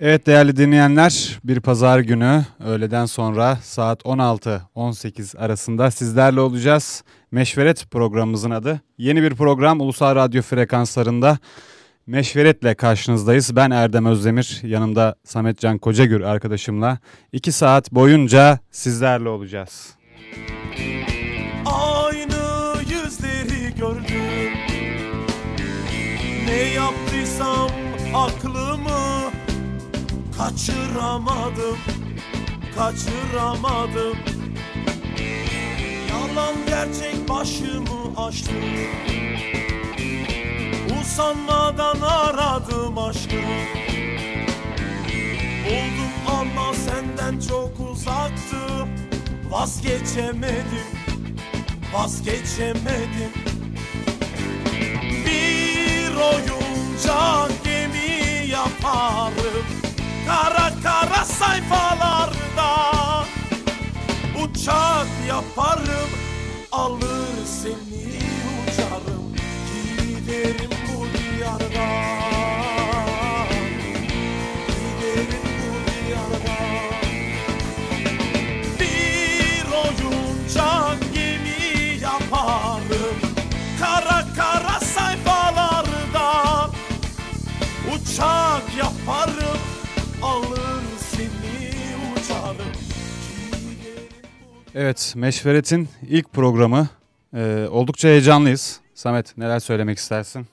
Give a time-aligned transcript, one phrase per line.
[0.00, 7.04] Evet değerli dinleyenler bir pazar günü öğleden sonra saat 16-18 arasında sizlerle olacağız.
[7.30, 8.80] Meşveret programımızın adı.
[8.98, 11.38] Yeni bir program Ulusal Radyo frekanslarında
[12.06, 13.56] Meşveret'le karşınızdayız.
[13.56, 16.98] Ben Erdem Özdemir, yanımda Samet Can Kocagür arkadaşımla
[17.32, 19.88] 2 saat boyunca sizlerle olacağız.
[21.66, 24.52] Aynı yüzleri gördüm
[26.46, 27.70] Ne yaptıysam
[28.14, 28.97] aklımı
[30.38, 31.78] Kaçıramadım,
[32.76, 34.16] kaçıramadım.
[36.08, 38.50] Yalan gerçek başımı açtı.
[41.00, 43.36] Usanmadan aradım aşkı.
[45.64, 48.88] Buldum ama senden çok uzaktı.
[49.50, 50.88] Vazgeçemedim,
[51.92, 53.32] vazgeçemedim.
[55.26, 59.87] Bir oyuncak gemi yaparım
[60.28, 62.70] Kara kara sayfalarda.
[64.44, 66.10] Uçak yaparım
[66.72, 68.20] Alır seni
[68.62, 72.18] uçarım Giderim bu diyardan.
[88.78, 89.67] Yaparım
[90.22, 91.28] alır seni
[92.12, 92.72] uçarım
[94.74, 96.88] Evet Meşveret'in ilk programı.
[97.36, 98.80] Ee, oldukça heyecanlıyız.
[98.94, 100.46] Samet neler söylemek istersin?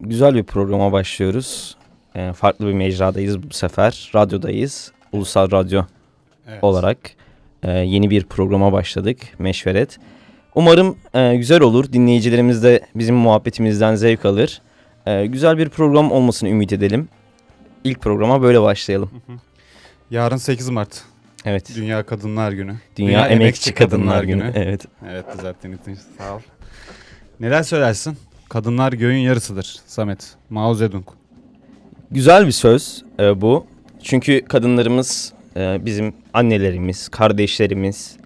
[0.00, 1.76] Güzel bir programa başlıyoruz.
[2.16, 4.10] Ee, farklı bir mecradayız bu sefer.
[4.14, 4.92] Radyodayız.
[5.12, 5.82] Ulusal Radyo
[6.48, 6.64] Evet.
[6.64, 6.98] olarak
[7.62, 9.18] e, yeni bir programa başladık.
[9.38, 9.98] Meşveret.
[10.54, 11.92] Umarım e, güzel olur.
[11.92, 14.62] Dinleyicilerimiz de bizim muhabbetimizden zevk alır.
[15.06, 17.08] E, güzel bir program olmasını ümit edelim.
[17.84, 19.10] İlk programa böyle başlayalım.
[20.10, 21.02] Yarın 8 Mart
[21.44, 21.72] Evet.
[21.76, 22.74] Dünya Kadınlar Günü.
[22.96, 24.52] Dünya, Emekçi Kadınlar, Günü.
[24.54, 24.86] Evet.
[25.10, 26.40] Evet düzelttiğin için sağ ol.
[27.40, 28.16] Neler söylersin?
[28.48, 30.34] Kadınlar göğün yarısıdır Samet.
[30.50, 31.04] Mao Zedong.
[32.10, 33.66] Güzel bir söz e, bu.
[34.02, 38.16] Çünkü kadınlarımız e, bizim annelerimiz, kardeşlerimiz.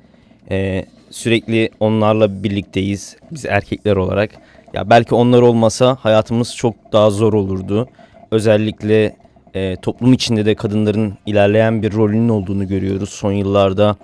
[0.51, 4.31] E, sürekli onlarla birlikteyiz biz erkekler olarak.
[4.75, 7.89] Ya belki onlar olmasa hayatımız çok daha zor olurdu.
[8.31, 9.17] Özellikle
[9.59, 13.97] e, toplum içinde de kadınların ilerleyen bir rolünün olduğunu görüyoruz son yıllarda.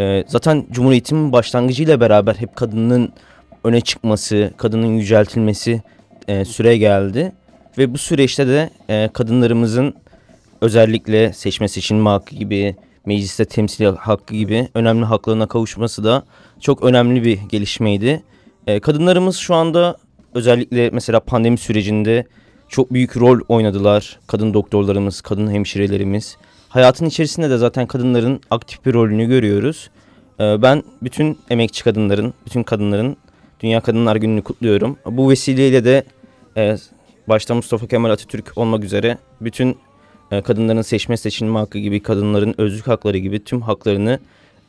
[0.00, 3.12] E, zaten Cumhuriyet'in başlangıcıyla beraber hep kadının
[3.64, 5.82] öne çıkması, kadının yüceltilmesi
[6.28, 7.32] e, süre geldi.
[7.78, 9.94] Ve bu süreçte de e, kadınlarımızın
[10.60, 16.24] özellikle seçme seçilme hakkı gibi, mecliste temsil hakkı gibi önemli haklarına kavuşması da
[16.60, 18.22] çok önemli bir gelişmeydi.
[18.66, 19.96] E, kadınlarımız şu anda
[20.34, 22.26] özellikle mesela pandemi sürecinde
[22.68, 24.18] çok büyük rol oynadılar.
[24.26, 26.36] Kadın doktorlarımız, kadın hemşirelerimiz.
[26.68, 29.90] Hayatın içerisinde de zaten kadınların aktif bir rolünü görüyoruz.
[30.40, 33.16] E, ben bütün emekçi kadınların, bütün kadınların
[33.60, 34.98] Dünya Kadınlar Günü'nü kutluyorum.
[35.06, 36.04] Bu vesileyle de
[36.56, 36.76] e,
[37.28, 39.78] başta Mustafa Kemal Atatürk olmak üzere bütün
[40.30, 44.20] e, kadınların seçme seçilme hakkı gibi kadınların özlük hakları gibi tüm haklarını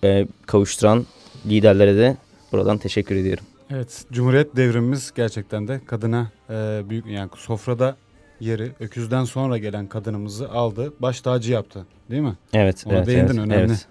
[0.04, 1.06] e, kavuşturan
[1.46, 2.18] liderlere de
[2.52, 3.46] buradan teşekkür ediyorum.
[3.72, 7.98] Evet Cumhuriyet devrimimiz gerçekten de kadına e, büyük yani sofrada
[8.40, 12.36] yeri öküzden sonra gelen kadınımızı aldı baş tacı yaptı değil mi?
[12.54, 13.54] Evet, Ona evet, değindin, evet, önemli.
[13.72, 13.88] evet.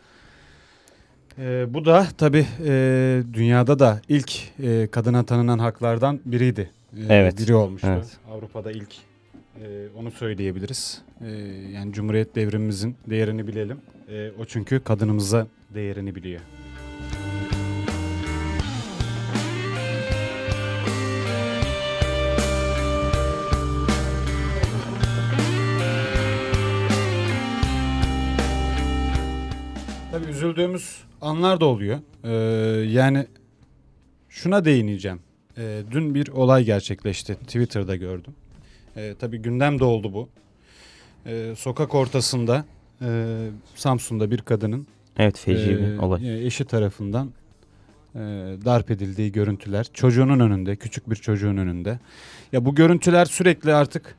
[1.39, 4.33] E, bu da tabii e, dünyada da ilk
[4.63, 6.71] e, kadına tanınan haklardan biriydi.
[6.97, 7.89] E, Evet, Biri olmuştu.
[7.91, 8.07] evet.
[8.31, 8.95] Avrupa'da ilk
[9.63, 9.65] e,
[9.97, 11.03] onu söyleyebiliriz.
[11.21, 11.31] E,
[11.75, 13.79] yani Cumhuriyet devrimimizin değerini bilelim.
[14.09, 16.41] E, o çünkü kadınımıza değerini biliyor.
[30.57, 31.99] Üzüldüğümüz anlar da oluyor.
[32.25, 32.31] Ee,
[32.91, 33.27] yani
[34.29, 35.21] şuna değineceğim.
[35.59, 37.35] Ee, dün bir olay gerçekleşti.
[37.35, 38.35] Twitter'da gördüm.
[38.97, 40.29] Ee, tabii gündem de oldu bu.
[41.27, 42.65] Ee, sokak ortasında
[43.03, 43.37] e,
[43.75, 44.87] Samsun'da bir kadının
[45.19, 46.29] Evet feci e, bir olay.
[46.43, 47.31] e, eşi tarafından
[48.15, 48.19] e,
[48.65, 49.87] darp edildiği görüntüler.
[49.95, 51.99] Çocuğunun önünde, küçük bir çocuğun önünde.
[52.53, 54.17] Ya bu görüntüler sürekli artık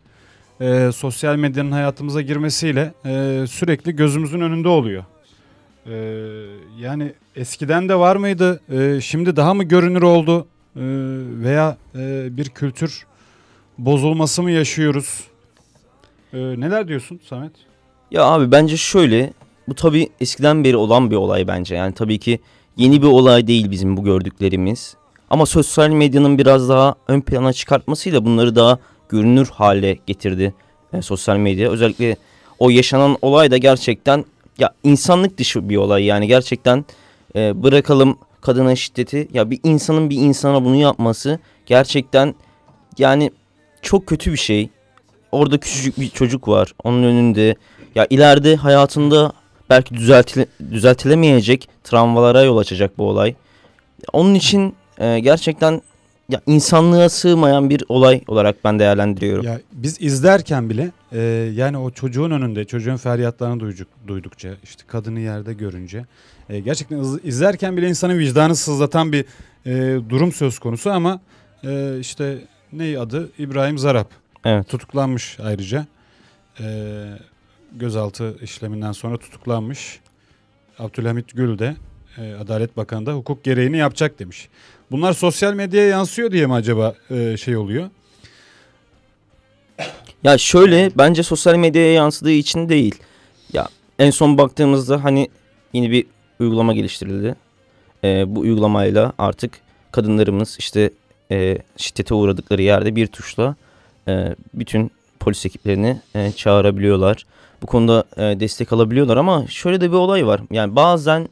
[0.62, 5.04] e, sosyal medyanın hayatımıza girmesiyle e, sürekli gözümüzün önünde oluyor.
[5.88, 5.96] E,
[6.80, 8.62] yani eskiden de var mıydı?
[8.72, 10.48] E, şimdi daha mı görünür oldu?
[10.76, 10.82] E,
[11.44, 13.06] veya e, bir kültür
[13.78, 15.24] bozulması mı yaşıyoruz?
[16.34, 17.52] E, neler diyorsun Samet?
[18.12, 19.34] Ya abi bence şöyle
[19.68, 21.76] bu tabii eskiden beri olan bir olay bence.
[21.76, 22.40] Yani tabii ki
[22.78, 24.96] yeni bir olay değil bizim bu gördüklerimiz.
[25.30, 28.80] Ama sosyal medyanın biraz daha ön plana çıkartmasıyla bunları daha
[29.10, 30.54] görünür hale getirdi
[30.94, 31.72] e, sosyal medya.
[31.72, 32.16] Özellikle
[32.60, 34.26] o yaşanan olay da gerçekten
[34.60, 36.86] ya insanlık dışı bir olay yani gerçekten
[37.36, 42.36] e, bırakalım kadına şiddeti ya bir insanın bir insana bunu yapması gerçekten
[42.98, 43.32] yani
[43.82, 44.70] çok kötü bir şey.
[45.32, 47.56] Orada küçücük bir çocuk var onun önünde
[47.96, 49.32] ya ileride hayatında
[49.70, 53.36] belki düzeltile, düzeltilemeyecek travmalara yol açacak bu olay.
[54.14, 55.82] Onun için e, gerçekten
[56.30, 59.46] ya insanlığa sığmayan bir olay olarak ben değerlendiriyorum.
[59.46, 61.20] Ya biz izlerken bile e,
[61.56, 66.06] yani o çocuğun önünde çocuğun feryatlarını duyduk, duydukça işte kadını yerde görünce
[66.50, 69.26] e, gerçekten iz- izlerken bile insanın vicdanı sızlatan bir
[69.66, 71.20] e, durum söz konusu ama
[71.64, 72.38] e, işte
[72.74, 74.10] ne adı İbrahim Zarap
[74.46, 74.68] Evet.
[74.70, 75.86] tutuklanmış ayrıca
[76.60, 76.66] e,
[77.76, 80.00] gözaltı işleminden sonra tutuklanmış
[80.80, 81.76] Abdülhamit Gül de
[82.18, 84.50] e, Adalet Bakanı da hukuk gereğini yapacak demiş.
[84.92, 87.90] Bunlar sosyal medyaya yansıyor diye mi acaba e, şey oluyor?
[90.24, 92.96] Ya şöyle bence sosyal medyaya yansıdığı için değil.
[93.54, 93.68] Ya
[94.00, 95.28] en son baktığımızda hani
[95.74, 96.06] yeni bir
[96.40, 97.36] uygulama geliştirildi.
[98.04, 99.60] Ee, bu uygulamayla artık
[99.92, 100.92] kadınlarımız işte
[101.32, 103.56] e, şiddete uğradıkları yerde bir tuşla
[104.08, 107.26] e, bütün polis ekiplerini e, çağırabiliyorlar.
[107.62, 110.42] Bu konuda e, destek alabiliyorlar ama şöyle de bir olay var.
[110.52, 111.30] Yani bazen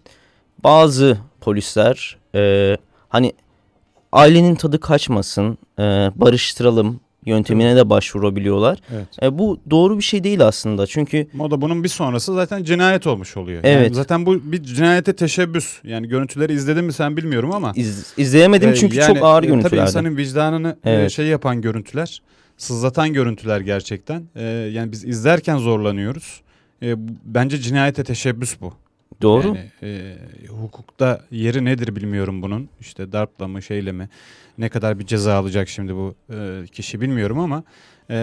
[0.63, 2.77] bazı polisler e,
[3.09, 3.33] hani
[4.11, 5.83] ailenin tadı kaçmasın, e,
[6.15, 8.79] barıştıralım yöntemine de başvurabiliyorlar.
[8.93, 9.07] Evet.
[9.23, 10.87] E, bu doğru bir şey değil aslında.
[10.87, 13.63] Çünkü O da bunun bir sonrası zaten cinayet olmuş oluyor.
[13.63, 13.95] Yani Evet.
[13.95, 15.79] zaten bu bir cinayete teşebbüs.
[15.83, 17.71] Yani görüntüleri izledin mi sen bilmiyorum ama.
[17.75, 21.11] iz, izleyemedim e, çünkü yani, çok ağır e, Tabii insanın vicdanını e, Evet.
[21.11, 22.21] şey yapan görüntüler,
[22.57, 24.23] sızlatan görüntüler gerçekten.
[24.35, 26.41] E, yani biz izlerken zorlanıyoruz.
[26.83, 26.95] E,
[27.25, 28.73] bence cinayete teşebbüs bu.
[29.21, 29.47] Doğru.
[29.47, 30.15] Yani e,
[30.47, 32.69] hukukta yeri nedir bilmiyorum bunun.
[32.79, 34.09] İşte darpla mı şeyle mi
[34.57, 37.63] ne kadar bir ceza alacak şimdi bu e, kişi bilmiyorum ama
[38.09, 38.17] e,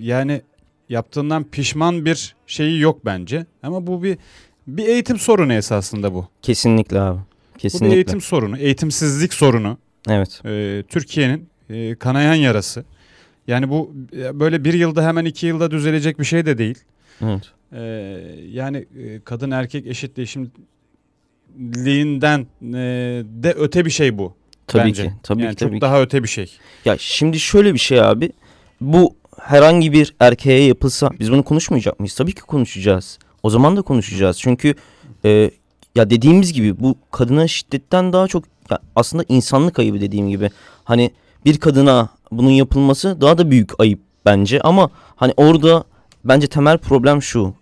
[0.00, 0.42] yani
[0.88, 3.46] yaptığından pişman bir şeyi yok bence.
[3.62, 4.18] Ama bu bir
[4.66, 6.28] bir eğitim sorunu esasında bu.
[6.42, 7.18] Kesinlikle abi.
[7.18, 7.94] Bu bir Kesinlikle.
[7.94, 9.78] eğitim sorunu, eğitimsizlik sorunu.
[10.08, 10.40] Evet.
[10.44, 12.84] E, Türkiye'nin e, kanayan yarası.
[13.46, 16.78] Yani bu e, böyle bir yılda hemen iki yılda düzelecek bir şey de değil.
[17.24, 17.42] Evet.
[17.72, 17.80] Ee,
[18.50, 22.76] yani e, kadın erkek eşitliğinden e,
[23.42, 24.34] de öte bir şey bu.
[24.68, 25.04] Tabii bence.
[25.04, 25.12] ki.
[25.22, 25.80] Tabii yani ki çok tabii ki.
[25.80, 26.56] daha öte bir şey.
[26.84, 28.30] Ya şimdi şöyle bir şey abi.
[28.80, 32.14] Bu herhangi bir erkeğe yapılsa biz bunu konuşmayacak mıyız?
[32.14, 33.18] Tabii ki konuşacağız.
[33.42, 34.38] O zaman da konuşacağız.
[34.40, 34.74] Çünkü
[35.24, 35.50] e,
[35.94, 40.50] ya dediğimiz gibi bu kadına şiddetten daha çok ya aslında insanlık ayıbı dediğim gibi.
[40.84, 41.10] Hani
[41.44, 45.84] bir kadına bunun yapılması daha da büyük ayıp bence ama hani orada
[46.24, 47.54] bence temel problem şu.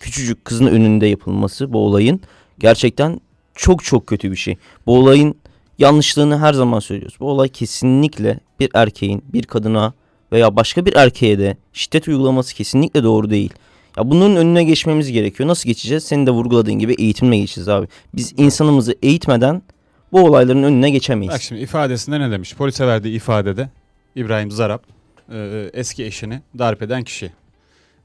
[0.00, 2.20] Küçücük kızın önünde yapılması bu olayın
[2.58, 3.20] gerçekten
[3.54, 4.56] çok çok kötü bir şey.
[4.86, 5.34] Bu olayın
[5.78, 7.16] yanlışlığını her zaman söylüyoruz.
[7.20, 9.92] Bu olay kesinlikle bir erkeğin bir kadına
[10.32, 13.52] veya başka bir erkeğe de şiddet uygulaması kesinlikle doğru değil.
[13.96, 15.48] Ya bunun önüne geçmemiz gerekiyor.
[15.48, 16.04] Nasıl geçeceğiz?
[16.04, 17.88] Senin de vurguladığın gibi eğitimle geçeceğiz abi.
[18.14, 19.62] Biz insanımızı eğitmeden
[20.12, 21.34] bu olayların önüne geçemeyiz.
[21.34, 22.54] Bak şimdi ifadesinde ne demiş?
[22.54, 23.70] Polise verdiği ifadede
[24.16, 24.82] İbrahim Zarap
[25.32, 27.32] e, eski eşini darp eden kişi.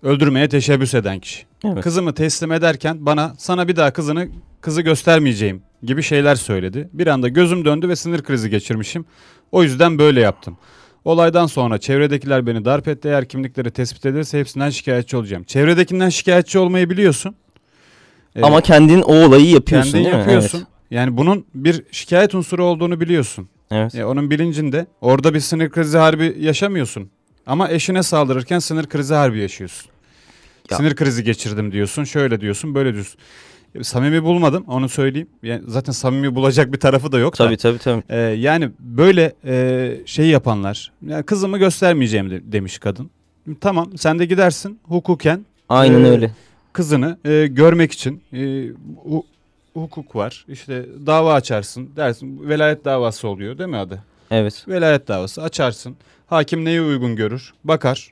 [0.03, 1.45] Öldürmeye teşebbüs eden kişi.
[1.65, 1.83] Evet.
[1.83, 4.27] Kızımı teslim ederken bana sana bir daha kızını
[4.61, 6.89] kızı göstermeyeceğim gibi şeyler söyledi.
[6.93, 9.05] Bir anda gözüm döndü ve sinir krizi geçirmişim.
[9.51, 10.57] O yüzden böyle yaptım.
[11.05, 13.07] Olaydan sonra çevredekiler beni darp etti.
[13.07, 15.43] Eğer kimlikleri tespit edilirse hepsinden şikayetçi olacağım.
[15.43, 17.35] Çevredekinden şikayetçi olmayı biliyorsun.
[18.35, 20.19] Ee, Ama kendin o olayı yapıyorsun kendin değil mi?
[20.19, 20.63] yapıyorsun.
[20.91, 23.49] Yani bunun bir şikayet unsuru olduğunu biliyorsun.
[23.71, 23.91] Evet.
[23.95, 24.03] evet.
[24.03, 27.09] E, onun bilincinde orada bir sinir krizi harbi yaşamıyorsun.
[27.45, 29.91] Ama eşine saldırırken sinir krizi harbi yaşıyorsun.
[30.71, 33.19] Ya- Sinir krizi geçirdim diyorsun, şöyle diyorsun, böyle diyorsun.
[33.75, 35.27] E, Samimi bulmadım, onu söyleyeyim.
[35.43, 37.37] Yani zaten samimi bulacak bir tarafı da yok da.
[37.45, 38.03] Tabii tabii tabii.
[38.09, 43.09] E, yani böyle e, şey yapanlar, yani kızımı göstermeyeceğim de- demiş kadın.
[43.61, 46.31] Tamam, sen de gidersin hukuken Aynen Ee, öyle.
[46.73, 48.37] kızını e, görmek için e,
[49.09, 49.23] hu-
[49.73, 50.45] hukuk var.
[50.47, 52.49] İşte dava açarsın dersin.
[52.49, 54.03] Velayet davası oluyor değil mi adı?
[54.31, 54.65] Evet.
[54.67, 55.95] Velayet davası açarsın.
[56.27, 57.53] Hakim neyi uygun görür?
[57.63, 58.11] Bakar.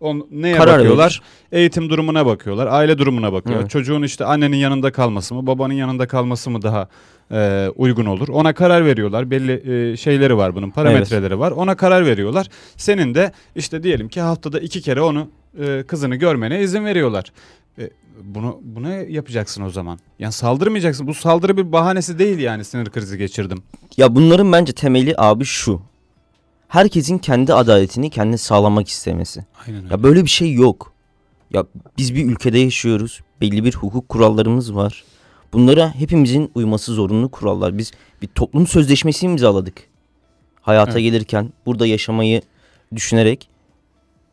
[0.00, 1.04] On, neye Karar bakıyorlar?
[1.04, 1.60] verir.
[1.60, 2.66] Eğitim durumuna bakıyorlar.
[2.66, 3.62] Aile durumuna bakıyorlar.
[3.62, 3.70] Evet.
[3.70, 6.88] Çocuğun işte annenin yanında kalması mı, babanın yanında kalması mı daha
[7.32, 8.28] e, uygun olur?
[8.28, 9.30] Ona karar veriyorlar.
[9.30, 11.50] Belli e, şeyleri var bunun, parametreleri var.
[11.50, 12.48] Ona karar veriyorlar.
[12.76, 15.28] Senin de işte diyelim ki haftada iki kere onu
[15.60, 17.32] e, kızını görmene izin veriyorlar.
[17.78, 17.90] E,
[18.22, 19.98] bunu bunu yapacaksın o zaman.
[20.18, 21.06] Yani saldırmayacaksın.
[21.06, 23.62] Bu saldırı bir bahanesi değil yani sinir krizi geçirdim.
[23.96, 25.80] Ya bunların bence temeli abi şu.
[26.68, 29.44] Herkesin kendi adaletini kendi sağlamak istemesi.
[29.66, 29.94] Aynen öyle.
[29.94, 30.92] Ya böyle bir şey yok.
[31.50, 31.64] Ya
[31.98, 33.20] biz bir ülkede yaşıyoruz.
[33.40, 35.04] Belli bir hukuk kurallarımız var.
[35.52, 37.78] Bunlara hepimizin uyması zorunlu kurallar.
[37.78, 39.74] Biz bir toplum sözleşmesi imzaladık.
[40.60, 41.02] Hayata Evet.
[41.02, 42.42] gelirken burada yaşamayı
[42.94, 43.48] düşünerek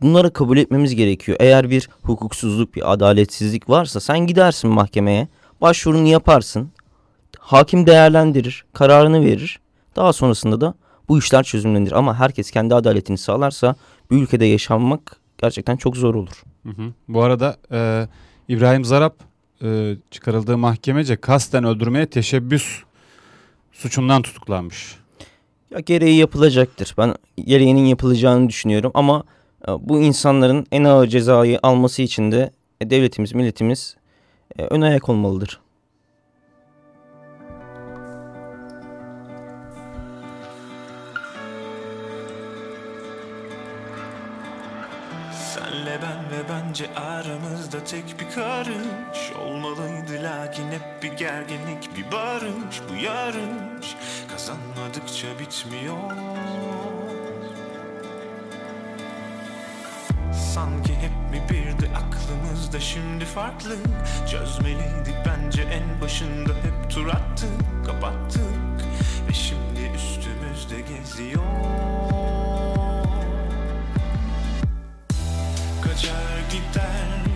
[0.02, 1.38] bunları kabul etmemiz gerekiyor.
[1.42, 5.28] Eğer bir hukuksuzluk, bir adaletsizlik varsa sen gidersin mahkemeye,
[5.62, 6.72] başvurunu yaparsın.
[7.40, 9.60] Hakim değerlendirir, kararını verir.
[9.96, 10.74] Daha sonrasında da
[11.10, 11.92] bu işler çözümlenir.
[11.92, 13.76] Ama herkes kendi adaletini sağlarsa
[14.12, 16.44] bu ülkede yaşanmak gerçekten çok zor olur.
[16.64, 16.94] Hı hı.
[17.08, 18.08] Bu arada e,
[18.48, 19.16] İbrahim Zarap
[19.64, 22.84] e, çıkarıldığı mahkemece kasten öldürmeye teşebbüs
[23.72, 24.96] suçundan tutuklanmış.
[25.72, 26.96] Ya gereği yapılacaktır.
[26.98, 29.24] Ben gereğinin yapılacağını düşünüyorum ama
[29.68, 33.96] e, bu insanların en ağır cezayı alması için de e, devletimiz, milletimiz
[34.60, 35.60] e, ön ayak olmalıdır.
[53.06, 53.96] Yarış
[54.32, 55.98] kazanmadıkça bitmiyor.
[60.54, 63.76] Sanki hep mi birdi aklımızda şimdi farklı.
[64.32, 68.42] Çözmeliydik bence en başında hep tur attık kapattık.
[69.30, 71.44] Ve şimdi üstümüzde geziyor.
[75.84, 77.35] Kaçar gider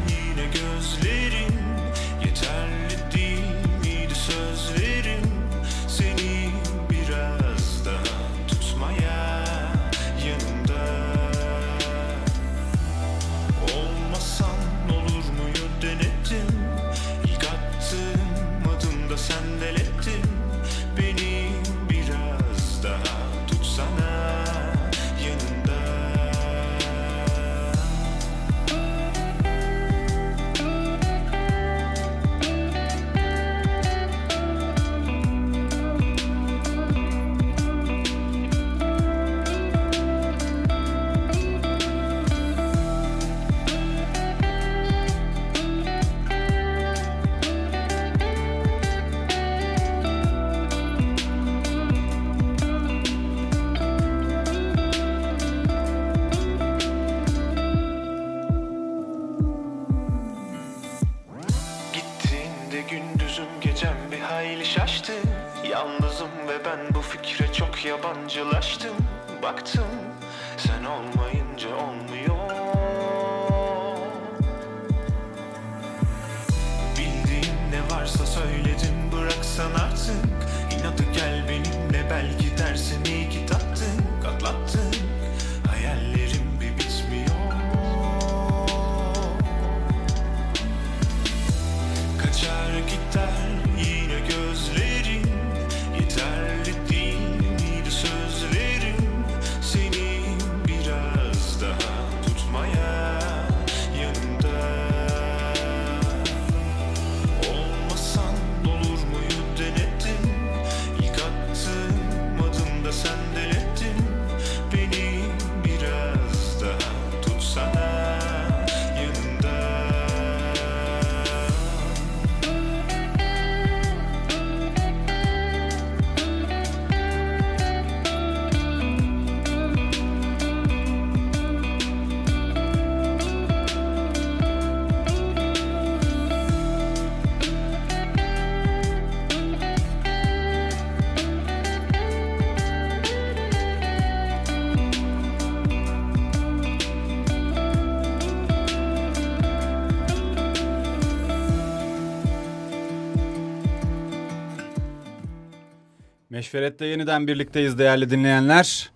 [156.39, 158.89] Meşveret'te yeniden birlikteyiz değerli dinleyenler.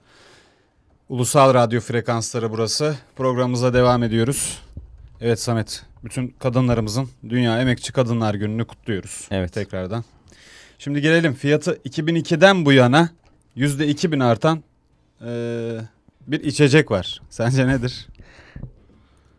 [1.10, 2.96] Ulusal Radyo frekansları burası.
[3.16, 4.62] Programımıza devam ediyoruz.
[5.22, 9.28] Evet Samet, bütün kadınlarımızın Dünya Emekçi Kadınlar Günü'nü kutluyoruz.
[9.32, 9.54] Evet.
[9.54, 10.04] Tekrardan.
[10.80, 13.10] Şimdi gelelim fiyatı 2002'den bu yana
[13.58, 14.64] %2000 artan
[15.22, 15.82] eee,
[16.28, 17.22] bir içecek var.
[17.30, 18.08] Sence nedir?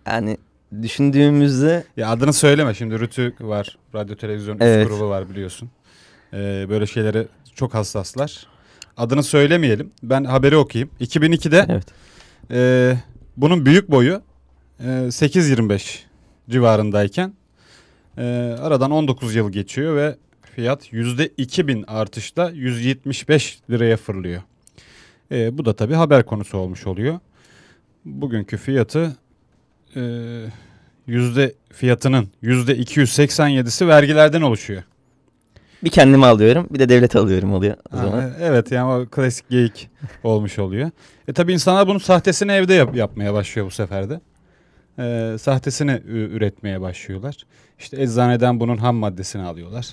[0.06, 0.38] Yani
[0.82, 4.88] düşündüğümüzde Ya adını söyleme şimdi Rütük var, radyo televizyon Evet.
[4.88, 5.70] grubu var biliyorsun.
[6.32, 8.46] Ee, böyle şeylere çok hassaslar.
[8.96, 9.92] Adını söylemeyelim.
[10.02, 10.90] Ben haberi okuyayım.
[11.00, 11.87] 2002'de evet.
[12.50, 12.96] e,
[13.37, 14.23] bunun büyük boyu
[14.80, 15.99] e, 8.25
[16.50, 17.32] civarındayken
[18.18, 18.23] e,
[18.61, 20.16] aradan 19 yıl geçiyor ve
[20.54, 24.42] fiyat %2000 artışla 175 liraya fırlıyor.
[25.30, 27.18] E, bu da tabii haber konusu olmuş oluyor.
[28.04, 29.16] Bugünkü fiyatı
[29.96, 30.00] e,
[31.06, 34.82] yüzde fiyatının yüzde 287'si vergilerden oluşuyor.
[35.85, 38.21] Bir kendimi alıyorum bir de devlete alıyorum oluyor o zaman.
[38.21, 39.88] Ha, evet yani o klasik geyik
[40.25, 40.91] olmuş oluyor.
[41.29, 44.21] E tabi insanlar bunun sahtesini evde yap- yapmaya başlıyor bu sefer de.
[44.99, 47.35] E, sahtesini üretmeye başlıyorlar.
[47.79, 49.88] İşte eczaneden bunun ham maddesini alıyorlar.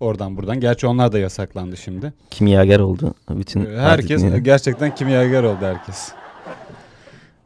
[0.00, 0.60] Oradan buradan.
[0.60, 2.12] Gerçi onlar da yasaklandı şimdi.
[2.30, 3.66] Kimyager oldu bütün.
[3.66, 6.12] E, Herkes artık- gerçekten kimyager oldu herkes.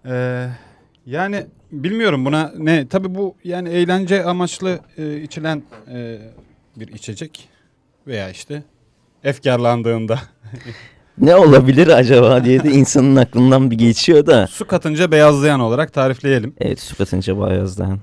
[0.07, 0.47] E,
[1.07, 6.19] yani bilmiyorum buna ne tabi bu yani eğlence amaçlı e, içilen e,
[6.77, 7.49] bir içecek
[8.07, 8.63] veya işte
[9.25, 10.21] efkarlandığında
[11.19, 14.47] Ne olabilir acaba diye de insanın aklından bir geçiyor da.
[14.47, 16.55] Su katınca beyazlayan olarak tarifleyelim.
[16.61, 18.01] Evet su katınca bayazdan.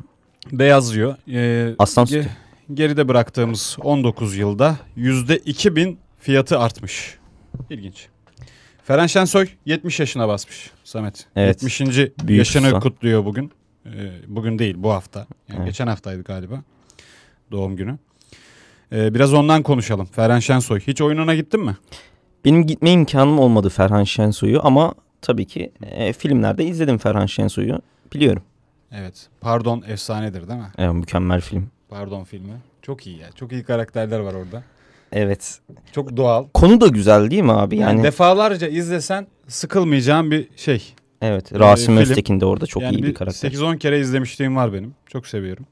[0.51, 1.15] Beyazlıyor.
[1.31, 2.29] Ee, Aslan ge- sütü.
[2.73, 7.17] Geride bıraktığımız 19 yılda %2000 fiyatı artmış.
[7.69, 8.07] İlginç.
[8.83, 11.25] Feren Şensoy 70 yaşına basmış Samet.
[11.35, 11.63] Evet.
[11.63, 11.81] 70.
[11.97, 12.79] Büyük yaşını usta.
[12.79, 13.51] kutluyor bugün.
[13.85, 13.89] Ee,
[14.27, 15.19] bugün değil bu hafta.
[15.19, 15.65] Yani Evet.
[15.65, 16.61] Geçen haftaydı galiba
[17.51, 17.97] doğum günü.
[18.93, 20.05] Ee, biraz ondan konuşalım.
[20.05, 20.79] Feren Şensoy.
[20.79, 21.77] Hiç oyununa gittin mi?
[22.45, 27.79] Benim gitme imkanım olmadı Ferhan Şensoy'u ama tabii ki e, filmlerde izledim Ferhan Şensoy'u.
[28.13, 28.43] Biliyorum.
[28.91, 29.27] Evet.
[29.41, 30.71] Pardon efsanedir değil mi?
[30.77, 31.69] E, mükemmel film.
[31.89, 32.53] Pardon filmi.
[32.81, 33.31] Çok iyi ya.
[33.35, 34.63] Çok iyi karakterler var orada.
[35.11, 35.59] Evet.
[35.91, 36.45] Çok doğal.
[36.53, 37.77] Konu da güzel değil mi abi?
[37.77, 40.93] Yani, Yani, defalarca izlesen sıkılmayacağın bir şey.
[41.21, 41.59] Evet.
[41.59, 41.97] Rasim film.
[41.97, 43.51] Öztekin de orada çok yani iyi bir karakter.
[43.51, 44.93] 8-10 kere izlemişliğim var benim.
[45.07, 45.65] Çok seviyorum.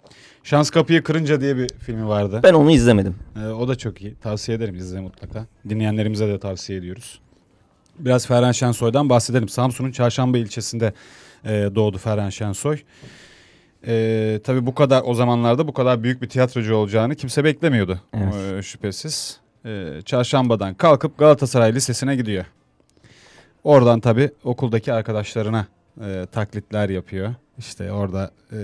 [0.43, 2.39] Şans Kapıyı Kırınca diye bir filmi vardı.
[2.43, 3.15] Ben onu izlemedim.
[3.35, 4.15] Ee, o da çok iyi.
[4.15, 5.45] Tavsiye ederim izle mutlaka.
[5.69, 7.19] Dinleyenlerimize de tavsiye ediyoruz.
[7.99, 9.49] Biraz Ferhan Şensoy'dan bahsedelim.
[9.49, 10.93] Samsun'un Çarşamba ilçesinde
[11.45, 12.77] e, doğdu Ferhan Şensoy.
[13.87, 18.01] E, tabii bu kadar o zamanlarda bu kadar büyük bir tiyatrocu olacağını kimse beklemiyordu.
[18.13, 18.33] Evet.
[18.59, 19.39] E, şüphesiz.
[19.65, 22.45] E, Çarşamba'dan kalkıp Galatasaray Lisesi'ne gidiyor.
[23.63, 25.67] Oradan tabii okuldaki arkadaşlarına
[26.01, 27.35] e, taklitler yapıyor.
[27.57, 28.57] İşte orada e,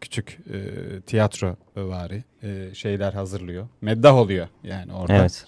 [0.00, 0.60] küçük e,
[1.00, 3.68] tiyatro vari e, şeyler hazırlıyor.
[3.80, 5.14] Meddah oluyor yani orada.
[5.14, 5.44] Evet.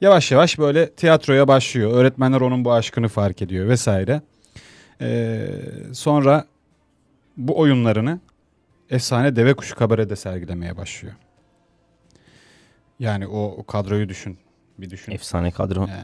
[0.00, 1.92] Yavaş yavaş böyle tiyatroya başlıyor.
[1.92, 4.22] Öğretmenler onun bu aşkını fark ediyor vesaire.
[5.00, 5.46] E,
[5.92, 6.44] sonra
[7.36, 8.20] bu oyunlarını
[8.90, 11.14] efsane deve kuşu kabarede sergilemeye başlıyor.
[12.98, 14.38] Yani o, o kadroyu düşün.
[14.78, 15.12] Bir düşün.
[15.12, 15.80] Efsane kadro.
[15.80, 16.02] Yani.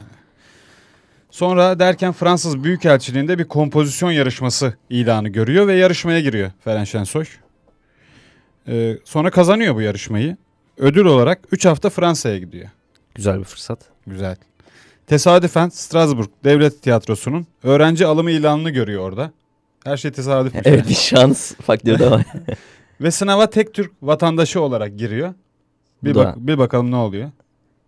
[1.31, 7.25] Sonra derken Fransız Büyükelçiliğinde bir kompozisyon yarışması ilanı görüyor ve yarışmaya giriyor Feren Şensoy.
[8.67, 10.37] Ee, sonra kazanıyor bu yarışmayı.
[10.77, 12.69] Ödül olarak 3 hafta Fransa'ya gidiyor.
[13.15, 13.79] Güzel bir fırsat.
[14.07, 14.35] Güzel.
[15.07, 19.31] Tesadüfen Strasbourg Devlet Tiyatrosu'nun öğrenci alımı ilanını görüyor orada.
[19.83, 20.53] Her şey tesadüf.
[20.65, 22.25] Evet bir şans faktörü de var.
[23.01, 25.33] Ve sınava tek Türk vatandaşı olarak giriyor.
[26.03, 27.31] Bir, bak, bir bakalım ne oluyor.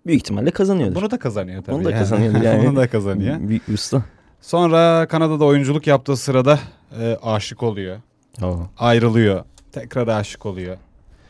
[0.05, 0.95] Büyük ihtimalle kazanıyordur.
[0.95, 1.75] Bunu da kazanıyor tabii.
[1.75, 1.99] Onu da yani.
[1.99, 2.67] kazanıyordur yani.
[2.67, 3.39] Bunu da kazanıyor.
[3.39, 4.03] Büyük bir usta.
[4.41, 6.59] Sonra Kanada'da oyunculuk yaptığı sırada
[7.01, 7.97] e, aşık oluyor.
[8.43, 8.59] Oo.
[8.77, 9.43] Ayrılıyor.
[9.71, 10.77] Tekrar aşık oluyor.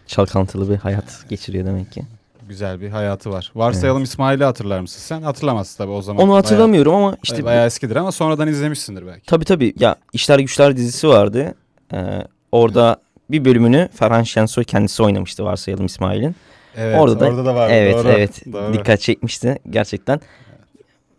[0.08, 2.02] Çalkantılı bir hayat geçiriyor demek ki.
[2.50, 3.52] Güzel bir hayatı var.
[3.56, 5.22] Varsayalım İsmail'i hatırlar mısın sen?
[5.22, 6.24] Hatırlamazsın tabii o zaman.
[6.24, 9.26] Onu hatırlamıyorum ama Bayağı, işte bayağı eskidir ama sonradan izlemişsindir belki.
[9.26, 11.56] tabii tabii ya İşler Güçler dizisi vardı.
[11.94, 12.98] Ee, orada
[13.30, 16.36] bir bölümünü Ferhan Şensoy kendisi oynamıştı varsayalım İsmail'in.
[16.78, 17.70] Evet, Orada da- da var.
[17.70, 18.74] evet doğru, evet doğru.
[18.74, 20.20] dikkat çekmişti gerçekten.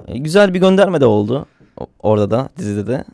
[0.08, 1.46] Ee, Güzel bir gönderme de oldu
[2.02, 3.04] orada da dizide de.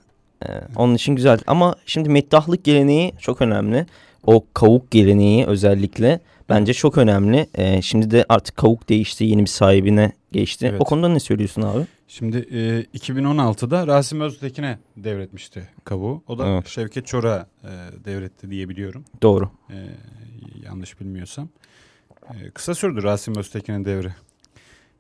[0.47, 3.87] Ee, onun için güzel ama şimdi meddahlık geleneği çok önemli.
[4.27, 7.47] O kavuk geleneği özellikle bence çok önemli.
[7.55, 10.67] Ee, şimdi de artık kavuk değişti yeni bir sahibine geçti.
[10.71, 10.81] Evet.
[10.81, 11.87] O konuda ne söylüyorsun abi?
[12.09, 16.23] Şimdi e, 2016'da Rasim Öztekin'e devretmişti kavuğu.
[16.29, 16.67] O da Evet.
[16.69, 17.69] Şevket Çor'a e,
[18.05, 19.05] devretti diye biliyorum.
[19.23, 19.51] Doğru.
[19.71, 19.77] E,
[20.65, 21.49] yanlış bilmiyorsam.
[22.29, 24.15] E, kısa sürdü Rasim Öztekin'in devri.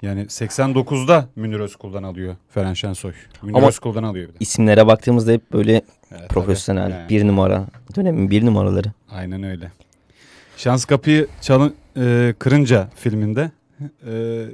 [0.02, 3.12] Yani 89'da Münir Özkul'dan alıyor Feren Şensoy.
[3.42, 4.36] Münir Ama- Özkul'dan alıyor bir de.
[4.40, 6.92] İsimlere baktığımızda hep böyle Evet, profesyonel tabii.
[6.92, 7.66] Yani, bir numara.
[7.96, 8.92] Dönemin bir numaraları.
[9.10, 9.72] Aynen öyle.
[10.56, 13.50] Şans Kapıyı çalın, e, Kırınca filminde
[14.06, 14.44] e,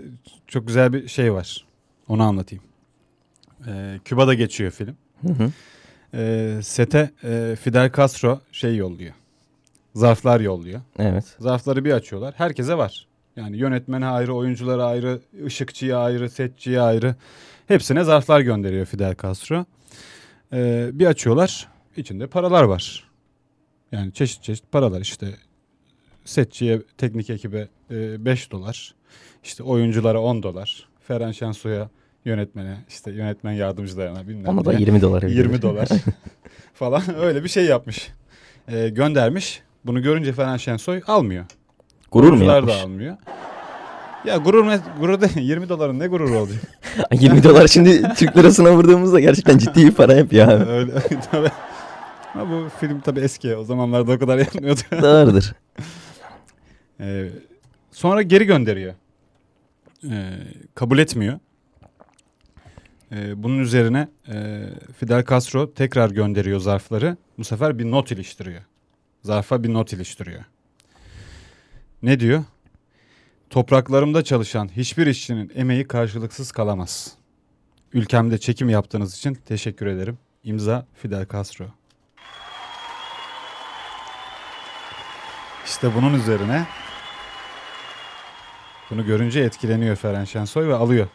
[0.46, 1.66] çok güzel bir şey var.
[2.08, 2.64] Onu anlatayım.
[3.68, 4.96] E, Küba'da geçiyor film.
[5.26, 5.50] Hı hı.
[6.14, 9.14] E, sete e, Fidel Castro şey yolluyor.
[9.96, 10.80] Zarflar yolluyor.
[10.98, 11.24] Evet.
[11.38, 12.34] Zarfları bir açıyorlar.
[12.36, 13.06] Herkese var.
[13.36, 17.14] Yani yönetmene ayrı, oyunculara ayrı, ışıkçıya ayrı, setçiye ayrı.
[17.66, 19.64] Hepsine zarflar gönderiyor Fidel Castro.
[20.52, 21.68] Ee, bir açıyorlar.
[21.96, 23.10] içinde paralar var.
[23.92, 25.26] Yani çeşit çeşit paralar işte.
[26.24, 28.94] Setçiye, teknik ekibe 5 dolar.
[29.44, 30.88] İşte oyunculara 10 dolar.
[31.00, 31.90] Ferhan Şensoy'a
[32.24, 34.80] yönetmene, işte yönetmen yardımcılarına bilmem Ona da ne.
[34.80, 35.22] 20 dolar.
[35.28, 35.88] 20 dolar
[36.74, 38.08] falan öyle bir şey yapmış.
[38.68, 39.65] Ee, göndermiş.
[39.86, 41.44] Bunu görünce Ferhan Şensoy almıyor.
[42.12, 42.74] Gurur mu yapmış?
[42.74, 43.16] da almıyor.
[44.24, 44.72] Ya gurur mu?
[45.00, 45.36] Gurur değil.
[45.48, 46.62] 20 doların ne gururu olacak?
[47.12, 50.64] 20 dolar şimdi Türk lirasına vurduğumuzda gerçekten ciddi bir para yapıyor abi.
[50.70, 50.92] Öyle
[51.30, 51.50] tabii.
[52.34, 53.56] Ama bu film tabii eski.
[53.56, 54.80] O zamanlarda o kadar yapmıyordu.
[55.02, 55.52] Doğrudur.
[57.00, 57.28] Ee,
[57.90, 58.94] sonra geri gönderiyor
[60.04, 60.38] e,
[60.74, 61.38] kabul etmiyor.
[63.12, 64.64] E, bunun üzerine e,
[64.98, 67.16] Fidel Castro tekrar gönderiyor zarfları.
[67.38, 68.62] Bu sefer bir not iliştiriyor.
[69.26, 70.44] Zarfa bir not iliştiriyor.
[72.02, 72.44] Ne diyor?
[73.50, 77.14] Topraklarımda çalışan hiçbir işçinin emeği karşılıksız kalamaz.
[77.92, 80.18] Ülkemde çekim yaptığınız için teşekkür ederim.
[80.44, 81.64] İmza Fidel Castro.
[85.66, 86.66] İşte bunun üzerine
[88.90, 91.08] bunu görünce etkileniyor Feren Şensoy ve alıyor.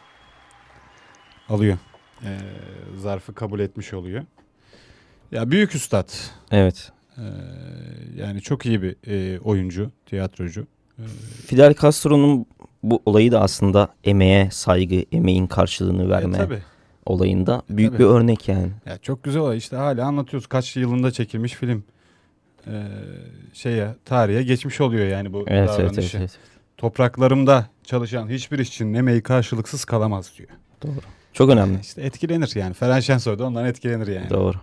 [1.48, 1.78] Alıyor.
[2.24, 2.38] Ee,
[2.96, 4.24] zarfı kabul etmiş oluyor.
[5.30, 6.08] Ya büyük üstad.
[6.50, 6.92] Evet.
[7.18, 7.22] Ee,
[8.16, 10.66] yani çok iyi bir e, oyuncu, tiyatrocu.
[11.46, 12.46] Fidel Castro'nun
[12.82, 16.58] bu olayı da aslında emeğe saygı, emeğin karşılığını verme E, tabii.
[17.06, 18.02] olayında büyük tabii.
[18.02, 18.68] bir örnek yani.
[18.86, 19.56] Ya çok güzel olay.
[19.58, 20.46] İşte hala anlatıyoruz.
[20.46, 21.84] Kaç yılında çekilmiş film.
[22.66, 22.82] Ee,
[23.52, 26.18] şeye, tarihe geçmiş oluyor yani bu Evet, evet, evet, davranışı.
[26.18, 26.38] evet.
[26.76, 30.48] Topraklarımda çalışan hiçbir işçinin emeği karşılıksız kalamaz diyor.
[31.32, 31.80] Çok önemli.
[31.80, 32.74] İşte etkilenir yani.
[32.74, 34.30] Feren Şensoy da ondan etkilenir yani.
[34.30, 34.56] Doğru.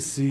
[0.00, 0.29] See.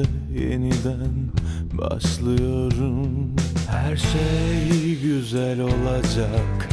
[0.00, 1.30] Şekilde yeniden
[1.72, 3.36] başlıyorum.
[3.70, 6.68] Her şey güzel olacak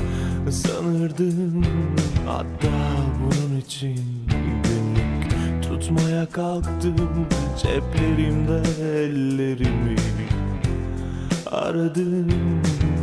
[0.50, 1.64] sanırdım.
[2.26, 2.72] Hatta
[3.20, 7.28] bunun için günlük tutmaya kalktım.
[7.62, 8.62] Ceplerimde
[8.94, 9.96] ellerimi
[11.52, 12.28] aradım.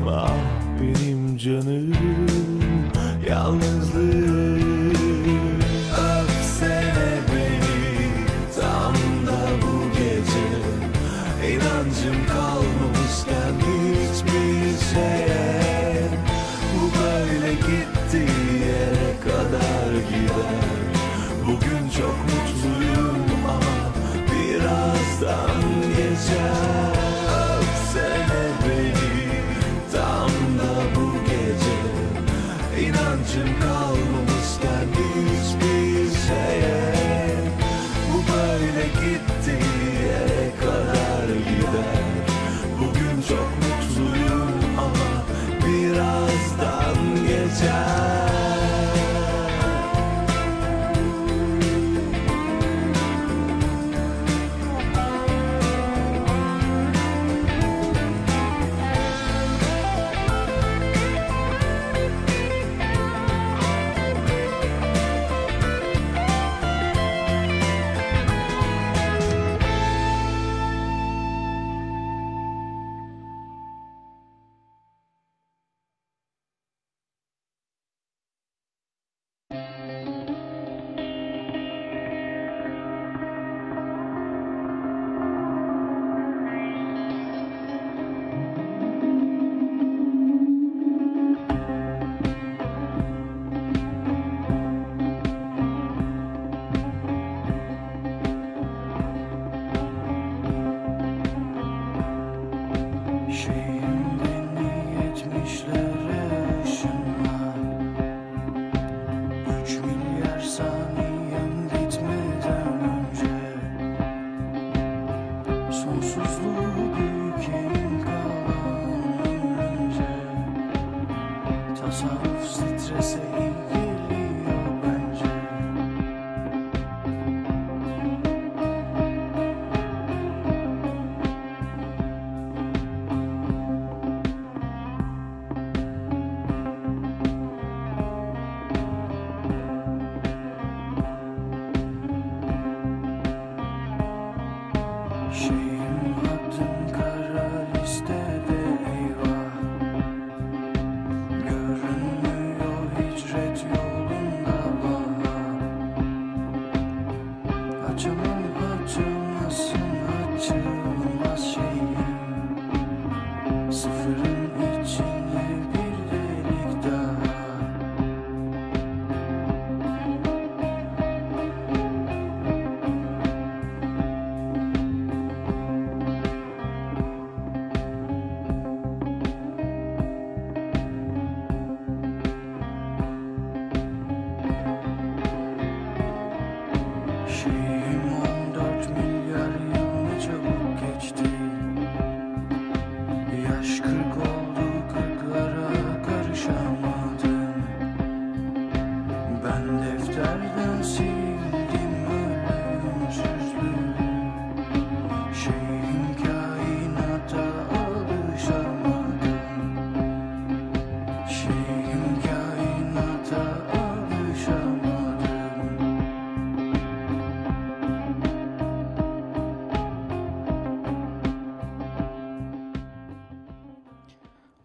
[0.08, 0.30] Ah
[0.80, 1.92] benim canım
[3.28, 4.63] yalnızlık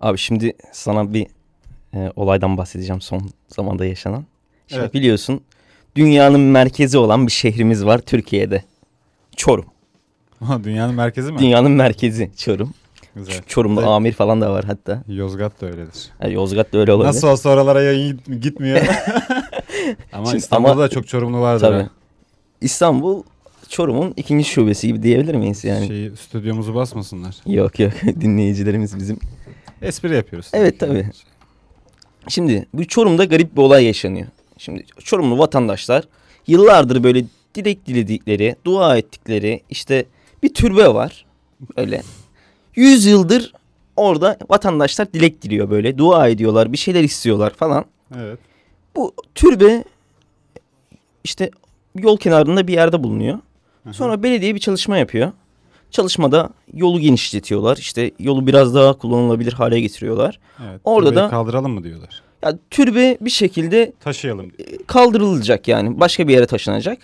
[0.10, 1.28] Abi şimdi sana bir
[1.94, 4.26] e, olaydan bahsedeceğim son zamanda yaşanan.
[4.68, 4.94] Şimdi Evet.
[4.94, 5.42] biliyorsun
[5.96, 8.64] dünyanın merkezi olan bir şehrimiz var Türkiye'de.
[9.36, 9.66] Çorum.
[10.64, 11.40] Dünyanın merkezi mi?
[11.40, 12.74] Dünyanın merkezi Çorum.
[13.16, 13.42] Güzel.
[13.48, 13.90] Çorum'da Evet.
[13.90, 15.04] amir falan da var hatta.
[15.08, 16.10] Yozgat da öyledir.
[16.20, 17.08] Ha, Yozgat da öyle olabilir.
[17.10, 18.78] Nasıl olsa oralara yayın git- gitmiyor.
[20.14, 21.62] ama Şimdi- İstanbul'da ama- da çok çorumlu vardır.
[21.62, 21.84] Tabii.
[21.84, 21.90] ha.
[22.62, 23.24] İstanbul
[23.70, 25.88] Çorum'un ikinci şubesi gibi diyebilir miyiz yani?
[25.88, 27.36] Şeyi, stüdyomuzu basmasınlar.
[27.46, 27.92] Yok yok
[28.22, 29.20] dinleyicilerimiz bizim.
[29.82, 30.50] Espri yapıyoruz.
[30.54, 31.10] Evet, tabii.
[32.28, 34.28] Şimdi bu Çorum'da garip bir olay yaşanıyor.
[34.58, 36.04] Şimdi Çorumlu vatandaşlar
[36.48, 40.06] yıllardır böyle dilek diledikleri, dua ettikleri işte
[40.44, 41.26] bir türbe var.
[41.78, 42.02] Öyle.
[42.76, 43.54] Yüz yıldır
[43.96, 45.98] orada vatandaşlar dilek diliyor böyle.
[45.98, 47.86] Dua ediyorlar, bir şeyler istiyorlar falan.
[48.18, 48.40] Evet.
[48.96, 49.84] Bu türbe
[51.24, 51.52] işte
[51.96, 53.40] yol kenarında bir yerde bulunuyor.
[53.92, 55.32] Sonra belediye bir çalışma yapıyor.
[55.92, 57.78] Çalışmada yolu genişletiyorlar.
[57.78, 60.40] İşte yolu biraz daha kullanılabilir hale getiriyorlar.
[60.70, 60.82] evet.
[60.84, 62.22] orada da- kaldıralım mı diyorlar.
[62.44, 64.52] Ya türbe bir şekilde Taşıyalım.
[64.58, 64.70] diyor.
[64.88, 66.00] kaldırılacak yani.
[66.00, 67.00] Başka bir yere taşınacak.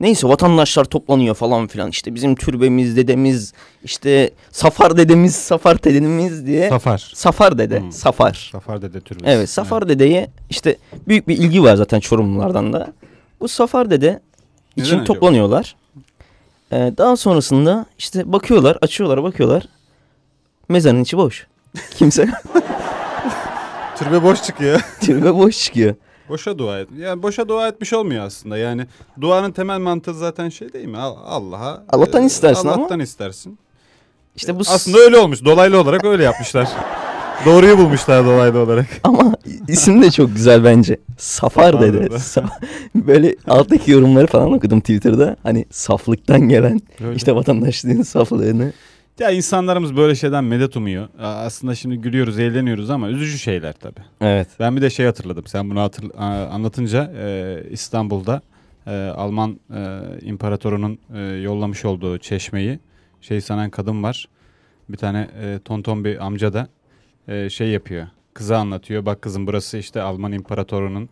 [0.00, 1.90] Neyse vatandaşlar toplanıyor falan filan.
[1.90, 3.52] İşte bizim türbemiz, dedemiz,
[3.84, 6.68] işte Safar dedemiz, Safar dedemiz diye.
[6.68, 7.10] Safar.
[7.14, 7.92] Safar dede, Hmm.
[7.92, 8.48] Safar.
[8.52, 9.26] Safar dede türbesi.
[9.30, 10.76] Evet Safar dedeye işte
[11.08, 12.92] büyük bir ilgi var zaten Çorumlulardan da.
[13.40, 14.20] Bu Safar dede
[14.76, 15.04] için Neden acaba?
[15.04, 15.76] toplanıyorlar.
[16.72, 19.62] Ee, daha sonrasında işte bakıyorlar, açıyorlar, bakıyorlar.
[20.68, 21.46] Mezarın içi boş.
[21.90, 22.26] Kimse
[23.96, 24.80] Türbe boş çıkıyor.
[25.00, 25.94] türbe boş çıkıyor.
[26.28, 26.88] Boşa dua et.
[26.98, 28.56] Yani boşa dua etmiş olmuyor aslında.
[28.58, 28.86] Yani
[29.20, 30.98] duanın temel mantığı zaten şey değil mi?
[30.98, 31.82] Al- Allah'a.
[31.88, 33.58] Allah'tan e, istersin ama- Allah'tan istersin.
[34.36, 35.44] İşte bu s- Aslında öyle olmuş.
[35.44, 36.68] Dolaylı olarak öyle yapmışlar.
[37.46, 38.86] Doğruyu bulmuşlar dolaylı olarak.
[39.04, 39.34] Ama
[39.68, 41.00] isim de çok güzel bence.
[41.18, 42.08] Safar dedi.
[42.94, 45.36] Böyle alttaki yorumları falan okudum Twitter'da.
[45.42, 47.16] Hani saflıktan gelen Öyle.
[47.16, 48.72] işte vatandaşlığın saflığını.
[49.18, 51.08] Ya insanlarımız böyle şeyden medet umuyor.
[51.18, 54.00] Aslında şimdi gülüyoruz, eğleniyoruz ama üzücü şeyler tabii.
[54.20, 54.48] Evet.
[54.60, 55.46] Ben bir de şey hatırladım.
[55.46, 56.04] Sen bunu hatır,
[56.52, 58.42] anlatınca e, İstanbul'da
[58.86, 62.78] e, Alman e, imparatorunun e, yollamış olduğu çeşmeyi
[63.20, 64.28] şey sanan kadın var.
[64.88, 66.68] Bir tane e, tonton bir amca da
[67.28, 68.06] e, şey yapıyor.
[68.34, 69.06] Kıza anlatıyor.
[69.06, 71.08] Bak kızım burası işte Alman imparatorunun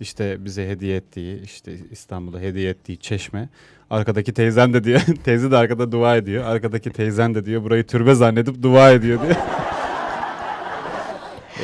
[0.00, 3.48] işte bize hediye ettiği işte İstanbul'a hediye ettiği çeşme.
[3.90, 5.00] Arkadaki teyzen de diyor.
[5.24, 6.44] Teyze de arkada dua ediyor.
[6.44, 9.36] Arkadaki teyzen de diyor burayı türbe zannedip dua ediyor diyor.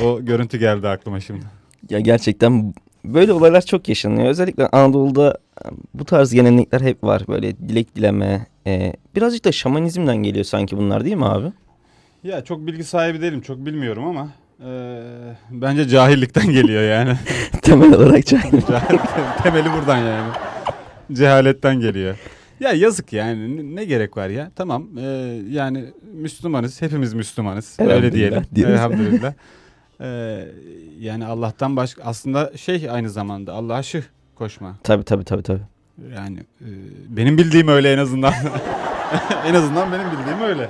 [0.03, 1.45] o görüntü geldi aklıma şimdi.
[1.89, 2.73] Ya gerçekten
[3.05, 4.27] böyle olaylar çok yaşanıyor.
[4.27, 5.37] Özellikle Anadolu'da
[5.93, 7.23] bu tarz gelenekler hep var.
[7.27, 8.47] Böyle dilek dileme.
[8.67, 11.51] e, birazcık da şamanizmden geliyor sanki bunlar değil mi abi?
[12.23, 14.29] Ya çok bilgi sahibi değilim, çok bilmiyorum ama
[14.65, 15.01] eee,
[15.51, 17.17] bence cahillikten geliyor yani.
[17.61, 18.61] Temel olarak cahil.
[18.61, 20.31] Cahil- Temeli buradan yani.
[21.13, 22.17] Cehaletten geliyor.
[22.59, 24.51] Ya yazık yani ne- gerek var ya?
[24.55, 25.03] Tamam eee,
[25.49, 27.77] yani Müslümanız, hepimiz Müslümanız.
[27.79, 28.43] Öyle diyelim.
[28.55, 28.73] diyoruz.
[28.75, 29.33] Elhamdülillah.
[30.01, 30.47] Eee,
[30.99, 34.01] yani Allah'tan başka aslında şey aynı zamanda Allah'a şıh
[34.35, 34.75] koşma.
[34.83, 35.61] Tabii tabii tabii tabii.
[36.15, 36.67] Yani eee,
[37.09, 38.33] benim bildiğim öyle en azından.
[39.47, 40.69] en azından benim bildiğim öyle.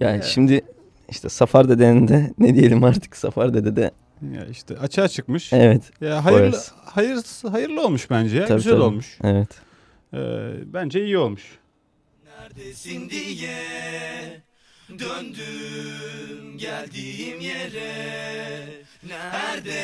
[0.00, 0.24] Yani Evet.
[0.24, 0.60] şimdi
[1.08, 3.90] işte Safar Dede'nin de ne diyelim artık Safar Dede de
[4.34, 5.52] Ya işte açığa çıkmış.
[5.52, 7.18] evet Ya hayırlı, hayır,
[7.50, 8.46] hayırlı olmuş bence ya.
[8.46, 8.82] Tabii, Güzel tabii.
[8.82, 9.18] olmuş.
[9.24, 9.48] evet.
[10.14, 10.18] Ee,
[10.74, 11.42] bence iyi olmuş.
[12.26, 13.56] Neredesin diye
[14.88, 18.64] döndüm geldiğim yere
[19.08, 19.82] Nerede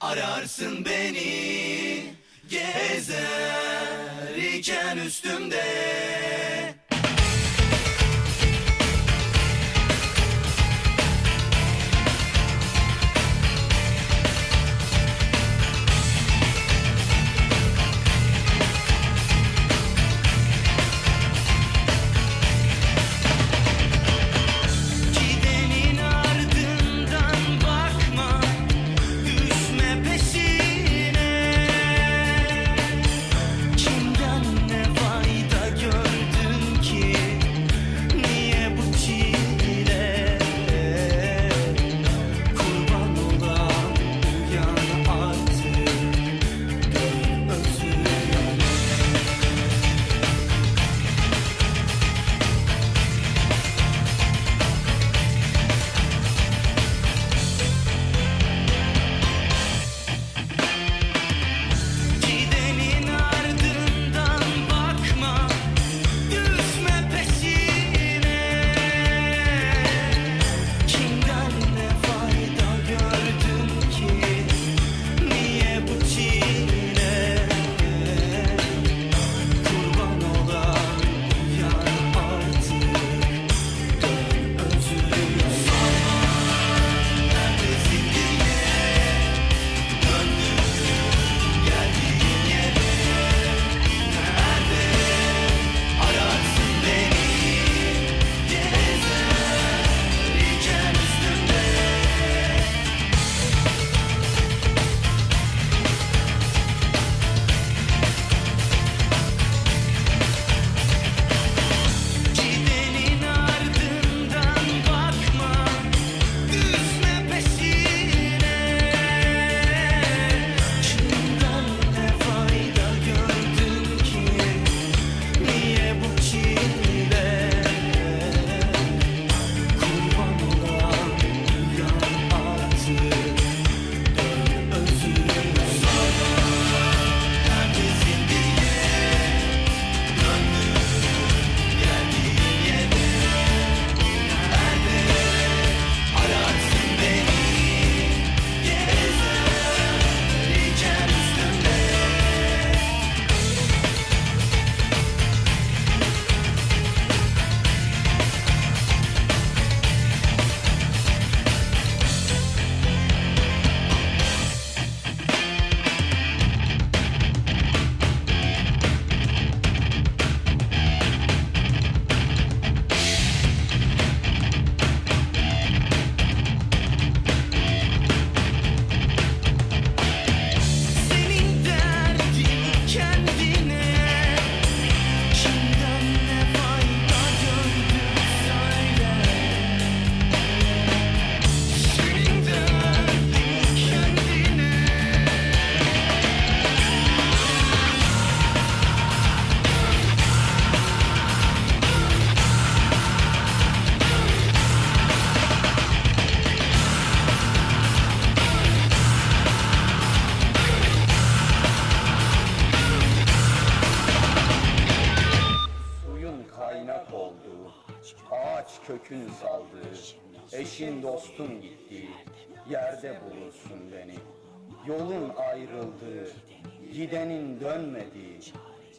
[0.00, 2.02] ararsın beni
[2.50, 5.62] gezer iken üstümde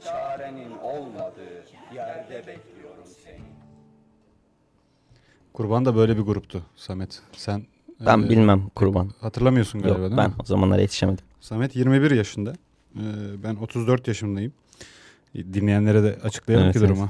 [0.04, 1.42] çarenin olmadı,
[1.96, 3.40] yerde bekliyorum seni.
[5.54, 7.22] Kurban da böyle bir gruptu Samet.
[7.34, 7.64] Sen
[8.06, 9.10] Ben e, bilmem kurban.
[9.22, 10.36] hatırlamıyorsun galiba Yok değil ben mi?
[10.42, 11.26] o zamanlara yetişemedim.
[11.42, 12.54] Samet 21 yaşında.
[12.96, 13.00] Ee,
[13.44, 14.54] ben 34 yaşındayım.
[15.36, 16.90] Dinleyenlere de açıklayalım Evet, ki evet.
[16.90, 17.10] durumu.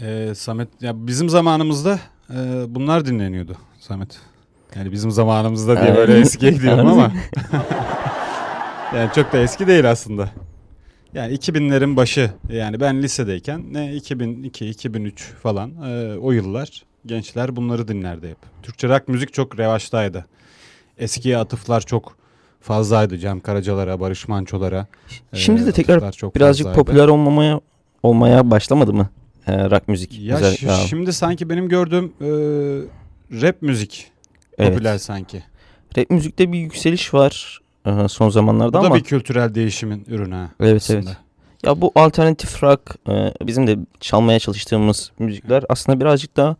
[0.00, 1.98] Ee, Samet ya bizim zamanımızda
[2.30, 2.34] e,
[2.68, 4.20] bunlar dinleniyordu Samet.
[4.76, 5.96] Yani bizim zamanımızda diye Evet.
[5.96, 7.12] böyle eskiye gidiyorum ama.
[8.94, 10.30] yani çok da eski değil aslında.
[11.14, 17.88] Yani 2000'lerin başı yani ben lisedeyken ne 2002 2003 falan e, o yıllar gençler bunları
[17.88, 18.36] dinlerdi hep.
[18.62, 20.26] Türkçe rock müzik çok revaçtaydı.
[20.98, 22.16] Eskiye atıflar çok
[22.60, 23.18] fazlaydı.
[23.18, 24.86] Cem Karacalara, Barış Manço'lara.
[25.32, 26.86] e, Şimdi de tekrar çok Birazcık fazlaydı.
[26.86, 27.60] popüler olmamaya
[28.02, 29.08] olmaya başlamadı mı?
[29.46, 30.18] e, rock müzik.
[30.20, 32.28] Ya özellikle şimdi sanki benim gördüğüm e,
[33.42, 34.10] rap müzik
[34.58, 34.72] Evet.
[34.72, 35.42] popüler sanki.
[35.98, 40.48] Rap müzikte bir yükseliş var e, son Bu zamanlarda da ama bir kültürel değişimin ürünü.
[40.60, 40.98] Evet, aslında.
[41.00, 41.16] evet.
[41.64, 46.56] ya bu alternatif rock e, bizim de çalmaya çalıştığımız müzikler aslında birazcık daha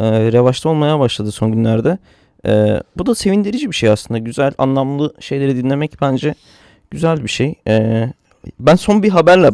[0.00, 1.98] e, revaçta olmaya başladı son günlerde.
[2.46, 4.18] E, bu da sevindirici bir şey aslında.
[4.18, 6.34] Güzel, anlamlı şeyleri dinlemek bence
[6.90, 7.54] güzel bir şey.
[7.68, 8.06] E,
[8.60, 9.50] ben son bir haberle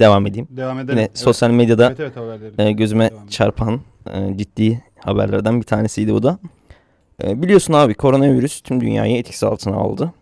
[0.00, 0.48] devam edeyim.
[0.50, 0.90] Devam edelim.
[0.98, 1.18] Yine Evet.
[1.18, 2.52] sosyal medyada Evet evet haberleri.
[2.68, 3.80] e, gözüme Devam çarpan
[4.12, 6.38] e, ciddi haberlerden bir tanesiydi bu da.
[7.24, 10.12] E, biliyorsun abi koronavirüs tüm dünyayı etkisi altına aldı.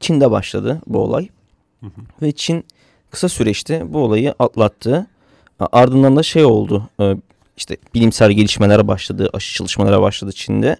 [0.00, 1.28] Çin'de başladı bu olay.
[1.80, 1.90] Hı hı.
[2.22, 2.64] Ve Çin
[3.10, 5.06] kısa süreçte bu olayı atlattı.
[5.72, 6.88] Ardından da şey oldu.
[7.00, 7.16] e,
[7.56, 10.76] işte bilimsel gelişmeler başladı, aşı çalışmalara başladı Çin'de.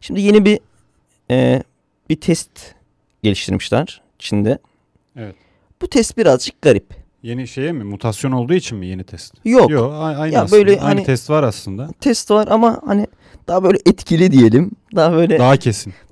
[0.00, 0.58] Şimdi yeni bir
[1.30, 1.62] e,
[2.10, 2.50] bir test
[3.22, 4.58] geliştirmişler Çin'de.
[5.16, 5.34] Evet.
[5.82, 6.86] Bu test birazcık garip.
[7.22, 7.84] Yeni şeye mi?
[7.84, 9.34] Mutasyon olduğu için mi yeni test?
[9.44, 9.70] Yok.
[9.70, 10.58] Yok aynı Ya aslında.
[10.60, 11.88] böyle aynı hani- test var aslında.
[12.00, 13.06] Test var ama hani
[13.48, 14.70] daha böyle etkili diyelim.
[14.96, 15.56] Daha böyle daha,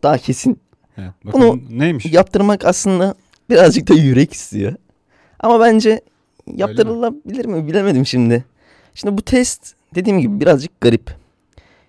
[0.03, 0.61] Daha kesin.
[0.99, 1.11] Evet.
[1.25, 2.07] Bakın neymiş?
[2.07, 3.15] yaptırmak aslında
[3.51, 4.75] birazcık da yürek istiyor.
[5.41, 6.01] Ama bence
[6.57, 8.45] yaptırılabilir mi bilemedim şimdi.
[8.95, 11.11] Şimdi bu test dediğim gibi birazcık garip.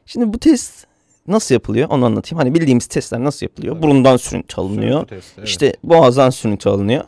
[0.06, 0.86] Şimdi bu test
[1.28, 2.38] nasıl yapılıyor onu anlatayım.
[2.39, 3.76] Hani bildiğimiz testler nasıl yapılıyor?
[3.76, 3.84] Tabii.
[3.84, 4.91] Burundan sürüntü alınıyor.
[4.91, 5.47] Sürüntü testi, evet.
[5.47, 7.04] İşte boğazdan sürüntü alınıyor.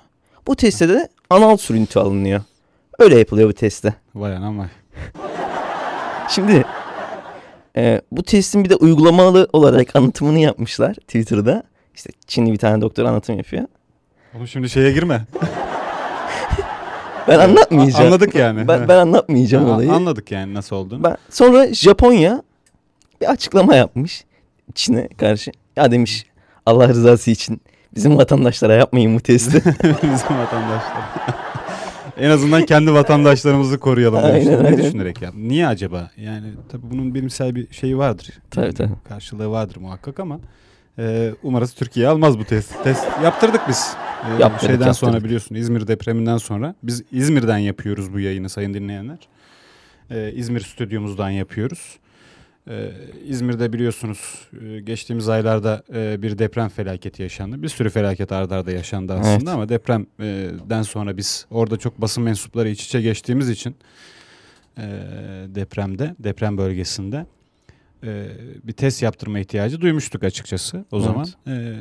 [0.47, 2.41] Bu testte de anal sürüntü alınıyor.
[2.99, 3.93] Öyle yapılıyor bu testte.
[4.15, 4.67] Vay anam vay.
[6.29, 6.65] Şimdi
[7.77, 11.63] e, bu testin bir de uygulamalı olarak anlatımını yapmışlar Twitter'da.
[11.95, 13.63] İşte Çinli bir tane doktor anlatım yapıyor.
[14.35, 15.25] Oğlum şimdi şeye girme.
[17.27, 18.05] Ben anlatmayacağım.
[18.05, 18.67] Anladık yani.
[18.67, 19.91] Ben, ben anlatmayacağım olayı.
[19.91, 21.03] Anladık yani nasıl olduğunu.
[21.03, 22.43] Ben, sonra Japonya
[23.21, 24.25] bir açıklama yapmış
[24.75, 25.51] Çin'e karşı.
[25.75, 26.25] Ya demiş
[26.65, 27.61] Allah rızası için
[27.95, 29.53] bizim vatandaşlara yapmayın bu testi.
[29.83, 31.03] Bizim vatandaşlar.
[32.17, 34.63] en azından kendi vatandaşlarımızı koruyalım Aynen, demişler.
[34.63, 34.83] Ne aynen.
[34.83, 35.31] düşünerek ya?
[35.35, 36.11] Niye acaba?
[36.17, 38.29] Yani tabii bunun bilimsel bir şeyi vardır.
[38.51, 38.93] Tabii, tabii.
[39.09, 40.39] Karşılığı vardır muhakkak ama
[40.99, 42.83] e, umarız Türkiye almaz bu test.
[42.83, 43.93] Test yaptırdık biz.
[44.25, 44.95] E, Yaptırdık, şeyden yaptırdık.
[44.95, 49.17] sonra biliyorsun İzmir depreminden sonra biz İzmir'den yapıyoruz bu yayını sayın dinleyenler.
[50.11, 51.99] E, İzmir stüdyomuzdan yapıyoruz.
[52.69, 52.91] Ee,
[53.27, 57.63] İzmir'de biliyorsunuz e, geçtiğimiz aylarda e, bir deprem felaketi yaşandı.
[57.63, 59.47] Bir sürü felaket ardarda arda yaşandı aslında Evet.
[59.47, 63.75] ama depremden sonra biz orada çok basın mensupları iç içe geçtiğimiz için
[64.77, 64.81] e,
[65.47, 67.25] depremde, deprem bölgesinde
[68.03, 68.27] e,
[68.63, 71.05] bir test yaptırma ihtiyacı duymuştuk açıkçası o Evet.
[71.05, 71.27] zaman.
[71.47, 71.73] E,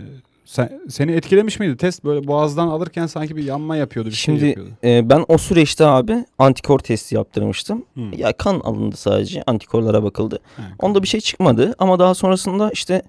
[0.44, 2.04] sen, seni etkilemiş miydi test?
[2.04, 4.70] Böyle boğazdan alırken sanki bir yanma yapıyordu, bir şey Şimdi yapıyordu.
[4.84, 7.84] e, ben o süreçte abi antikor testi yaptırmıştım.
[7.94, 8.00] Hı.
[8.16, 10.38] Ya kan alındı sadece antikorlara bakıldı.
[10.56, 13.02] Ha, Onda bir şey çıkmadı ama daha sonrasında işte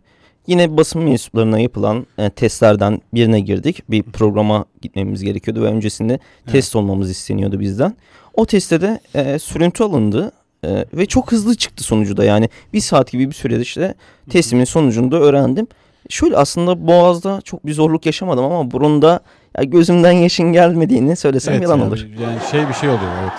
[0.48, 3.84] yine basın mensuplarına yapılan e, testlerden birine girdik.
[3.90, 7.96] Bir programa gitmemiz gerekiyordu ve öncesinde test olmamız isteniyordu bizden.
[8.34, 10.32] O testte de e, sürüntü alındı
[10.66, 13.94] e, ve çok hızlı çıktı sonucu da yani bir saat gibi bir sürede işte
[14.30, 15.68] testimin sonucunu da öğrendim.
[16.10, 19.20] Şöyle aslında boğazda çok bir zorluk yaşamadım ama burunda
[19.58, 22.00] ya gözümden yaşın gelmediğini söylesem Evet, yalan yani- olur.
[22.22, 23.34] Yani şey bir şey oluyor evet.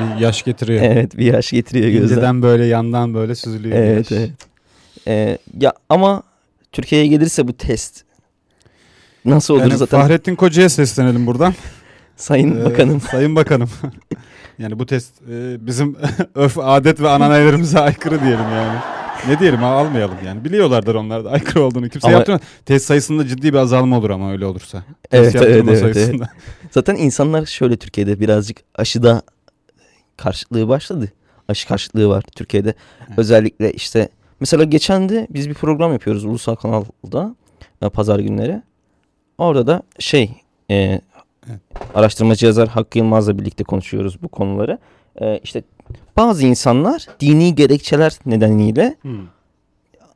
[0.00, 0.82] Bir yaş getiriyor.
[0.82, 2.14] Evet bir yaş getiriyor gözden.
[2.14, 3.76] İnceden böyle yandan böyle süzülüyor.
[3.76, 4.20] Evet yaş.
[4.20, 4.30] evet.
[5.06, 6.22] Ee, ya ama
[6.72, 8.04] Türkiye'ye gelirse bu test
[9.24, 11.54] nasıl olur Yani zaten Fahrettin Koca'ya seslenelim buradan.
[12.16, 13.00] Sayın Ee, Bakanım.
[13.10, 13.70] Sayın Bakanım.
[14.58, 15.96] yani bu test e, bizim
[16.34, 18.78] örf, adet ve ananelerimize aykırı diyelim yani.
[19.28, 20.44] Ne diyelim almayalım yani.
[20.44, 21.88] Biliyorlardır onlar da aykırı olduğunu.
[21.88, 22.40] Kimse Ama- yaptırmaz.
[22.66, 24.84] Test sayısında ciddi bir azalma olur ama öyle olursa.
[25.10, 26.30] Test Evet, evet, evet, sayısında.
[26.70, 29.22] Zaten insanlar şöyle Türkiye'de birazcık aşıda
[30.16, 31.12] karşıtlığı başladı.
[31.48, 32.74] Aşı karşıtlığı var Türkiye'de.
[33.16, 34.08] Özellikle işte
[34.40, 37.34] mesela geçen de biz bir program yapıyoruz ulusal kanalda
[37.82, 38.62] e, pazar günleri.
[39.38, 40.30] Orada da şey
[40.70, 41.00] e,
[41.94, 44.78] araştırmacı yazar Hakkı Yılmaz'la birlikte konuşuyoruz bu konuları.
[45.20, 45.62] E, işte
[46.16, 49.12] bazı insanlar dini gerekçeler nedeniyle Hmm.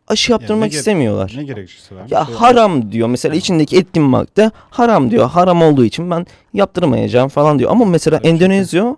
[0.09, 1.33] aşı yaptırmak gere- istemiyorlar.
[1.37, 2.03] Ne gerekçesi var?
[2.11, 5.29] Ya Şey- haram diyor mesela içindeki etkin madde haram diyor.
[5.31, 7.71] Haram olduğu için ben yaptırmayacağım falan diyor.
[7.71, 8.97] Ama mesela Tabii, Endonezya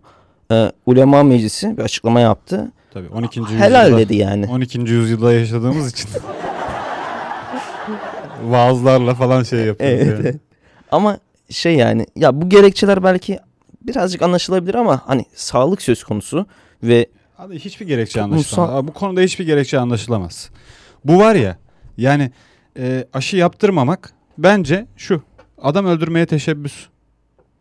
[0.53, 2.73] e, Ulema Meclisi bir açıklama yaptı.
[2.95, 3.41] Tabii 12.
[3.45, 4.47] Helal yüzyılda, dedi yani.
[4.47, 4.93] 12.
[4.93, 6.11] yüzyılda yaşadığımız için.
[8.45, 10.21] Vaazlarla falan şey yapıyoruz Evet, yani.
[10.23, 10.37] evet.
[10.91, 11.19] Ama
[11.51, 13.39] şey yani ya bu gerekçeler belki
[13.83, 16.47] birazcık anlaşılabilir ama hani sağlık söz konusu
[16.83, 17.07] ve
[17.39, 18.71] Abi hiçbir gerekçe Toplumsal- anlaşılamaz.
[18.75, 20.51] Abi bu konuda hiçbir gerekçe anlaşılamaz.
[21.05, 21.59] Bu var ya
[21.97, 22.31] yani
[22.79, 25.23] e, aşı yaptırmamak bence şu
[25.63, 26.87] adam öldürmeye teşebbüs.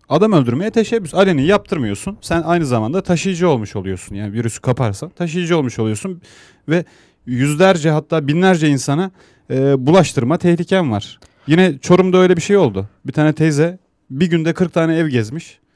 [0.09, 1.13] Adam öldürmeye teşebbüs.
[1.13, 2.17] Aleni yaptırmıyorsun.
[2.21, 4.15] Sen aynı zamanda taşıyıcı olmuş oluyorsun.
[4.15, 6.21] Yani virüsü kaparsan taşıyıcı olmuş oluyorsun.
[6.69, 6.85] Ve
[7.25, 9.11] yüzlerce hatta binlerce insana
[9.49, 11.19] e, bulaştırma tehliken var.
[11.47, 12.85] Yine Çorum'da öyle bir şey oldu.
[13.05, 13.77] Bir tane teyze
[14.09, 15.59] bir günde 40 tane ev gezmiş.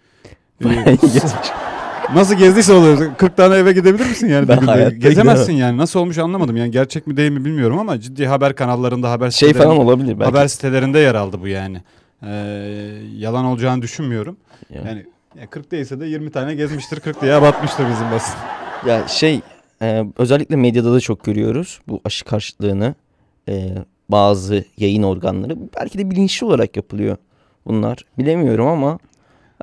[0.65, 1.33] Ee, Gezmiş.
[2.15, 3.15] Nasıl gezdiyse oluyor.
[3.17, 4.47] 40 tane eve gidebilir misin yani?
[4.47, 4.97] Ben bir günde?
[4.97, 5.77] Gezemezsin yani.
[5.77, 6.57] Nasıl olmuş anlamadım.
[6.57, 10.23] Yani gerçek mi değil mi bilmiyorum ama ciddi haber kanallarında haber Şey falan olabilir belki.
[10.23, 11.81] haber sitelerinde yer aldı bu yani.
[12.23, 12.29] Ee,
[13.17, 14.37] yalan olacağını düşünmüyorum.
[14.73, 14.81] Ya.
[14.87, 15.05] Yani
[15.41, 16.99] ya 40 değilse de 20 tane gezmiştir.
[16.99, 18.35] 40 diye batmıştır bizim basın.
[18.87, 19.41] Ya şey
[19.81, 22.95] e, özellikle medyada da çok görüyoruz bu aşı karşıtlığını.
[23.49, 23.75] E,
[24.11, 27.17] bazı yayın organları belki de bilinçli olarak yapılıyor
[27.65, 27.97] bunlar.
[28.17, 28.99] Bilemiyorum ama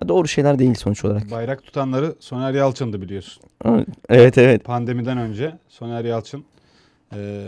[0.08, 1.30] doğru şeyler değil sonuç olarak.
[1.30, 3.42] Bayrak tutanları Soner Yalçın'dı biliyorsun.
[4.08, 4.64] Evet evet.
[4.64, 6.44] Pandemiden önce Soner Yalçın
[7.14, 7.44] ee,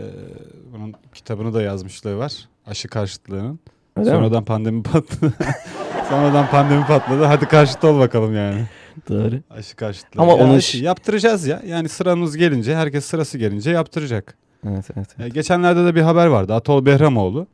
[0.73, 2.33] bunun kitabını da yazmışlığı var.
[2.65, 3.59] Aşı karşıtlığının.
[3.97, 4.15] Öyle mi?
[4.15, 5.33] Sonradan pandemi patladı.
[6.09, 7.23] Sonradan pandemi patladı.
[7.23, 8.65] Hadi karşıt ol bakalım yani.
[9.09, 9.35] Doğru.
[9.49, 10.21] Aşı karşıtlığı.
[10.21, 11.61] Ama Ya onu- yaptıracağız ya.
[11.67, 14.37] Yani sıramız gelince herkes sırası gelince yaptıracak.
[14.69, 15.19] Evet evet.
[15.19, 16.53] E, geçenlerde de bir haber vardı.
[16.53, 17.47] Atol Behramoğlu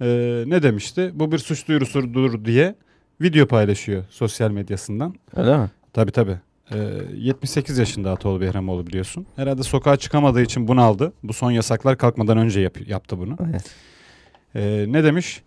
[0.00, 0.06] e,
[0.46, 1.10] ne demişti?
[1.14, 2.74] Bu bir suç duyurusudur diye
[3.20, 5.14] video paylaşıyor sosyal medyasından.
[5.36, 5.70] Öyle mi?
[5.92, 6.36] Tabii tabii.
[6.74, 6.76] E,
[7.16, 9.26] 78 yaşında Atol Behramoğlu biliyorsun.
[9.36, 11.12] Herhalde sokağa çıkamadığı için bunaldı.
[11.22, 13.36] Bu son yasaklar kalkmadan önce yap- yaptı bunu.
[13.50, 13.64] Evet.
[14.54, 15.42] E, ne demiş?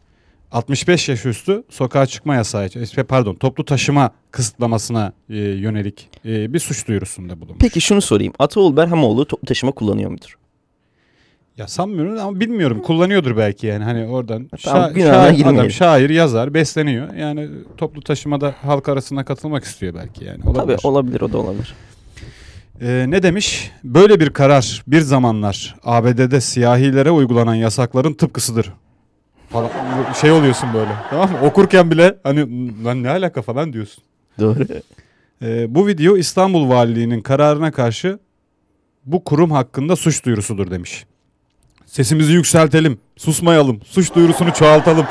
[0.52, 2.66] 65 yaş üstü sokağa çıkma yasağı,
[2.98, 7.58] e, pardon toplu taşıma kısıtlamasına e, yönelik e, bir suç duyurusunda bulunmuş.
[7.60, 8.34] Peki şunu sorayım.
[8.40, 10.38] Ataoğlu Berhamoğlu toplu taşıma kullanıyor mudur?
[11.58, 15.60] Ya sanmıyorum ama bilmiyorum kullanıyordur belki yani hani oradan Tamam, şa- günahına şair, girmeyelim.
[15.60, 20.78] adam şair yazar besleniyor yani toplu taşımada halk arasına katılmak istiyor belki yani olabilir.
[20.78, 21.76] Tabii olabilir o da olabilir.
[22.82, 23.72] Ee, ne demiş?
[23.84, 28.74] Böyle bir karar bir zamanlar ABD'de siyahilere uygulanan yasakların tıpkısıdır.
[29.50, 29.70] Falan
[30.22, 31.38] şey oluyorsun böyle tamam mı?
[31.44, 34.04] Okurken bile hani lan ne alaka falan diyorsun.
[34.40, 34.60] Doğru.
[35.42, 38.20] Ee, bu video İstanbul Valiliği'nin kararına karşı
[39.06, 41.06] bu kurum hakkında suç duyurusudur demiş.
[41.92, 45.06] Sesimizi yükseltelim, susmayalım, suç duyurusunu çoğaltalım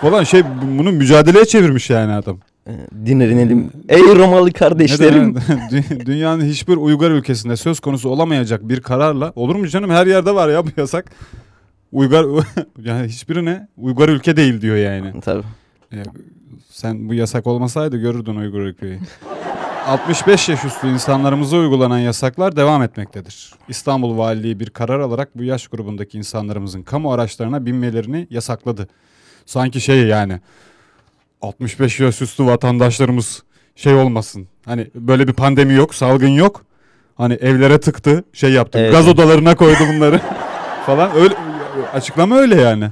[0.00, 0.42] falan şey
[0.78, 2.38] bunu mücadeleye çevirmiş yani adam.
[2.66, 2.72] Ee,
[3.06, 3.70] Dinlenelim.
[3.88, 5.34] Ey Romalı kardeşlerim.
[5.70, 6.06] Neden?
[6.06, 10.48] Dünyanın hiçbir uygar ülkesinde söz konusu olamayacak bir kararla olur mu canım her yerde var
[10.48, 11.10] ya bu yasak.
[11.92, 12.26] Uygar
[12.78, 15.20] yani hiçbirine uygar ülke değil diyor yani.
[15.20, 15.44] Tabii.
[15.92, 16.02] Ya,
[16.70, 18.98] sen bu yasak olmasaydı görürdün uygur ülkeyi.
[19.86, 23.54] 65 yaş üstü insanlarımıza uygulanan yasaklar devam etmektedir.
[23.68, 28.88] İstanbul Valiliği bir karar alarak bu yaş grubundaki insanlarımızın kamu araçlarına binmelerini yasakladı.
[29.46, 30.40] Sanki şey yani
[31.42, 33.42] 65 yaş üstü vatandaşlarımız
[33.76, 34.48] şey olmasın.
[34.64, 36.64] Hani böyle bir pandemi yok, salgın yok.
[37.16, 38.78] Hani evlere tıktı, şey yaptı.
[38.78, 38.92] Evet.
[38.92, 40.20] Gaz odalarına koydu bunları
[40.86, 41.16] falan.
[41.16, 41.34] Öyle
[41.92, 42.90] açıklama öyle yani.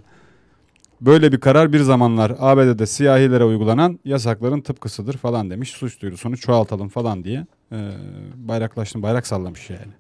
[1.01, 5.71] Böyle bir karar bir zamanlar ABD'de siyahilere uygulanan yasakların tıpkısıdır falan demiş.
[5.71, 7.91] Suç duyurusunu çoğaltalım falan diye e,
[8.37, 9.93] bayraklaştım, bayrak sallamış yani.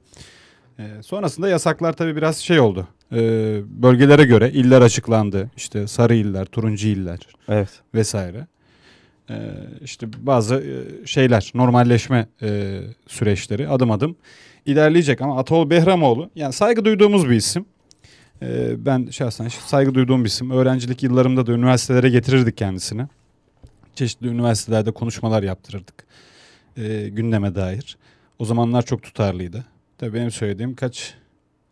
[0.78, 2.88] E, sonrasında yasaklar tabii biraz şey oldu.
[3.12, 3.16] E,
[3.82, 5.50] bölgelere göre iller açıklandı.
[5.56, 7.68] İşte sarı iller, turuncu iller Evet.
[7.94, 8.46] vesaire.
[9.30, 9.36] E,
[9.82, 14.16] işte bazı e, şeyler, normalleşme e, süreçleri adım adım
[14.66, 15.20] ilerleyecek.
[15.20, 17.64] Ama Atol Behramoğlu yani saygı duyduğumuz bir isim.
[18.42, 20.50] Ee, ben şahsen saygı duyduğum bir isim.
[20.50, 23.06] Öğrencilik yıllarımda da üniversitelere getirirdik kendisini.
[23.94, 26.04] Çeşitli üniversitelerde konuşmalar yaptırırdık.
[26.76, 27.98] Ee, gündeme dair.
[28.38, 29.64] O zamanlar çok tutarlıydı.
[29.98, 31.14] Tabii benim söylediğim kaç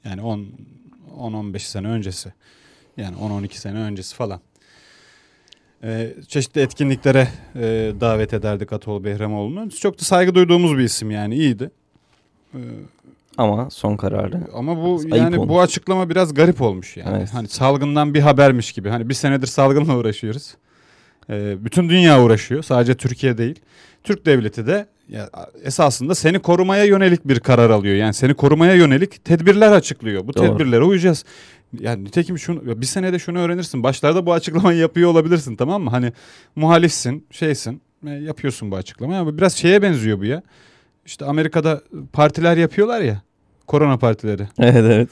[0.04, 0.46] yani 10
[1.18, 2.32] 10-15 sene öncesi.
[2.96, 4.40] Yani 10-12 sene öncesi falan.
[5.82, 9.70] Ee, çeşitli etkinliklere e, davet ederdik Atol Behramoğlu'nu.
[9.70, 11.70] Çok da saygı duyduğumuz bir isim yani iyiydi.
[13.38, 14.40] Ama son kararı.
[14.54, 15.48] ama bu Ayıp yani olmuş.
[15.48, 17.16] bu açıklama biraz garip olmuş yani.
[17.18, 17.28] Evet.
[17.32, 18.88] Hani salgından bir habermiş gibi.
[18.88, 20.54] Hani bir senedir salgınla uğraşıyoruz.
[21.30, 22.62] Ee, bütün dünya uğraşıyor.
[22.62, 23.60] Sadece Türkiye değil.
[24.04, 25.30] Türk devleti de ya,
[25.62, 27.94] esasında seni korumaya yönelik bir karar alıyor.
[27.94, 30.26] Yani seni korumaya yönelik tedbirler açıklıyor.
[30.26, 30.46] Bu Doğru.
[30.46, 31.24] tedbirlere uyacağız.
[31.80, 33.82] Yani nitekim şunu bir senede şunu öğrenirsin.
[33.82, 35.90] Başlarda bu açıklamayı yapıyor olabilirsin tamam mı?
[35.90, 36.12] Hani
[36.56, 40.42] muhalifsin, şeysin, e, yapıyorsun bu açıklamayı ama biraz şeye benziyor bu ya.
[41.06, 41.82] İşte Amerika'da
[42.12, 43.22] partiler yapıyorlar ya.
[43.68, 44.48] Korona partileri.
[44.58, 45.08] Evet evet.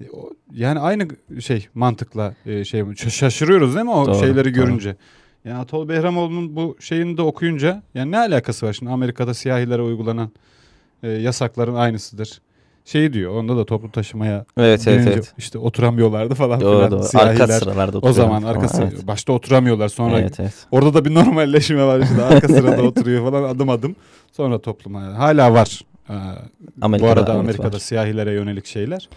[0.00, 0.04] E,
[0.52, 1.08] Yani aynı
[1.40, 4.52] şey mantıkla e, şey şaşırıyoruz değil mi o Doğru, şeyleri doğru.
[4.52, 4.96] görünce.
[5.44, 10.30] Yani Atol Behramoğlu'nun bu şeyini de okuyunca yani ne alakası var şimdi Amerika'da siyahilere uygulanan
[11.02, 12.40] e, yasakların aynısıdır.
[12.84, 15.34] Şey diyor onda da toplu taşımaya Evet evet evet.
[15.38, 16.90] işte oturamıyorlardı falan Doğru filan.
[16.90, 17.02] doğru.
[17.02, 19.06] Siyahiler Arka sıralarda o zaman arka sıra- Evet.
[19.06, 20.66] başta oturamıyorlar sonra Evet evet.
[20.70, 23.96] orada da bir normalleşme var işte arka sırada oturuyor falan adım adım
[24.32, 25.80] sonra topluma hala var.
[26.10, 27.78] Ee, bu Amerika'da, arada evet, Amerika'da var.
[27.80, 29.08] siyahilere yönelik şeyler.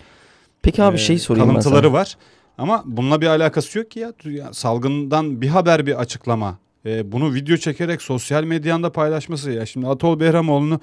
[0.61, 1.93] Peki abi Ee, şey sorayım ben Kalıntıları sana.
[1.93, 2.17] var.
[2.57, 4.53] Ama bununla bir alakası yok ki ya.
[4.53, 6.57] Salgından bir haber bir açıklama.
[6.85, 9.51] Ee, bunu video çekerek sosyal medyanda paylaşması.
[9.51, 10.79] Ya şimdi Atol Behramoğlu'nu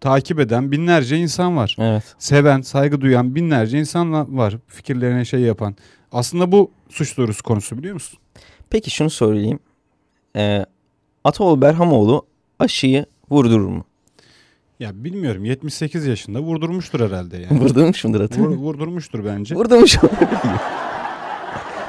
[0.00, 1.76] takip eden binlerce insan var.
[1.78, 2.14] Evet.
[2.18, 4.54] Seven, saygı duyan binlerce insan var.
[4.66, 5.76] Fikirlerine şey yapan.
[6.12, 8.18] Aslında bu suç duyurusu konusu biliyor musun?
[8.70, 9.58] Peki şunu söyleyeyim.
[10.36, 10.66] Ee,
[11.24, 12.26] Ataoğlu Berhamoğlu
[12.58, 13.84] aşıyı vurdurur mu?
[14.80, 17.60] Ya bilmiyorum 78 yaşında vurdurmuştur herhalde yani.
[17.64, 19.54] Vurdurmuş mudur Vur, vurdurmuştur bence.
[19.54, 19.96] Vurdurmuş.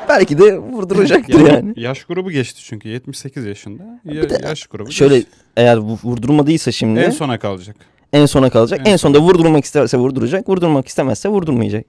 [0.09, 1.73] Belki de vurduracaktır Ya- yani.
[1.75, 3.83] Yaş grubu geçti çünkü 78 yaşında.
[4.05, 5.31] Ya- Bir de yaş grubu Şöyle geçti.
[5.57, 7.75] eğer vu- vurdurmadıysa şimdi en en, sona kalacak.
[8.25, 8.81] sona kalacak.
[8.85, 10.49] En En, sonda vurdurmak isterse vurduracak.
[10.49, 11.85] Vurdurmak istemezse vurdurmayacak.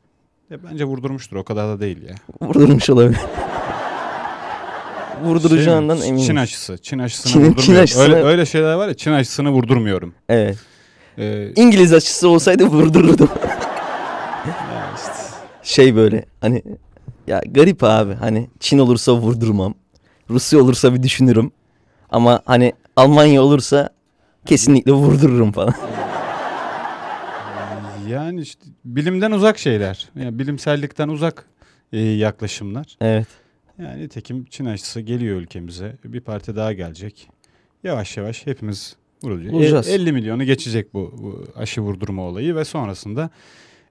[0.51, 2.15] Ya bence vurdurmuştur o kadar da değil ya.
[2.43, 3.21] Vurdurmuş olabilir.
[5.25, 6.09] Vurduracağından Şey mi?
[6.09, 6.27] eminim.
[6.27, 6.79] Çin aşısı.
[6.83, 7.85] Çin aşısını Çin- Çin vurdurmuyorum.
[7.85, 10.15] aşısını- Öyle, öyle şeyler var ya Çin aşısını vurdurmuyorum.
[10.29, 10.59] Evet.
[11.19, 13.29] Ee, İngiliz aşısı olsaydı vurdururdum.
[15.63, 16.63] Şey böyle hani
[17.27, 19.75] ya garip abi hani Çin olursa vurdurmam.
[20.31, 21.53] Rusya olursa bir düşünürüm.
[22.11, 23.89] Ama hani Almanya olursa
[24.47, 25.75] kesinlikle vurdururum falan.
[28.09, 30.09] yani işte bilimden uzak şeyler.
[30.17, 31.47] Yani bilimsellikten uzak
[31.93, 32.97] e, yaklaşımlar.
[33.01, 33.27] Evet.
[33.79, 35.97] Yani nitekim Çin aşısı geliyor ülkemize.
[36.05, 37.29] Bir parti daha gelecek.
[37.85, 39.53] Yavaş yavaş hepimiz vurulacak.
[39.53, 39.89] Vuracağız.
[39.89, 43.31] E, 50 milyonu geçecek bu, bu aşı vurdurma olayı ve sonrasında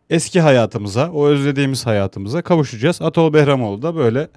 [0.10, 3.02] eski hayatımıza, o özlediğimiz hayatımıza kavuşacağız.
[3.02, 4.28] Atol Behramoğlu da böyle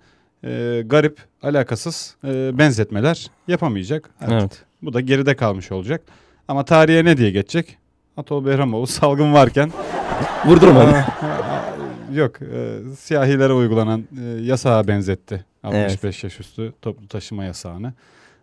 [0.45, 4.11] e, garip, alakasız e, benzetmeler yapamayacak.
[4.20, 4.62] Artık Evet.
[4.82, 6.03] Bu da geride kalmış olacak.
[6.49, 7.76] Ama tarihe ne diye geçecek?
[8.16, 9.72] Atol Behramoğlu salgın varken
[10.47, 10.95] Vurdurmadım.
[12.14, 15.45] Yok, e, siyahilere uygulanan e, yasağa benzetti.
[15.64, 15.84] Evet.
[15.84, 17.93] 65 yaş üstü toplu taşıma yasağını.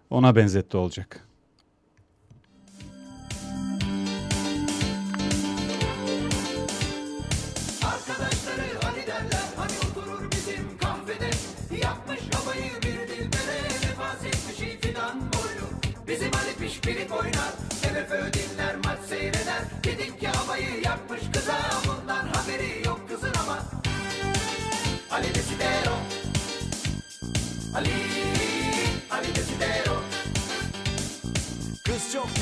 [0.10, 1.29] Ona benzetti olacak.
[18.10, 18.49] Kız çok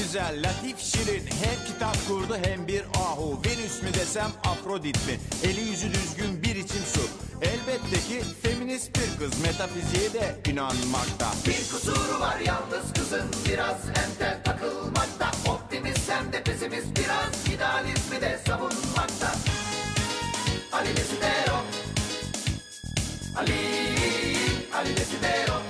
[0.07, 1.23] güzel, latif, şirin.
[1.43, 3.39] Hem kitap kurdu hem bir ahu.
[3.45, 5.19] Venüs mü desem Afrodit mi?
[5.43, 7.01] Eli yüzü düzgün bir içim su.
[7.41, 9.41] Elbette ki feminist bir kız.
[9.41, 11.27] Metafiziğe de inanmakta.
[11.47, 13.25] Bir kusuru var yalnız kızın.
[13.49, 15.31] Biraz entel takılmakta.
[15.51, 16.87] Optimist hem de pesimist.
[16.97, 19.31] Biraz idealizmi de savunmakta.
[20.73, 21.57] Ali Desidero.
[23.35, 23.59] Ali,
[24.73, 25.66] Ali Desidero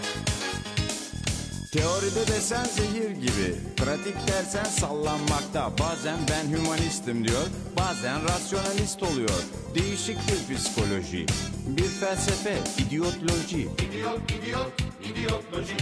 [1.72, 5.72] Teoride desen zehir gibi Pratik dersen sallanmakta.
[5.80, 7.46] Bazen ben hümanistim diyor
[7.78, 9.44] Bazen rasyonalist oluyor.
[9.76, 11.26] Değişik bir psikoloji
[11.68, 15.78] Bir felsefe idiotloji İdiot, idiot, idiotloji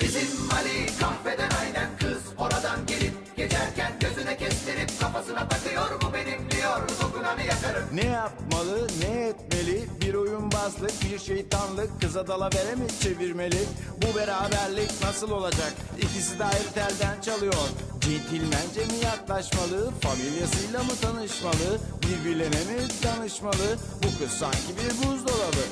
[0.00, 5.48] Bizim Ali kahveden aynen kız Oradan gelip geçerken gözüne kestirip Kafasına
[7.28, 7.88] Dokunanı yakarım.
[7.94, 9.88] Ne yapmalı ne etmeli?
[10.00, 12.00] Bir oyunbazlık bir şeytanlık.
[12.00, 13.58] Kıza dalavere mi çevirmeli?
[14.02, 15.72] Bu beraberlik nasıl olacak?
[15.98, 17.54] İkisi de ayrı telden çalıyor.
[18.00, 19.90] Centilmence mi yaklaşmalı?
[20.00, 21.78] Familyasıyla mı tanışmalı?
[22.02, 23.78] Birbirlerine mi danışmalı?
[24.02, 25.64] Bu kız sanki bir buzdolabı.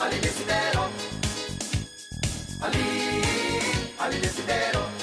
[0.00, 0.82] Ali Desidero
[2.62, 2.84] Ali,
[4.00, 4.97] Ali Desidero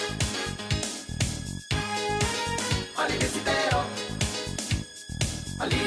[5.65, 5.81] Ali,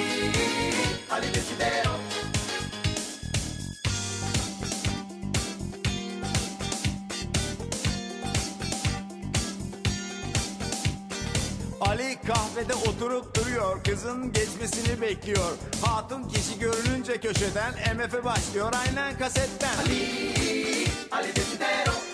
[1.10, 1.90] Ali Desidero
[11.80, 15.52] Ali kahvede oturup duruyor Kızın geçmesini bekliyor.
[15.82, 19.76] Hatun kişi görününce köşeden MF başlıyor aynen kasetten.
[19.78, 22.07] Ali, Ali Desidero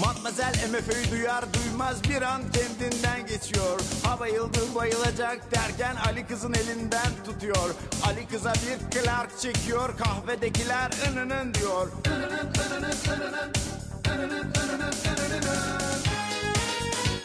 [0.00, 3.80] Matmazel MF'yi duyar duymaz bir an kendinden geçiyor.
[4.02, 7.74] Ha bayıldı bayılacak derken Ali kızın elinden tutuyor.
[8.06, 13.52] Ali kıza bir Clark çekiyor kahvedekiler ınının diyor Inının, ınının, ınının,
[14.08, 16.02] ınının, ınının, ınının.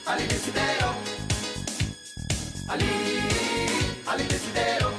[0.07, 0.93] Ali Desidero
[2.69, 2.85] Ali,
[4.07, 4.91] Ali Desidero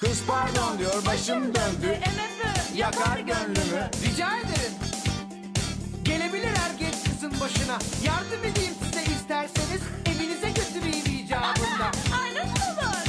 [0.00, 1.98] Kız pardon diyor başım döndü.
[2.74, 3.90] Yakar gönlümü.
[4.04, 4.55] Rica ederim.
[7.40, 7.78] Başına.
[8.04, 9.80] Yardım edeyim size isterseniz.
[10.06, 11.86] Evinize götüreyim icabında.
[12.22, 13.06] Ay nasıl olur?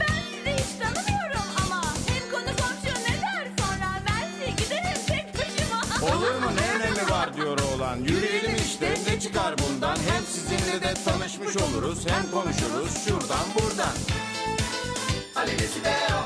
[0.00, 5.34] Ben sizi hiç tanımıyorum ama hem konu komşu ne der sonra ben size giderim tek
[5.34, 6.06] başıma.
[6.16, 10.94] Olur mu ne önemi var diyor oğlan Yürüyelim işte ne çıkar bundan Hem sizinle de
[11.04, 13.94] tanışmış oluruz Hem konuşuruz şuradan buradan
[15.36, 16.24] Ali Desidero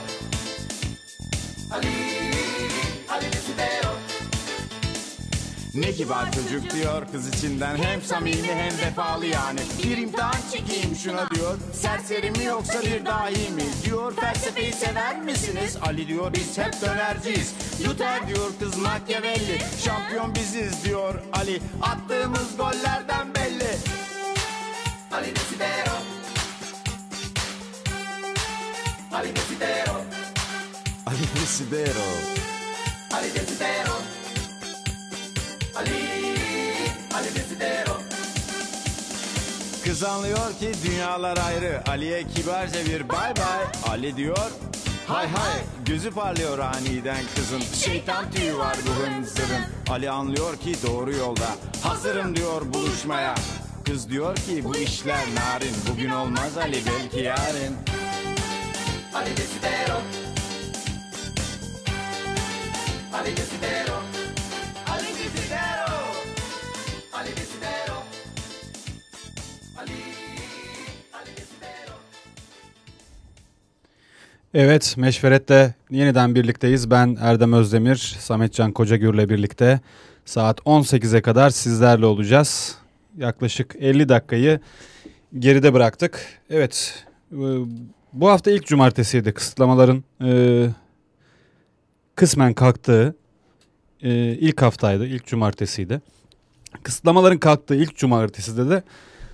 [1.71, 2.02] Ali,
[5.75, 7.77] Ne kibar çocuk diyor kız içinden.
[7.77, 9.61] Hem samimi hem vefalı yani.
[9.83, 11.59] Bir imtihan çekeyim şuna diyor.
[11.73, 14.17] Serseri mi yoksa bir dahi mi Diyor.
[14.17, 15.77] Felsefeyi sever misiniz?
[15.83, 17.55] Ali diyor biz hep dönerciyiz.
[17.89, 19.59] Luther diyor kız Machiavelli.
[19.85, 21.63] Şampiyon biziz diyor Ali.
[21.83, 23.71] Attığımız gollerden belli.
[25.13, 25.97] Ali Desidero.
[29.13, 30.01] Ali Desidero.
[31.07, 32.05] Ali Desidero.
[33.13, 34.02] Ali Desidero
[35.83, 36.35] Ali
[37.15, 37.97] Ali Desidero.
[39.85, 41.83] Kız anlıyor ki dünyalar ayrı.
[41.89, 43.93] Ali'ye kibarca bir bay bay.
[43.93, 44.51] Ali diyor
[45.07, 47.61] Hay hay gözü parlıyor aniden kızın.
[47.61, 49.63] Şeytan tüyü var bu hınzırın.
[49.91, 51.49] Ali anlıyor ki doğru yolda.
[51.83, 53.35] Hazırım diyor buluşmaya.
[53.87, 55.75] Kız diyor ki bu işler narin.
[55.91, 57.77] Bugün olmaz Ali belki yarın.
[59.15, 60.01] Ali Desidero.
[63.13, 64.12] Ali Desidero
[74.55, 76.91] Evet, Meşveret'te yeniden birlikteyiz.
[76.91, 79.81] Ben Erdem Özdemir, Sametcan Kocagür'le birlikte
[80.25, 82.79] saat 18'e kadar sizlerle olacağız.
[83.19, 84.61] Yaklaşık 50 dakikayı
[85.39, 86.41] geride bıraktık.
[86.51, 87.37] Evet, e,
[88.13, 90.67] bu hafta ilk cumartesiydi kısıtlamaların e,
[92.15, 93.17] kısmen kalktığı
[94.03, 96.01] e, ilk haftaydı, ilk cumartesiydi.
[96.83, 98.83] Kısıtlamaların kalktığı ilk cumarteside de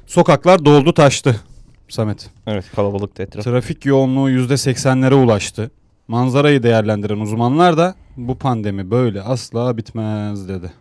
[0.06, 1.40] sokaklar doldu taştı
[1.88, 2.30] Samet.
[2.46, 3.44] Evet kalabalıktı etraf.
[3.44, 5.70] Trafik yoğunluğu %80'lere ulaştı.
[6.08, 10.72] Manzarayı değerlendiren uzmanlar da bu pandemi böyle asla bitmez dedi.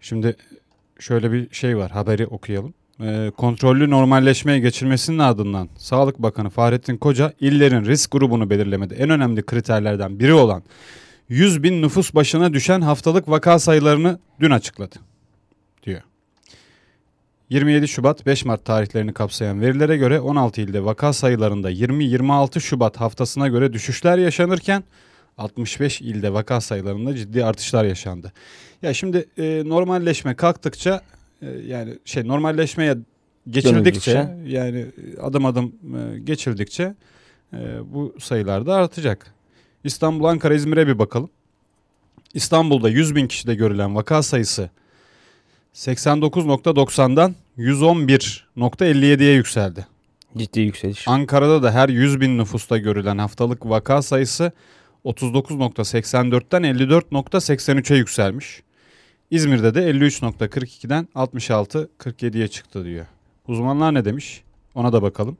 [0.00, 0.36] Şimdi
[0.98, 2.74] şöyle bir şey var haberi okuyalım.
[3.00, 9.42] Ee, kontrollü normalleşmeye geçilmesinin ardından Sağlık Bakanı Fahrettin Koca illerin risk grubunu belirlemede en önemli
[9.42, 10.62] kriterlerden biri olan
[11.28, 14.96] 100 bin nüfus başına düşen haftalık vaka sayılarını dün açıkladı
[15.86, 16.02] diyor.
[17.50, 23.48] 27 Şubat 5 Mart tarihlerini kapsayan verilere göre 16 ilde vaka sayılarında 20-26 Şubat haftasına
[23.48, 24.84] göre düşüşler yaşanırken
[25.38, 28.32] 65 ilde vaka sayılarında ciddi artışlar yaşandı.
[28.82, 31.02] Ya şimdi e, normalleşme kalktıkça
[31.42, 32.96] e, yani şey normalleşmeye
[33.50, 34.58] geçildikçe Dönüldükçe.
[34.58, 34.86] yani
[35.22, 36.94] adım adım e, geçildikçe
[37.52, 37.58] e,
[37.92, 39.34] bu sayılar da artacak.
[39.84, 41.30] İstanbul, Ankara, İzmir'e bir bakalım.
[42.34, 44.70] İstanbul'da 100 bin kişide görülen vaka sayısı
[45.78, 49.86] 89.90'dan 111.57'ye yükseldi.
[50.36, 51.08] Ciddi yükseliş.
[51.08, 54.52] Ankara'da da her 100 bin nüfusta görülen haftalık vaka sayısı
[55.04, 58.62] 39.84'ten 54.83'e yükselmiş.
[59.30, 63.06] İzmir'de de 53.42'den 66.47'ye çıktı diyor.
[63.48, 64.42] Uzmanlar ne demiş?
[64.74, 65.36] Ona da bakalım.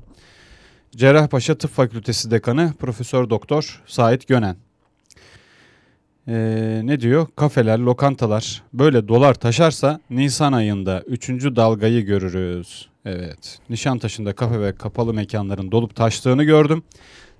[0.96, 4.56] Cerrahpaşa Tıp Fakültesi Dekanı Profesör Doktor Sait Gönen.
[6.28, 7.26] Ee, ne diyor?
[7.36, 11.28] Kafeler, lokantalar böyle dolar taşarsa Nisan ayında 3.
[11.28, 12.88] dalgayı görürüz.
[13.04, 13.58] Evet.
[13.70, 16.82] Nişantaşı'nda kafe ve kapalı mekanların dolup taştığını gördüm.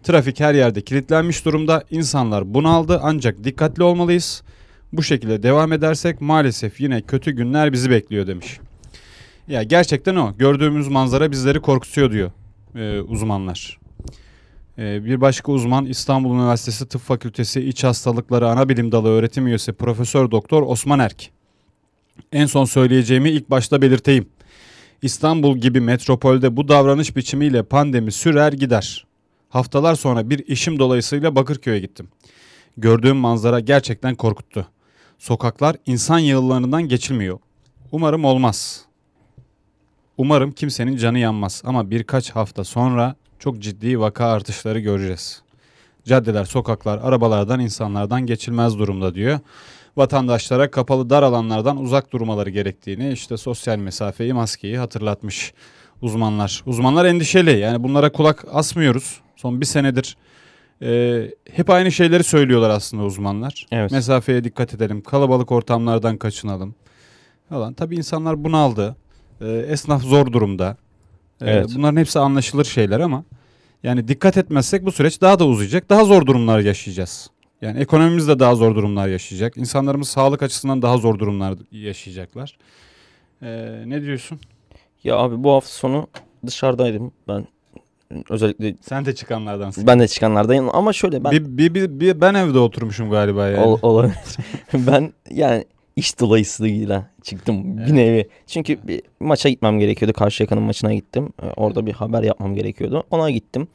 [0.03, 1.85] Trafik her yerde kilitlenmiş durumda.
[1.91, 4.43] İnsanlar bunaldı ancak dikkatli olmalıyız.
[4.93, 8.61] Bu şekilde devam edersek maalesef yine kötü günler bizi bekliyor demiş.
[9.49, 10.35] Ya gerçekten o.
[10.39, 12.31] Gördüğümüz manzara bizleri korkutuyor diyor
[12.75, 13.79] e, uzmanlar.
[14.79, 20.31] E, bir başka uzman İstanbul Üniversitesi Tıp Fakültesi İç Hastalıkları Anabilim Dalı öğretim üyesi Profesör
[20.31, 21.31] Doktor Osman Erk.
[22.33, 24.29] En son söyleyeceğimi ilk başta belirteyim.
[25.03, 29.07] İstanbul gibi metropolde bu davranış biçimiyle pandemi sürer gider.
[29.49, 32.09] Haftalar sonra bir işim dolayısıyla Bakırköy'e gittim.
[32.77, 34.67] Gördüğüm manzara gerçekten korkuttu.
[35.19, 37.39] Sokaklar insan yığınlarından geçilmiyor.
[37.93, 38.85] Umarım olmaz.
[40.17, 45.43] Umarım kimsenin canı yanmaz ama birkaç hafta sonra çok ciddi vaka artışları göreceğiz.
[46.05, 49.39] Caddeler, sokaklar, arabalardan, insanlardan geçilmez durumda diyor.
[49.97, 55.53] Vatandaşlara kapalı dar alanlardan uzak durmaları gerektiğini, işte sosyal mesafeyi, maskeyi hatırlatmış
[56.03, 56.63] uzmanlar.
[56.67, 59.21] Uzmanlar endişeli yani bunlara kulak asmıyoruz.
[59.37, 60.17] Son bir senedir
[60.83, 61.23] e,
[61.53, 63.67] hep aynı şeyleri söylüyorlar aslında uzmanlar.
[63.73, 63.91] Evet.
[63.91, 66.75] Mesafeye dikkat edelim, kalabalık ortamlardan kaçınalım
[67.49, 67.75] falan.
[67.75, 68.97] Tabii insanlar bunaldı.
[69.41, 70.77] E, esnaf zor durumda.
[71.41, 71.67] E, Evet.
[71.75, 73.25] Bunların hepsi anlaşılır şeyler ama
[73.83, 75.91] yani dikkat etmezsek bu süreç daha da uzayacak.
[75.91, 77.31] Daha zor durumlar yaşayacağız.
[77.63, 79.57] Yani ekonomimiz de daha zor durumlar yaşayacak.
[79.57, 82.59] İnsanlarımız sağlık açısından daha zor durumlar yaşayacaklar.
[83.43, 83.49] E,
[83.87, 84.41] ne diyorsun?
[85.05, 86.07] Ya abi bu hafta sonu
[86.47, 87.47] dışarıdaydım ben.
[88.31, 89.87] Özellikle Sen de çıkanlardansın.
[89.87, 93.65] ben de çıkanlardayım ama şöyle ben Bir, bir, bir, bir- ben evde oturmuşum galiba yani.
[93.65, 94.15] Ol- olabilir.
[94.75, 95.65] ben yani
[95.99, 98.29] iş dolayısıyla çıktım bir nevi.
[98.47, 100.13] Çünkü bir maça gitmem gerekiyordu.
[100.13, 101.33] Karşıyaka'nın maçına gittim.
[101.43, 103.05] Ee, Orada bir haber yapmam gerekiyordu.
[103.11, 103.69] Ona gittim.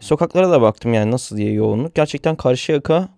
[0.00, 1.94] Sokaklara da baktım yani nasıl diye yoğunluk.
[1.94, 3.08] Gerçekten Karşıyaka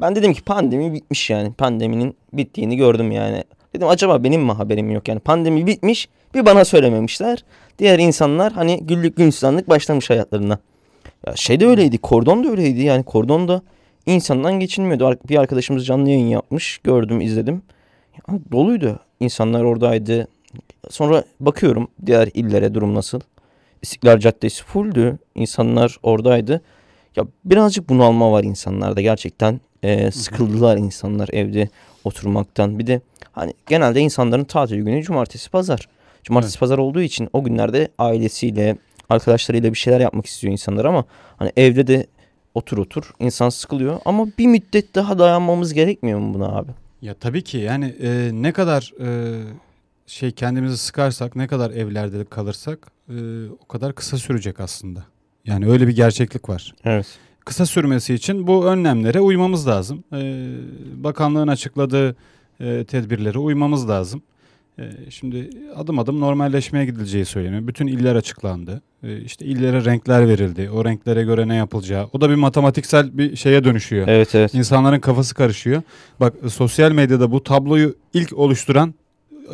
[0.00, 1.52] Ben dedim ki pandemi bitmiş yani.
[1.52, 3.44] Pandeminin bittiğini gördüm yani.
[3.74, 5.20] Dedim acaba benim mi haberim yok yani.
[5.20, 7.44] Pandemi bitmiş bir bana söylememişler.
[7.78, 10.58] Diğer insanlar hani güllük gülistanlık başlamış hayatlarına.
[11.26, 11.98] Ya şey de öyleydi.
[11.98, 13.04] Kordon da öyleydi yani.
[13.04, 13.62] Kordon da
[14.06, 15.18] insandan geçilmiyordu.
[15.28, 16.78] Bir arkadaşımız canlı yayın yapmış.
[16.84, 17.62] Gördüm izledim.
[18.52, 18.98] Doluydu.
[19.20, 20.28] İnsanlar oradaydı.
[20.90, 23.20] Sonra bakıyorum diğer illere durum nasıl.
[23.82, 25.18] İstiklal Caddesi fulldü.
[25.34, 26.60] İnsanlar oradaydı.
[27.16, 29.60] Ya birazcık bunalma var insanlarda gerçekten.
[29.82, 31.68] Ee, sıkıldılar insanlar evde
[32.04, 32.78] oturmaktan.
[32.78, 33.00] Bir de
[33.32, 35.88] hani genelde insanların tatil günü cumartesi pazar.
[36.24, 38.76] Cumartesi pazar olduğu için o günlerde ailesiyle,
[39.08, 41.04] arkadaşlarıyla bir şeyler yapmak istiyor insanlar ama
[41.36, 42.06] hani evde de
[42.54, 46.70] otur otur insan sıkılıyor ama bir müddet daha dayanmamız gerekmiyor mu buna abi?
[47.06, 49.08] Ya tabii ki yani e, ne kadar e,
[50.06, 53.14] şey kendimizi sıkarsak, ne kadar evlerde kalırsak e,
[53.64, 55.04] o kadar kısa sürecek aslında.
[55.44, 56.74] Yani öyle bir gerçeklik var.
[56.84, 57.06] Evet.
[57.44, 60.04] Kısa sürmesi için bu önlemlere uymamız lazım.
[60.12, 60.50] E,
[61.04, 62.16] bakanlığın açıkladığı
[62.60, 64.22] e, tedbirlere uymamız lazım.
[64.78, 67.66] E, şimdi adım adım normalleşmeye gidileceği söyleniyor.
[67.66, 68.82] Bütün iller açıklandı.
[69.02, 70.70] E, işte illere renkler verildi.
[70.70, 72.08] O renklere göre ne yapılacağı.
[72.12, 74.08] O da bir matematiksel bir şeye dönüşüyor.
[74.08, 74.54] Evet evet.
[74.54, 75.82] İnsanların kafası karışıyor.
[76.20, 78.94] Bak sosyal medyada bu tabloyu ilk oluşturan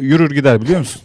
[0.00, 1.02] yürür gider biliyor musun?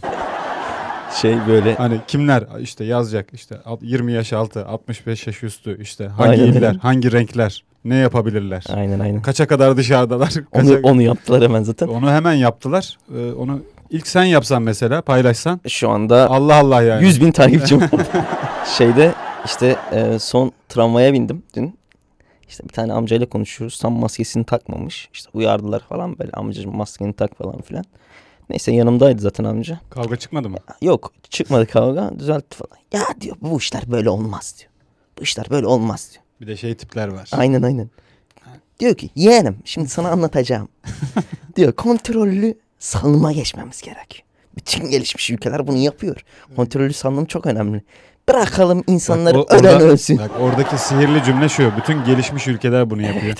[1.20, 6.06] Şey böyle Hani kimler işte yazacak işte alt- 20 yaş altı, 65 yaş üstü işte
[6.06, 8.64] hangi Aynen iller, hangi renkler, ne yapabilirler?
[8.74, 9.22] aynen aynen.
[9.22, 10.32] Kaça kadar dışarıdalar?
[10.52, 11.86] Onu, Kaça- onu yaptılar hemen zaten.
[11.88, 12.98] Onu hemen yaptılar.
[13.16, 13.60] Ee, onu
[13.90, 17.04] ilk sen yapsan mesela paylaşsan Şu anda Allah Allah yani.
[17.04, 17.90] 100 bin takipçim var.
[18.78, 19.14] Şeyde
[19.44, 21.78] işte e, son tramvaya bindim dün.
[22.48, 23.78] İşte bir tane amcayla konuşuyoruz.
[23.78, 25.08] Tam maskesini takmamış.
[25.12, 27.84] İşte uyardılar falan böyle amcacığım maskeni tak falan filan.
[28.50, 29.80] Neyse yanımdaydı zaten amca.
[29.90, 30.58] Kavga çıkmadı mı?
[30.82, 32.78] Yok çıkmadı kavga düzeltti falan.
[32.92, 34.70] Ya diyor bu işler böyle olmaz diyor.
[35.18, 36.24] Bu işler böyle olmaz diyor.
[36.40, 37.28] Bir de şey tipler var.
[37.32, 37.90] Aynen aynen.
[38.80, 40.68] Diyor ki yeğenim şimdi sana anlatacağım.
[41.56, 44.24] diyor kontrollü salınıma geçmemiz gerekiyor.
[44.56, 46.24] Bütün gelişmiş ülkeler bunu yapıyor.
[46.56, 47.82] Kontrollü salınım çok önemli.
[48.28, 50.18] Bırakalım insanları Bak, o- ölen orada- ölsün.
[50.18, 51.72] Bak oradaki sihirli cümle şu.
[51.76, 53.34] Bütün gelişmiş ülkeler bunu yapıyor.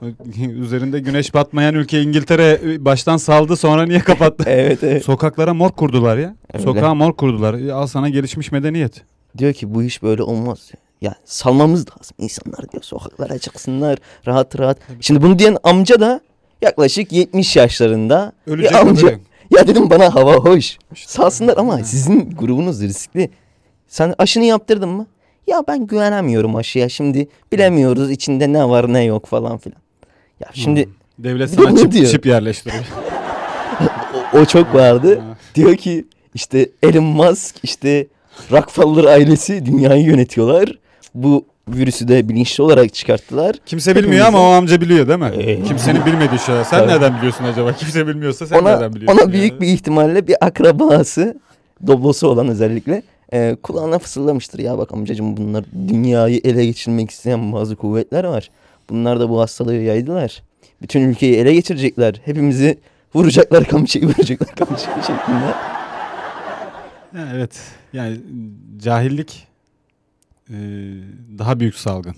[0.62, 4.44] Üzerinde güneş batmayan ülke İngiltere baştan saldı sonra niye kapattı?
[4.46, 5.04] Evet evet.
[5.04, 6.36] Sokaklara mor kurdular ya.
[6.54, 6.64] Öyle.
[6.64, 7.54] Sokağa mor kurdular.
[7.54, 9.02] Al sana gelişmiş medeniyet.
[9.38, 10.70] Diyor ki bu iş böyle olmaz.
[11.00, 12.16] Ya salmamız lazım.
[12.18, 14.78] İnsanlar diyor sokaklara çıksınlar rahat rahat.
[15.00, 16.20] Şimdi bunu diyen amca da
[16.62, 19.08] yaklaşık 70 yaşlarında Ölecek bir amca.
[19.50, 20.78] Ya dedim bana hava hoş.
[20.94, 23.30] Salsınlar ama sizin grubunuz riskli.
[23.88, 25.06] Sen aşını yaptırdın mı?
[25.46, 27.28] Ya ben güvenemiyorum aşıya şimdi.
[27.52, 29.80] Bilemiyoruz içinde ne var ne yok falan filan.
[30.40, 30.88] Ya şimdi
[31.18, 32.06] Devlet Bir de sana çip, diyor.
[32.06, 32.84] çip yerleştiriyor.
[34.34, 35.22] o, o çok vardı.
[35.54, 36.04] Diyor ki
[36.34, 38.06] işte Elon Musk işte
[38.52, 40.78] Rockefeller ailesi dünyayı yönetiyorlar.
[41.14, 41.44] Bu
[41.76, 43.56] virüsü de bilinçli olarak çıkarttılar.
[43.66, 45.30] Kimse bilmiyor Hepimize- ama o amca biliyor değil mi?
[45.38, 45.62] Ee.
[45.62, 46.64] Kimsenin bilmediği şeyler.
[46.64, 46.90] Sen Tabii.
[46.92, 47.72] nereden biliyorsun acaba?
[47.72, 49.22] Kimse bilmiyorsa sen ona nereden biliyorsun?
[49.22, 49.60] ona büyük yani?
[49.60, 51.38] bir ihtimalle bir akrabası
[51.86, 53.02] doblosu olan özellikle
[53.32, 54.58] e, kulağına fısıldamıştır.
[54.58, 58.50] Ya bak amcacığım bunlar dünyayı ele geçirmek isteyen bazı kuvvetler var.
[58.90, 60.42] Bunlar da bu hastalığı yaydılar.
[60.82, 62.14] Bütün ülkeyi ele geçirecekler.
[62.24, 62.78] Hepimizi
[63.14, 65.52] vuracaklar kamçıyı vuracaklar kamçıyı şeklinde.
[67.34, 67.60] Evet.
[67.92, 68.16] Yani
[68.78, 69.46] cahillik
[70.50, 70.56] e,
[71.38, 72.14] daha büyük salgın.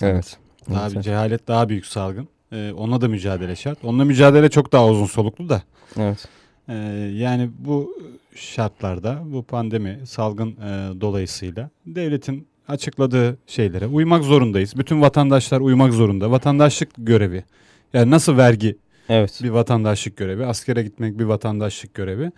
[0.00, 0.36] Evet.
[0.70, 2.28] Daha Evet, bir cehalet daha büyük salgın.
[2.52, 3.84] E, onunla da mücadele şart.
[3.84, 5.62] Onunla mücadele çok daha uzun soluklu da.
[5.98, 6.28] Evet.
[6.68, 6.74] E,
[7.14, 7.94] yani bu
[8.34, 14.76] şartlarda bu pandemi salgın e, dolayısıyla devletin açıkladığı şeylere uymak zorundayız.
[14.76, 16.30] Bütün vatandaşlar uymak zorunda.
[16.30, 17.44] Vatandaşlık görevi.
[17.92, 18.76] Yani nasıl vergi
[19.08, 19.40] Evet.
[19.42, 22.32] bir vatandaşlık görevi, askere gitmek bir vatandaşlık görevi.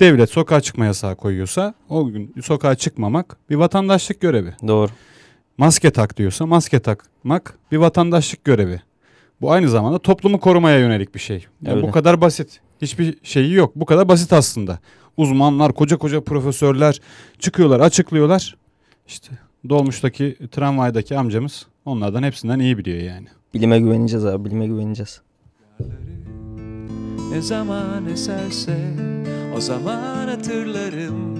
[0.00, 4.54] Devlet sokağa çıkma yasağı koyuyorsa o gün sokağa çıkmamak bir vatandaşlık görevi.
[4.68, 4.90] Doğru.
[5.58, 8.82] Maske tak diyorsa maske takmak bir vatandaşlık görevi.
[9.40, 11.46] Bu aynı zamanda toplumu korumaya yönelik bir şey.
[11.62, 11.86] Yani Öyle.
[11.86, 12.60] bu kadar basit.
[12.82, 13.72] Hiçbir şeyi yok.
[13.76, 14.78] Bu kadar basit aslında.
[15.16, 17.00] Uzmanlar, koca koca profesörler
[17.38, 18.56] çıkıyorlar, açıklıyorlar.
[19.06, 19.30] İşte
[19.68, 23.26] dolmuştaki, tramvaydaki amcamız onlardan hepsinden iyi biliyor yani.
[23.54, 24.44] Bilime güveneceğiz abi.
[24.44, 25.20] Bilime güveneceğiz.
[27.30, 28.78] Ne zaman eserse
[29.56, 31.36] o zaman hatırlarım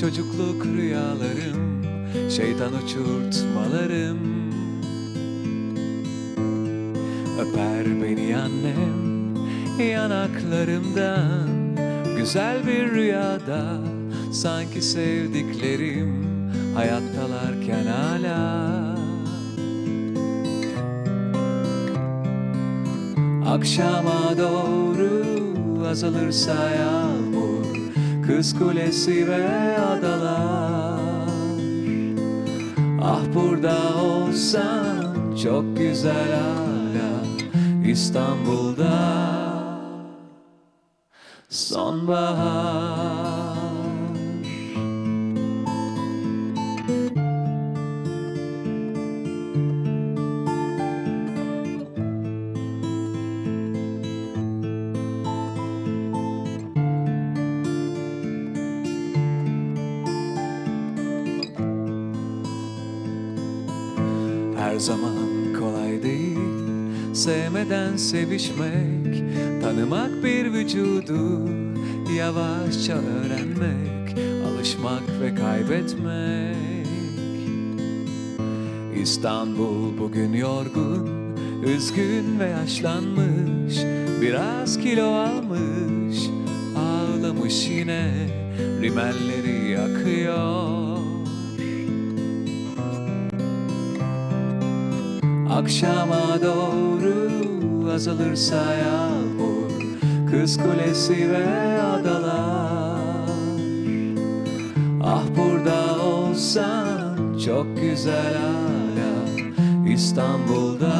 [0.00, 1.84] Çocukluk rüyalarım
[2.30, 4.18] Şeytan uçurtmalarım.
[7.40, 9.34] Öper beni annem
[9.90, 11.48] yanaklarımdan
[12.16, 13.80] Güzel bir rüyada
[14.32, 16.24] sanki sevdiklerim
[16.74, 18.94] Hayattalarken hala.
[23.46, 25.24] Akşama doğru
[25.94, 27.53] azalırsa yağmur
[28.26, 31.00] Kız kulesi ve adalar.
[33.02, 37.24] Ah burada olsan çok güzel hala
[37.86, 39.24] İstanbul'da.
[41.48, 43.43] Sonbahar
[67.54, 69.22] Sevmeden sevişmek
[69.62, 71.48] Tanımak bir vücudu
[72.16, 76.86] Yavaşça öğrenmek Alışmak ve kaybetmek.
[78.96, 81.36] İstanbul bugün yorgun
[81.66, 83.76] Üzgün ve yaşlanmış
[84.20, 86.18] Biraz kilo almış
[86.76, 88.12] Ağlamış yine
[88.80, 90.98] Rimelleri yakıyor.
[95.50, 97.03] Akşama doğru
[97.94, 99.70] azalırsa yağmur
[100.30, 102.98] Kız kulesi ve adalar.
[105.04, 109.12] Ah burada olsan çok güzel hala
[109.88, 110.94] İstanbul'da.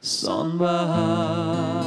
[0.00, 1.84] Sonbahar.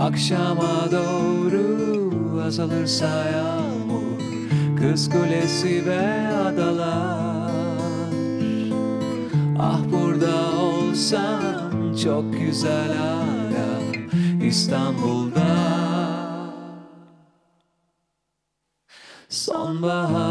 [0.00, 4.20] Akşama doğru azalırsa yağmur
[4.80, 7.25] Kız kulesi ve adalar
[9.68, 13.80] Ah burada olsam çok güzel hala
[14.42, 15.46] İstanbul'da.
[19.28, 20.25] Sonbahar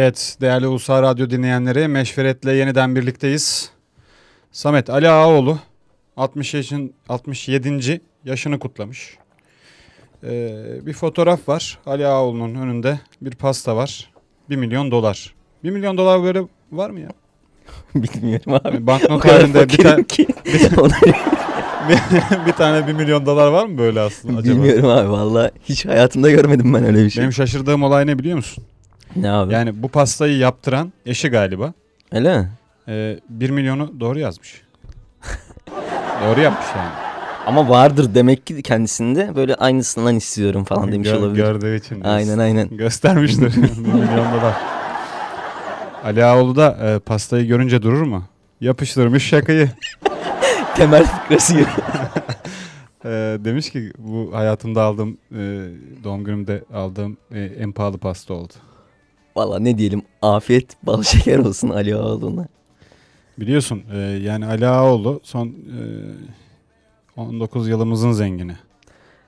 [0.00, 3.70] Evet değerli Ulusal Radyo dinleyenleri Meşveret'le yeniden birlikteyiz.
[4.52, 5.58] Samet Ali Ağaoğlu
[6.16, 8.00] 60 yaşın 67.
[8.24, 9.18] yaşını kutlamış.
[10.24, 11.78] Ee, bir fotoğraf var.
[11.86, 14.10] Ali Ağaoğlu'nun önünde bir pasta var.
[14.50, 15.34] 1 milyon dolar.
[15.64, 16.42] 1 milyon dolar böyle
[16.72, 17.08] var mı ya?
[17.94, 18.86] Bilmiyorum abi.
[18.86, 20.26] Banknot halinde bir, fakirim ta- ki.
[20.44, 20.92] bir, Onu
[21.88, 24.56] bir, bir tane 1 milyon dolar var mı böyle aslında acaba?
[24.56, 27.20] Bilmiyorum abi valla hiç hayatımda görmedim ben öyle bir şey.
[27.22, 28.64] Benim şaşırdığım olay ne biliyor musun?
[29.16, 29.52] Ne abi?
[29.52, 31.72] Yani bu pastayı yaptıran eşi galiba.
[32.12, 32.50] Öyle mi?
[32.88, 34.62] Ee, 1 milyonu doğru yazmış.
[36.26, 36.90] doğru yapmış yani.
[37.46, 41.36] Ama vardır demek ki kendisinde böyle aynısından istiyorum falan demiş Gör- olabilir.
[41.44, 42.00] Gördüğü için.
[42.00, 42.76] Aynen aynen.
[42.76, 43.56] Göstermiştir.
[43.62, 44.54] 1 milyon dolar.
[46.04, 48.24] Ali Ağoğlu da e, pastayı görünce durur mu?
[48.60, 49.70] Yapıştırmış şakayı.
[50.76, 51.64] Temel fıkrası gibi.
[53.04, 53.08] E,
[53.44, 55.38] demiş ki bu hayatımda aldığım e,
[56.04, 58.52] doğum günümde aldığım e, en pahalı pasta oldu.
[59.36, 62.48] Valla ne diyelim afiyet bal şeker olsun Ali Ağaoğlu'na.
[63.38, 65.50] Biliyorsun e, yani Ali Ağaoğlu son e,
[67.16, 68.56] 19 yılımızın zengini.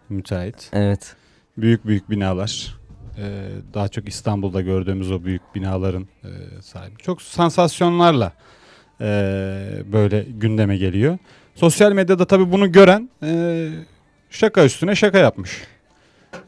[0.09, 0.71] Müteahhit.
[0.73, 1.17] Evet.
[1.57, 2.79] Büyük büyük binalar.
[3.19, 6.31] e, daha çok İstanbul'da gördüğümüz o büyük binaların e,
[6.63, 6.97] sahibi.
[6.97, 8.33] Çok sansasyonlarla
[9.01, 9.05] e,
[9.93, 11.19] böyle gündeme geliyor.
[11.55, 13.69] Sosyal medyada tabii bunu gören e,
[14.31, 15.63] şaka üstüne şaka yapmış.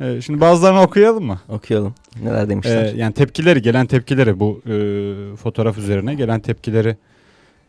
[0.01, 1.41] E, şimdi bazılarını okuyalım mı?
[1.49, 1.95] Okuyalım.
[2.23, 2.93] Neler Ee, demişler.
[2.95, 6.97] yani tepkileri gelen tepkileri bu e, fotoğraf üzerine gelen tepkileri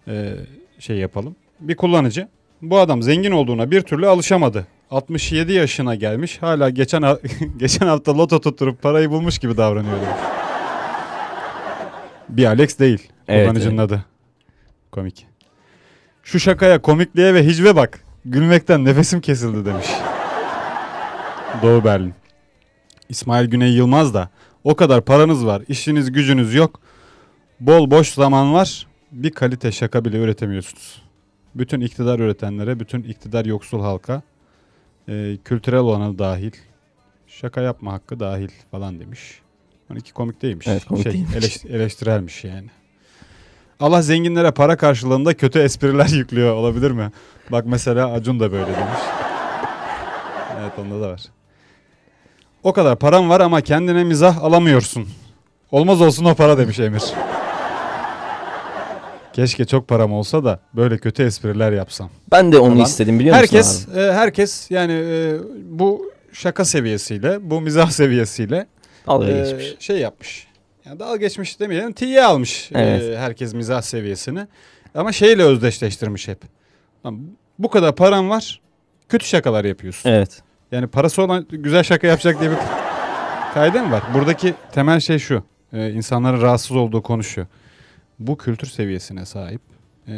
[0.07, 0.33] e,
[0.79, 1.35] şey yapalım.
[1.59, 2.27] Bir kullanıcı
[2.61, 4.67] bu adam zengin olduğuna bir türlü alışamadı.
[4.91, 7.19] 67 yaşına gelmiş hala geçen ha-
[7.57, 10.07] geçen hafta loto tutturup parayı bulmuş gibi davranıyor demiş.
[12.29, 14.05] Bir Alex değil Evet, kullanıcının adı.
[14.91, 15.27] Komik.
[16.23, 17.99] Şu şakaya komikliğe ve hicve bak.
[18.25, 19.85] Gülmekten nefesim kesildi demiş.
[21.61, 22.13] Doğu Berlin.
[23.09, 24.29] İsmail Güney Yılmaz da
[24.63, 26.79] o kadar paranız var, işiniz gücünüz yok.
[27.59, 28.87] Bol boş zaman var.
[29.11, 31.01] Bir kalite şaka bile üretemiyorsunuz.
[31.55, 34.21] Bütün iktidar üretenlere, bütün iktidar yoksul halka,
[35.09, 36.51] e, kültürel olanı dahil,
[37.27, 39.39] şaka yapma hakkı dahil falan demiş.
[39.91, 40.67] 12 komik değilmiş.
[40.67, 41.35] Evet, komik şey, değilmiş.
[41.35, 42.67] eleş- eleştirelmiş yani.
[43.79, 47.11] Allah zenginlere para karşılığında kötü espriler yüklüyor olabilir mi?
[47.51, 48.99] Bak mesela Acun da böyle demiş.
[50.59, 51.21] Evet onda da var.
[52.65, 55.07] O kadar param var ama kendine mizah alamıyorsun.
[55.71, 57.03] Olmaz olsun o para demiş Emir.
[59.33, 62.09] Keşke çok param olsa da böyle kötü espriler yapsam.
[62.31, 62.85] Ben de onu falan.
[62.85, 63.99] istedim biliyor musun herkes, abi?
[63.99, 65.33] e, herkes yani e,
[65.69, 68.67] bu şaka seviyesiyle, bu mizah seviyesiyle
[69.07, 69.75] Dalga e, geçmiş.
[69.79, 70.47] şey yapmış.
[70.85, 73.17] Yani dalga geçmiş demeyelim, tiye almış e, Evet.
[73.17, 74.47] herkes mizah seviyesini.
[74.95, 76.39] Ama şeyle özdeşleştirmiş hep.
[77.59, 78.61] Bu kadar param var,
[79.09, 80.09] kötü şakalar yapıyorsun.
[80.09, 80.41] Evet.
[80.75, 82.57] Yani parası olan güzel şaka yapacak diye bir
[83.53, 84.03] kaide mi var?
[84.13, 85.43] Buradaki temel şey şu.
[85.73, 87.47] Ee, insanların rahatsız olduğu konu şu.
[88.19, 89.61] Bu kültür seviyesine sahip.
[90.07, 90.13] ee,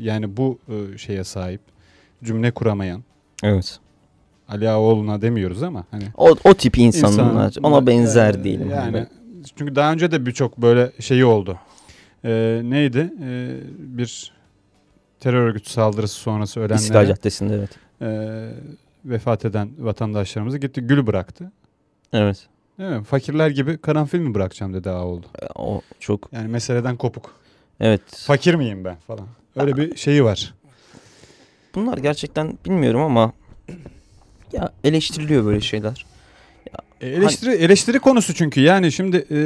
[0.00, 1.60] yani bu e, şeye sahip.
[2.24, 3.04] Cümle kuramayan.
[3.42, 3.78] Evet.
[4.48, 7.46] Ali Ağaoğlu'na demiyoruz ama hani O, o tip insanlar.
[7.48, 8.70] İnsan- ona benzer Ee, değilim.
[8.70, 9.06] Yani
[9.56, 11.58] çünkü daha önce de birçok böyle şeyi oldu.
[12.24, 13.12] Ee, neydi?
[13.22, 14.32] Ee, bir
[15.20, 17.70] terör örgütü saldırısı sonrası ölenlere İstiklal Caddesi'nde evet.
[18.02, 18.48] ee,
[19.04, 21.52] vefat eden vatandaşlarımızı gitti gül bıraktı.
[22.12, 22.46] Evet.
[22.78, 23.04] Değil mi?
[23.04, 25.22] Fakirler gibi karanfil mi bırakacağım dedi Ağaoğlu.
[25.54, 27.34] O çok Yani meseleden kopuk.
[27.80, 28.00] evet.
[28.26, 29.26] Fakir miyim ben falan.
[29.56, 30.54] Öyle bir şeyi var.
[31.74, 33.32] Bunlar gerçekten bilmiyorum ama
[34.52, 36.06] ya eleştiriliyor böyle şeyler.
[37.00, 39.38] E, eleştiri eleştiri konusu çünkü yani şimdi e,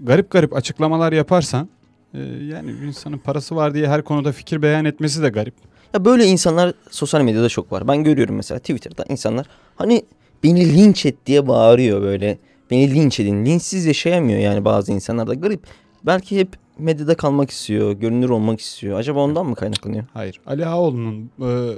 [0.00, 1.68] garip garip açıklamalar yaparsan
[2.14, 5.54] e, yani bir insanın parası var diye her konuda fikir beyan etmesi de garip.
[5.96, 7.88] Ya böyle insanlar sosyal medyada çok var.
[7.88, 9.46] Ben görüyorum mesela Twitter'da insanlar
[9.76, 10.02] hani
[10.44, 12.38] beni linç et diye bağırıyor böyle.
[12.70, 13.46] Beni linç edin.
[13.46, 15.60] Linçsiz yaşayamıyor yani bazı insanlar da garip.
[16.06, 16.48] Belki hep
[16.78, 18.98] medyada kalmak istiyor, görünür olmak istiyor.
[18.98, 20.04] Acaba ondan mı kaynaklanıyor?
[20.14, 20.40] Hayır.
[20.46, 21.72] Ali Ağaoğlu'nun e,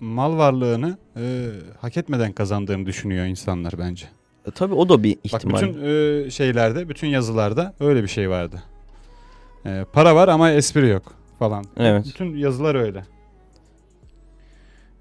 [0.00, 1.48] mal varlığını e,
[1.80, 4.06] hak etmeden kazandığını düşünüyor insanlar bence.
[4.46, 5.62] E, tabii o da bir Bak ihtimal.
[5.62, 8.62] bütün e, şeylerde, bütün yazılarda öyle bir şey vardı.
[9.66, 11.64] E, para var ama espri yok falan.
[11.76, 12.06] Evet.
[12.06, 13.15] Bütün yazılar öyle.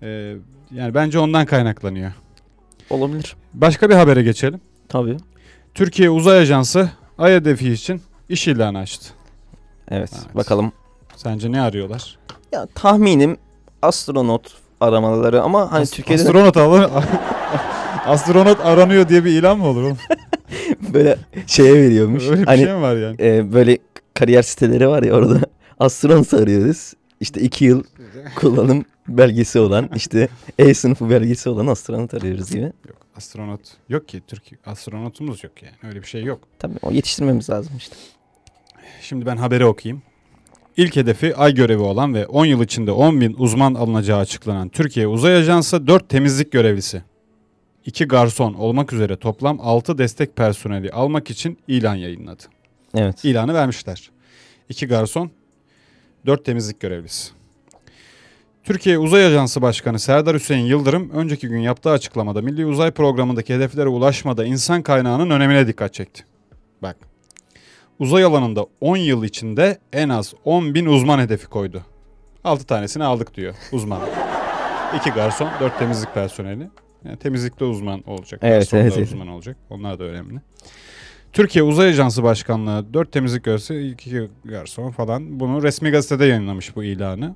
[0.06, 0.36] E,
[0.72, 2.12] yani bence ondan kaynaklanıyor.
[2.90, 3.36] Olabilir.
[3.54, 4.62] Başka bir habere geçelim.
[4.90, 5.18] Tabii.
[5.74, 9.10] Türkiye Uzay Ajansı Ay hedefi için iş ilanı açtı.
[9.92, 10.12] Evet.
[10.14, 10.36] Evet.
[10.36, 10.72] Bakalım.
[11.16, 12.18] Sence ne arıyorlar?
[12.52, 13.38] Ya tahminim
[13.82, 16.90] astronot aramaları ama hani As- Türkiye'de astronot alın.
[18.06, 19.98] astronot aranıyor diye bir ilan mı olur oğlum?
[20.94, 21.18] böyle
[21.48, 22.28] şeye veriyormuş.
[22.30, 23.16] Öyle bir hani şey mi var yani?
[23.20, 23.78] e, böyle
[24.14, 25.40] kariyer siteleri var ya orada
[25.80, 26.94] astronot arıyoruz.
[27.20, 27.84] İşte iki yıl
[28.36, 30.28] kullanım belgesi olan işte
[30.60, 32.62] E sınıfı belgesi olan astronot arıyoruz gibi.
[32.64, 36.40] Yok astronot yok ki Türkiye astronotumuz yok yani öyle bir şey yok.
[36.60, 37.96] Tabii o yetiştirmemiz lazım işte.
[39.02, 40.04] Şimdi ben haberi okuyayım.
[40.78, 45.08] İlk hedefi ay görevi olan ve 10 yıl içinde 10 bin uzman alınacağı açıklanan Türkiye
[45.08, 47.02] Uzay Ajansı 4 temizlik görevlisi,
[47.86, 52.44] 2 garson olmak üzere toplam 6 destek personeli almak için ilan yayınladı.
[52.96, 53.26] Evet.
[53.26, 54.12] İlanı vermişler.
[54.70, 55.32] 2 garson,
[56.26, 57.32] 4 temizlik görevlisi.
[58.66, 63.88] Türkiye Uzay Ajansı Başkanı Serdar Hüseyin Yıldırım önceki gün yaptığı açıklamada Milli Uzay Programı'ndaki hedeflere
[63.88, 66.24] ulaşmada insan kaynağının önemine dikkat çekti.
[66.82, 66.98] Bak
[68.00, 71.82] uzay alanında 10 yıl içinde en az 10 bin uzman hedefi koydu.
[72.44, 74.02] 6 tanesini aldık diyor uzman.
[75.00, 76.70] 2 garson, 4 temizlik personeli.
[77.06, 78.40] Yani temizlikte uzman olacak.
[78.44, 79.08] Evet, evet, evet.
[79.08, 79.58] uzman olacak.
[79.70, 80.42] Onlar da önemli.
[81.34, 85.40] Türkiye Uzay Ajansı Başkanlığı 4 temizlik görevlisi, 2 garson falan.
[85.40, 87.36] Bunu resmi gazetede yayınlamış bu ilanı.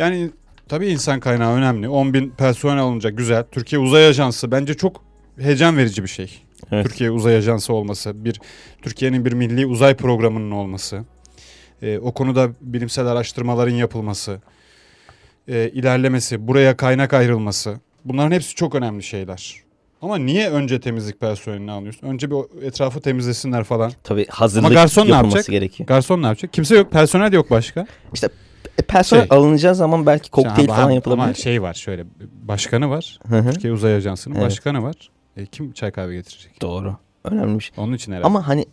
[0.00, 0.30] Yani
[0.68, 1.88] tabii insan kaynağı önemli.
[1.88, 3.44] 10 bin personel alınacak güzel.
[3.52, 5.04] Türkiye Uzay Ajansı bence çok
[5.38, 6.42] heyecan verici bir şey.
[6.72, 6.86] Evet.
[6.86, 8.40] Türkiye Uzay Ajansı olması, bir
[8.82, 11.04] Türkiye'nin bir milli uzay programının olması,
[11.82, 14.40] e, o konuda bilimsel araştırmaların yapılması,
[15.48, 17.80] e, ilerlemesi, buraya kaynak ayrılması.
[18.04, 19.54] Bunların hepsi çok önemli şeyler.
[20.02, 22.06] Ama niye önce temizlik personelini alıyorsun?
[22.06, 23.92] Önce bir etrafı temizlesinler falan.
[24.04, 25.46] Tabii hazırlık Ama garson ne yapacak?
[25.46, 25.86] gerekiyor.
[25.86, 26.52] Garson ne yapacak?
[26.52, 27.86] Kimse yok, personel yok başka.
[28.78, 29.38] E, personel Şey.
[29.38, 31.34] alınacağı zaman belki kokteyl Ama- falan Ama yapılabilir.
[31.34, 32.04] şey var şöyle,
[32.42, 33.18] başkanı var.
[33.28, 33.52] Hı hı.
[33.52, 34.44] Türkiye Uzay Ajansı'nın Evet.
[34.46, 35.10] başkanı var.
[35.36, 36.62] E, kim çay kahve getirecek?
[36.62, 36.96] Doğru.
[37.24, 37.74] Önemli bir şey.
[37.84, 38.26] Onun için herhalde.
[38.26, 38.66] Ama hani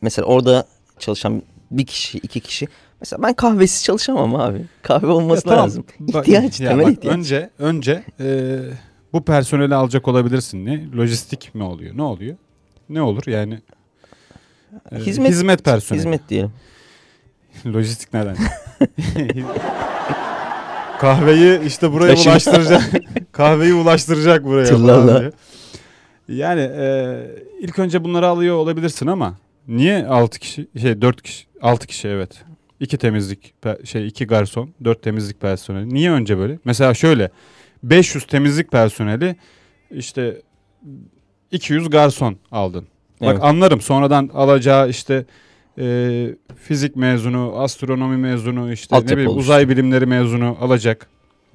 [0.00, 0.66] mesela orada
[0.98, 2.68] çalışan bir kişi, iki kişi.
[3.00, 4.64] Mesela ben kahvesiz çalışamam abi.
[4.82, 5.64] Kahve olması Ya tamam.
[5.64, 5.84] lazım.
[6.08, 7.16] İhtiyaç, ya temel bak, ihtiyaç.
[7.16, 8.58] Önce, önce e,
[9.12, 10.66] bu personeli alacak olabilirsin.
[10.66, 10.92] Ne?
[10.96, 11.96] Lojistik mi oluyor?
[11.96, 12.36] Ne oluyor?
[12.88, 13.60] Ne olur yani?
[14.92, 16.00] E, Hizmet- hizmet personeli.
[16.00, 16.52] Hizmet diyelim.
[17.66, 18.36] Lojistik nereden?
[21.00, 22.32] Kahveyi işte buraya Taşıma.
[22.32, 22.82] ulaştıracak.
[23.32, 24.64] Kahveyi ulaştıracak buraya.
[24.66, 25.32] Tırlarla.
[26.28, 27.16] Yani e,
[27.60, 29.34] ilk önce bunları alıyor olabilirsin ama
[29.68, 32.44] niye 6 kişi şey 4 kişi 6 kişi evet.
[32.80, 33.54] 2 temizlik
[33.84, 35.94] şey 2 garson, 4 temizlik personeli.
[35.94, 36.58] Niye önce böyle?
[36.64, 37.30] Mesela şöyle
[37.82, 39.36] 500 temizlik personeli
[39.90, 40.42] işte
[41.50, 42.86] 200 garson aldın.
[43.20, 43.42] Bak Evet.
[43.44, 45.24] anlarım sonradan alacağı işte
[45.78, 49.40] e, fizik mezunu, astronomi mezunu, işte ne Altyapı bileyim oluştu.
[49.40, 51.06] uzay bilimleri mezunu alacak.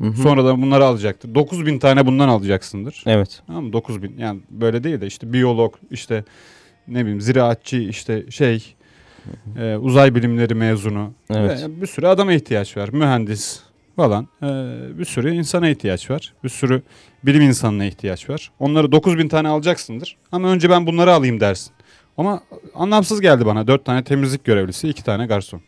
[0.01, 0.13] Hı hı.
[0.13, 1.35] Sonradan bunları alacaktır.
[1.35, 3.03] 9000 tane bundan alacaksındır.
[3.05, 3.41] Evet.
[3.47, 3.73] Tamam mı?
[3.73, 6.23] 9000 yani böyle değil de işte biyolog, işte
[6.87, 8.75] ne bileyim ziraatçı, işte şey
[9.59, 11.13] e, uzay bilimleri mezunu.
[11.29, 11.63] Evet.
[11.63, 12.89] Ve bir sürü adama ihtiyaç var.
[12.89, 13.59] Mühendis
[13.95, 14.27] falan.
[14.43, 14.47] E,
[14.99, 16.33] bir sürü insana ihtiyaç var.
[16.43, 16.81] Bir sürü
[17.23, 18.51] bilim insanına ihtiyaç var.
[18.59, 20.17] Onları 9000 tane alacaksındır.
[20.31, 21.73] Ama önce ben bunları alayım dersin.
[22.17, 22.41] Ama
[22.75, 23.67] anlamsız geldi bana.
[23.67, 25.61] 4 tane temizlik görevlisi, 2 tane garson.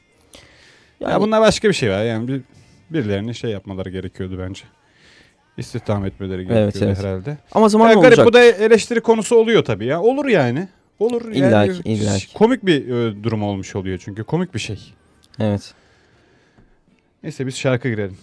[1.00, 2.04] Yani, Ya bunlar başka bir şey var.
[2.04, 2.42] Yani bir,
[2.90, 4.64] birilerine şey yapmaları gerekiyordu bence.
[5.58, 6.98] İstihdam etmeleri gerekiyordu evet.
[6.98, 7.38] herhalde.
[7.52, 8.26] ama zaman Ya garip olacak.
[8.26, 10.02] bu da eleştiri konusu oluyor tabii ya.
[10.02, 10.68] Olur yani.
[11.00, 11.74] Olur İlla yani.
[11.74, 12.34] ki, illa ki.
[12.34, 14.24] Komik bir e, durum olmuş oluyor çünkü.
[14.24, 14.94] Komik bir şey.
[15.40, 15.74] Evet.
[17.24, 18.18] Neyse biz şarkı girelim.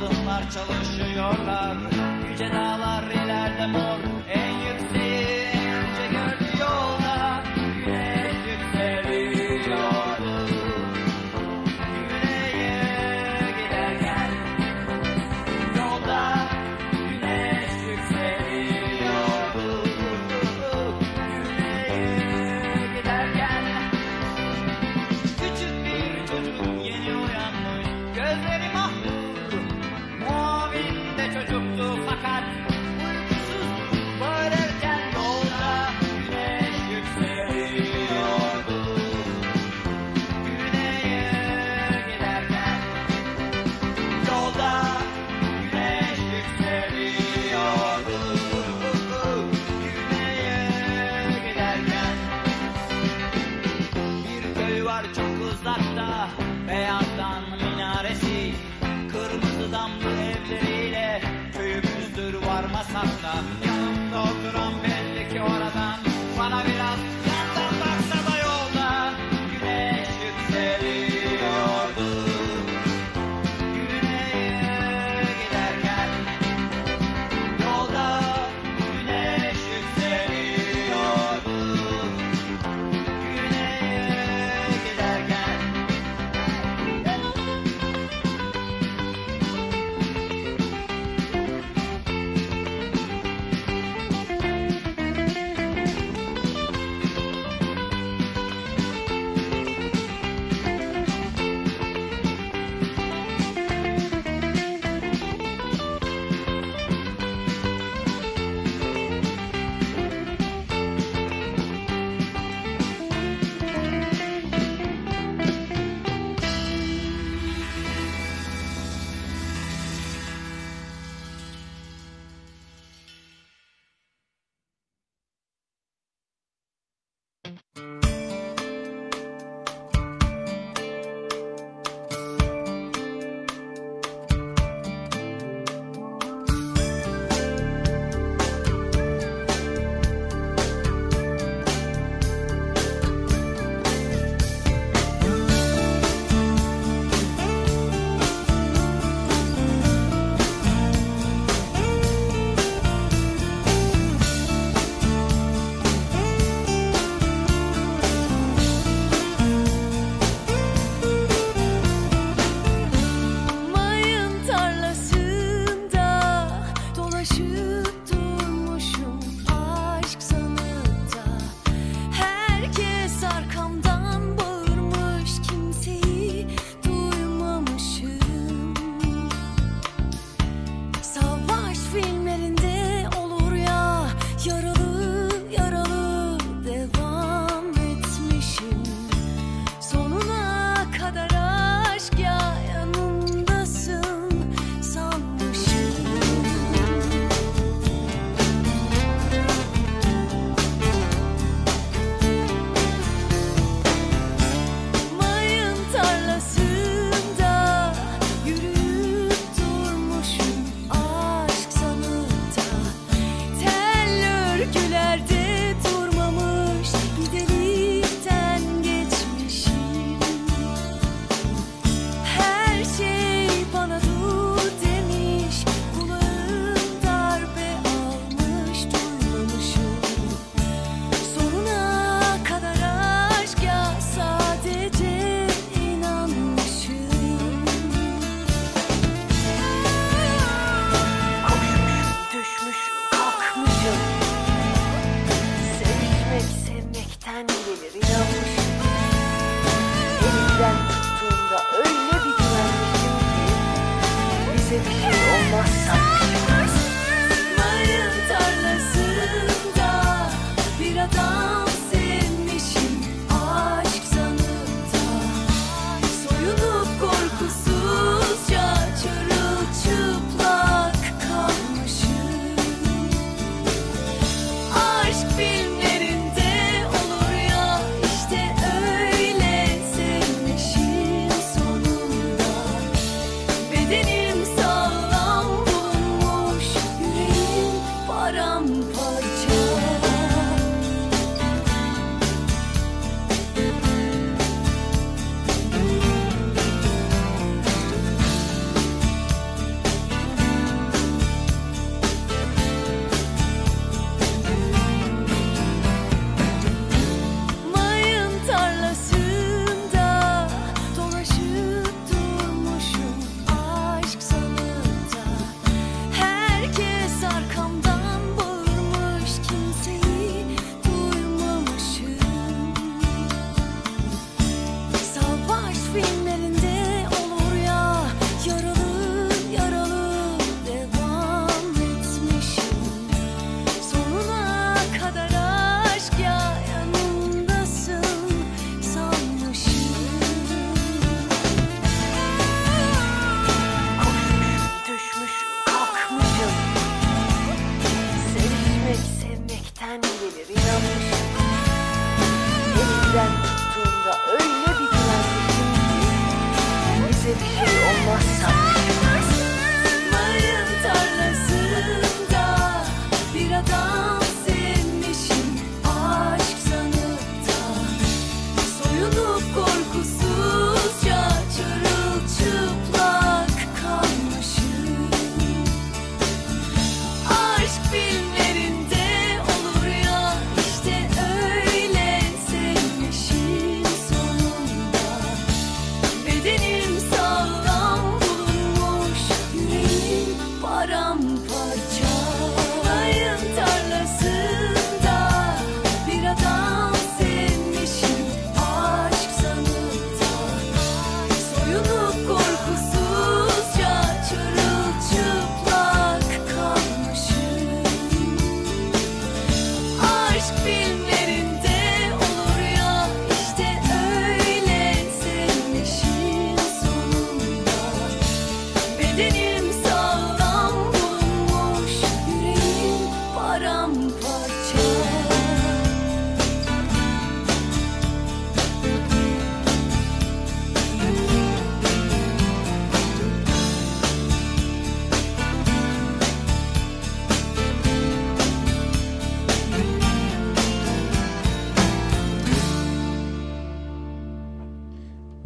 [0.00, 1.76] Kadınlar çalışıyorlar.
[2.30, 3.98] Yüce dağlar ileride mor.
[4.28, 4.99] En yükseği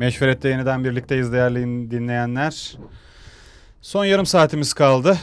[0.05, 2.76] Meşveret'te yeniden birlikteyiz değerli dinleyenler.
[3.81, 5.18] Son yarım saatimiz kaldı.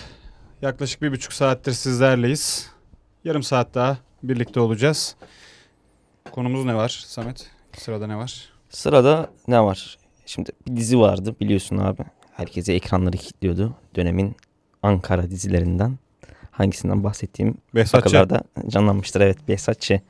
[0.62, 2.70] Yaklaşık bir buçuk saattir sizlerleyiz.
[3.24, 5.16] Yarım saat daha birlikte olacağız.
[6.32, 7.48] Konumuz ne var Samet?
[7.78, 8.50] Sırada ne var?
[8.70, 9.98] Sırada ne var?
[10.26, 12.02] Şimdi bir dizi vardı biliyorsun abi.
[12.34, 13.76] Herkese ekranları kilitliyordu.
[13.96, 14.36] Dönemin
[14.84, 15.98] Ankara dizilerinden.
[16.52, 18.28] Hangisinden bahsettiğim Behzatçı.
[18.68, 19.22] canlanmıştır.
[19.22, 20.02] Evet Behzatçı.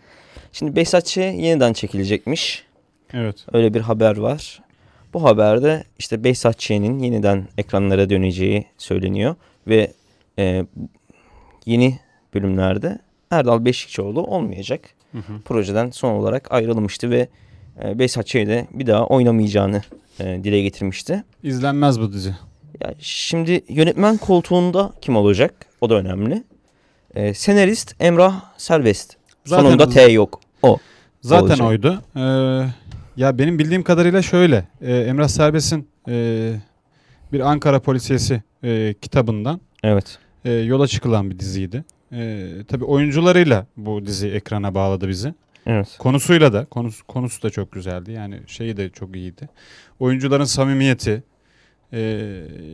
[0.52, 2.71] Şimdi Behzatçı yeniden çekilecekmiş.
[3.14, 3.46] Evet.
[3.54, 4.62] Öyle bir haber var.
[5.14, 9.36] Bu haberde işte Behzatçı'nın yeniden ekranlara döneceği söyleniyor.
[9.68, 9.92] Ve
[10.40, 10.66] e,
[11.66, 12.00] yeni
[12.34, 13.00] bölümlerde
[13.32, 14.90] Erdal Beşikçioğlu olmayacak.
[15.12, 15.42] Hı hı.
[15.46, 17.28] Projeden son olarak ayrılmıştı ve
[17.84, 19.82] e, Behzatçı'yı da bir daha oynamayacağını
[20.20, 21.24] e, dile getirmişti.
[21.44, 22.36] İzlenmez bu dizi.
[22.82, 25.54] Ya şimdi yönetmen koltuğunda kim olacak?
[25.82, 26.44] O da önemli.
[27.16, 29.16] E, senarist Emrah Serbest.
[29.46, 30.40] Zaten- Sonunda T yok.
[30.64, 30.78] O.
[31.22, 31.68] Zaten olacak.
[31.68, 32.02] oydu.
[32.16, 32.20] Ee,
[33.18, 34.68] ya benim bildiğim kadarıyla şöyle.
[34.82, 36.54] e, Emrah Serbest'in e,
[37.34, 40.20] bir Ankara polisiyesi e, kitabından Evet.
[40.46, 41.84] e, yola çıkılan bir diziydi.
[42.12, 45.34] E, tabii oyuncularıyla bu dizi ekrana bağladı bizi.
[45.68, 45.96] Evet.
[46.00, 48.12] Konusuyla da konusu, konusu da çok güzeldi.
[48.12, 49.50] Yani şeyi de çok iyiydi.
[50.00, 51.24] Oyuncuların samimiyeti,
[51.94, 52.00] e,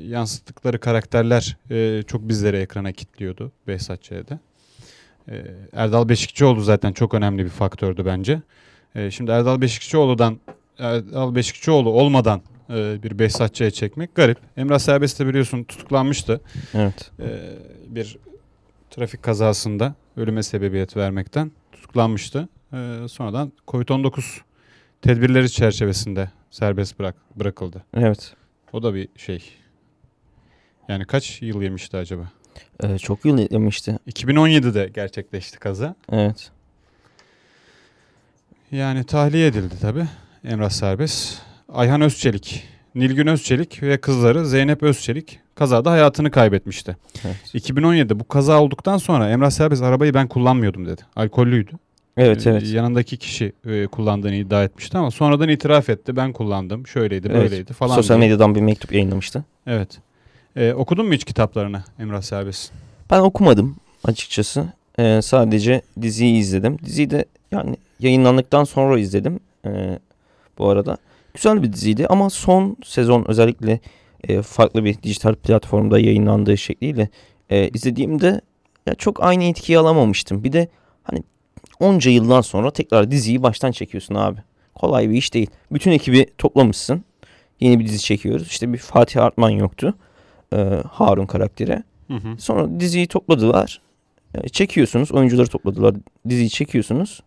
[0.08, 4.40] yansıttıkları karakterler e, çok bizleri ekrana kilitliyordu Behzatçı'da.
[5.32, 8.42] E, Erdal Beşikçioğlu zaten çok önemli bir faktördü bence.
[8.98, 10.40] E, şimdi Erdal Beşikçioğlu'dan
[10.80, 14.38] Erdal Beşikçioğlu olmadan e, bir Behzatçı'ya çekmek garip.
[14.58, 16.42] Emrah Serbest de biliyorsun tutuklanmıştı.
[16.74, 17.12] Evet.
[17.20, 17.26] E,
[17.88, 18.18] bir
[18.90, 22.50] trafik kazasında ölüme sebebiyet vermekten tutuklanmıştı.
[22.74, 24.40] E, sonradan Covid-19
[25.02, 27.84] tedbirleri çerçevesinde serbest bırak bırakıldı.
[27.94, 28.34] Evet.
[28.74, 29.44] O da bir şey.
[30.88, 32.32] Yani kaç yıl yemişti acaba?
[32.84, 34.00] E, çok yıl yemişti.
[34.08, 35.96] 2017'de gerçekleşti kaza.
[36.12, 36.52] Evet.
[38.72, 40.06] Yani tahliye edildi tabi
[40.44, 41.38] Emrah Serbest.
[41.74, 42.64] Ayhan Özçelik,
[42.96, 46.98] Nilgün Özçelik ve kızları Zeynep Özçelik kazada hayatını kaybetmişti.
[47.26, 47.36] Evet.
[47.68, 51.02] 2017'de bu kaza olduktan sonra Emrah Serbest arabayı ben kullanmıyordum dedi.
[51.16, 51.72] Alkollüydü.
[52.18, 52.68] Evet Ee, evet.
[52.68, 56.16] Yanındaki kişi e, kullandığını iddia etmişti ama sonradan itiraf etti.
[56.16, 56.88] Ben kullandım.
[56.88, 57.42] Şöyleydi, Evet.
[57.44, 57.96] böyleydi falan.
[57.96, 58.28] Sosyal diye.
[58.28, 59.44] medyadan bir mektup yayınlamıştı.
[59.68, 59.98] Evet.
[60.56, 62.72] Ee, okudun mu hiç kitaplarını Emrah Serbest?
[63.12, 64.66] Ben okumadım açıkçası.
[65.00, 66.78] Ee, sadece diziyi izledim.
[66.86, 69.40] Diziyi de yani yayınlandıktan sonra izledim.
[69.66, 70.00] Ee,
[70.58, 70.98] bu arada.
[71.34, 73.80] Güzel bir diziydi ama son sezon özellikle
[74.28, 77.10] e, farklı bir dijital platformda yayınlandığı şekliyle
[77.50, 78.42] e, izlediğimde
[78.86, 80.44] ya çok aynı etkiyi alamamıştım.
[80.44, 80.68] Bir de
[81.04, 81.24] hani
[81.80, 84.40] onca yıldan sonra tekrar diziyi baştan çekiyorsun abi.
[84.76, 85.50] Kolay bir iş değil.
[85.72, 87.04] Bütün ekibi toplamışsın.
[87.60, 88.48] Yeni bir dizi çekiyoruz.
[88.48, 89.94] İşte bir Fatih Artman yoktu.
[90.54, 91.84] Ee, Harun karakteri.
[92.08, 92.38] Hı hı.
[92.38, 93.82] Sonra diziyi topladılar.
[94.36, 95.12] E, Çekiyorsunuz.
[95.12, 95.96] Oyuncuları topladılar.
[96.30, 97.22] Diziyi çekiyorsunuz.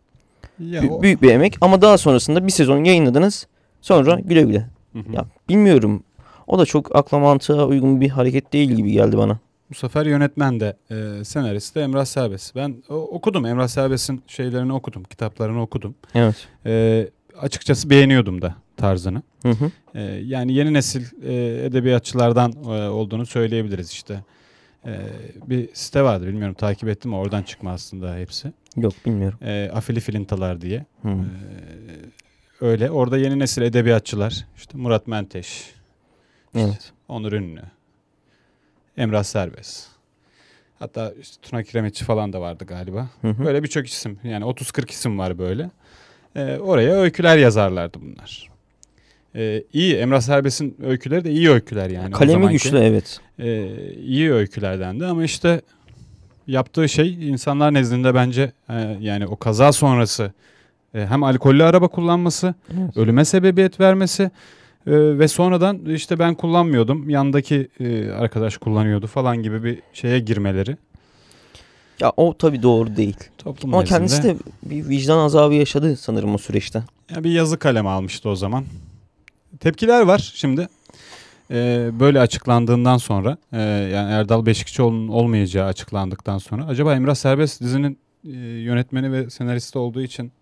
[0.61, 3.47] Ya o- Büyük bir emek ama daha sonrasında bir sezon yayınladınız.
[3.81, 4.69] Sonra güle güle.
[4.93, 5.13] Hı hı.
[5.13, 6.03] Ya bilmiyorum.
[6.47, 9.39] O da çok akla mantığa uygun bir hareket değil gibi geldi bana.
[9.71, 12.57] Bu sefer yönetmen de e, senarist de Emrah Serbest.
[12.57, 15.95] Ben o- okudum Emrah Serbest'in şeylerini okudum, kitaplarını okudum.
[16.15, 16.49] Evet.
[16.67, 17.09] E,
[17.41, 19.23] açıkçası beğeniyordum da tarzını.
[19.43, 19.71] Hı hı.
[19.95, 24.21] E, yani yeni nesil e, edebiyatçılardan e, olduğunu söyleyebiliriz işte.
[24.87, 24.93] E,
[25.47, 28.53] bir site vardı bilmiyorum takip ettim mi oradan çıkma aslında hepsi.
[28.77, 29.39] Yok bilmiyorum.
[29.43, 30.87] E, Afili Filintalar diye.
[31.03, 31.09] Hı.
[31.09, 31.21] E,
[32.61, 35.75] öyle orada yeni nesil edebiyatçılar işte Murat Menteş,
[36.55, 36.93] Evet.
[37.09, 37.63] Onur Ünlü,
[38.97, 39.87] Emrah Serbest.
[40.79, 43.09] Hatta işte Tuna Kiremitçi falan da vardı galiba.
[43.21, 43.45] Hı hı.
[43.45, 45.71] Böyle birçok isim yani 30-40 isim var böyle.
[46.37, 48.51] Ee, oraya öyküler yazarlardı bunlar.
[49.35, 52.11] Ee, iyi Emrah Serbest'in öyküleri de iyi öyküler yani.
[52.11, 53.21] Kalemi güçlü evet.
[53.39, 55.61] Ee, iyi öykülerdendi ama işte
[56.47, 60.33] yaptığı şey insanlar nezdinde bence e, yani o kaza sonrası
[60.95, 62.97] e, hem alkollü araba kullanması Evet.
[62.97, 64.29] ölüme sebebiyet vermesi e,
[65.19, 70.77] ve sonradan işte ben kullanmıyordum yandaki e, arkadaş kullanıyordu falan gibi bir şeye girmeleri.
[72.01, 73.17] Ya o tabii doğru değil.
[73.39, 76.83] Toplum Ama nezdinde kendisi de bir vicdan azabı yaşadı sanırım o süreçte.
[77.17, 78.65] ya bir yazı kalemi almıştı o zaman.
[79.61, 80.69] Tepkiler var şimdi.
[81.51, 87.99] E, böyle açıklandığından sonra e, yani Erdal Beşikçioğlu'nun olmayacağı açıklandıktan sonra acaba Emrah Serbest dizinin
[88.25, 90.33] e, yönetmeni ve senaristi olduğu için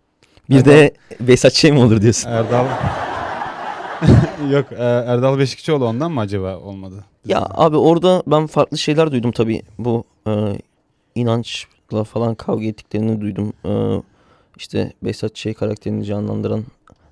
[0.50, 2.30] Bir de Behzat şey mi olur diyorsun?
[2.30, 2.66] Erdal
[4.50, 7.04] Yok e, Erdal Beşikçioğlu ondan mı acaba olmadı?
[7.26, 9.62] Ya abi orada ben farklı şeyler duydum tabii.
[9.78, 10.32] Bu e,
[11.14, 13.52] inançla falan kavga ettiklerini duydum.
[13.64, 14.02] E,
[14.56, 15.46] işte Behzat Ç.
[15.58, 16.64] karakterini canlandıran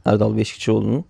[0.04, 1.04] Erdal Beşikçioğlu'nun.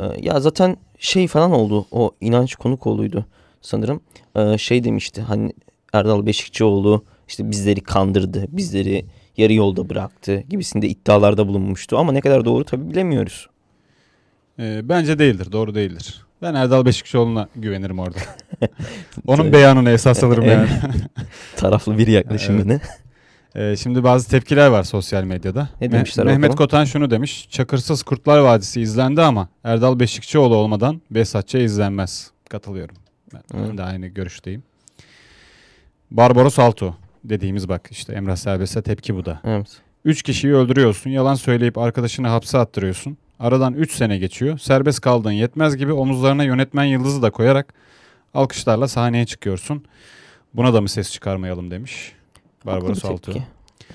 [0.00, 1.86] E, ya zaten şey falan oldu.
[1.90, 3.26] O inanç konuk oğluydu
[3.60, 4.00] sanırım.
[4.36, 5.52] E, şey demişti hani
[5.92, 8.44] Erdal Beşikçioğlu işte bizleri kandırdı.
[8.48, 9.06] Bizleri
[9.36, 11.98] yarı yolda bıraktı gibisinde iddialarda bulunmuştu.
[11.98, 13.48] Ama ne kadar doğru tabii bilemiyoruz.
[14.58, 16.24] Ee, bence değildir, doğru değildir.
[16.42, 18.18] Ben Erdal Beşikçioğlu'na güvenirim orada.
[19.26, 20.68] Onun beyanını esas alırım yani.
[21.56, 22.80] Taraflı bir yaklaşım Evet.
[23.54, 25.68] Ee, şimdi bazı tepkiler var sosyal medyada.
[25.80, 26.56] Ne Me- demişler Mehmet bakalım?
[26.56, 27.48] Kotan şunu demiş.
[27.50, 32.30] Çakırsız Kurtlar Vadisi izlendi ama Erdal Beşikçioğlu olmadan Behzatçı izlenmez.
[32.48, 32.96] Katılıyorum.
[33.34, 33.78] Ben, ben Hı.
[33.78, 34.62] de aynı görüşteyim.
[36.10, 39.40] Barbaros Alto dediğimiz bak işte Emrah Serbest'e tepki bu da.
[39.44, 39.66] Evet.
[40.04, 41.10] Üç kişiyi öldürüyorsun.
[41.10, 43.16] Yalan söyleyip arkadaşını hapse attırıyorsun.
[43.40, 44.58] Aradan 3 sene geçiyor.
[44.58, 47.74] Serbest kaldığın yetmez gibi omuzlarına yönetmen yıldızı da koyarak
[48.34, 49.84] alkışlarla sahneye çıkıyorsun.
[50.54, 52.12] Buna da mı ses çıkarmayalım demiş.
[52.66, 53.42] Barbaros tepki.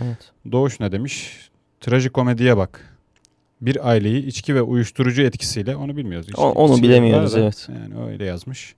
[0.01, 0.31] Evet.
[0.51, 1.49] Doğuş ne demiş?
[1.81, 2.97] Trajikomediye bak.
[3.61, 6.29] Bir aileyi içki ve uyuşturucu etkisiyle onu bilmiyoruz.
[6.29, 7.67] İçki- O- onu bilemiyoruz, da, evet.
[7.69, 8.75] Yani öyle yazmış.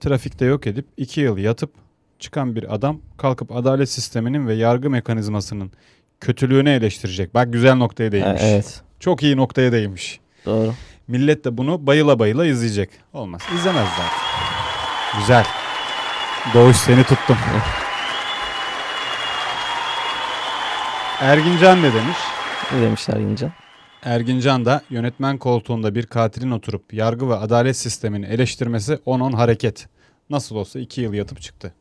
[0.00, 1.70] Trafikte yok edip iki yıl yatıp
[2.18, 5.72] çıkan bir adam kalkıp adalet sisteminin ve yargı mekanizmasının
[6.20, 7.34] kötülüğünü eleştirecek.
[7.34, 8.42] Bak güzel noktaya değinmiş.
[8.44, 8.82] evet.
[9.00, 10.20] Çok iyi noktaya değinmiş.
[10.46, 10.74] Doğru.
[11.08, 12.90] Millet de bunu bayıla bayıla izleyecek.
[13.12, 13.42] Olmaz.
[13.54, 15.20] İzlemez zaten.
[15.20, 15.44] Güzel.
[16.54, 17.36] Doğuş seni tuttum.
[21.22, 22.16] Ergincan ne demiş?
[22.74, 23.52] Ne demişler Yincan?
[24.02, 29.86] Ergincan da yönetmen koltuğunda bir katilin oturup yargı ve adalet sistemini eleştirmesi 10-10 hareket.
[30.30, 31.72] Nasıl olsa 2 yıl yatıp çıktı.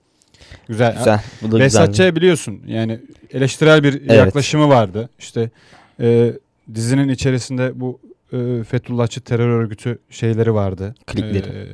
[0.68, 0.97] Güzel.
[0.97, 1.19] Güzel.
[1.41, 1.59] Bu da güzel.
[1.59, 2.99] Behzatçı'ya biliyorsun yani
[3.31, 4.11] eleştirel bir Evet.
[4.11, 5.09] yaklaşımı vardı.
[5.19, 5.49] İşte
[5.99, 6.34] e,
[6.76, 7.99] dizinin içerisinde bu
[8.34, 10.95] e, Fethullahçı terör örgütü şeyleri vardı.
[11.07, 11.47] Klipleri.
[11.47, 11.68] E,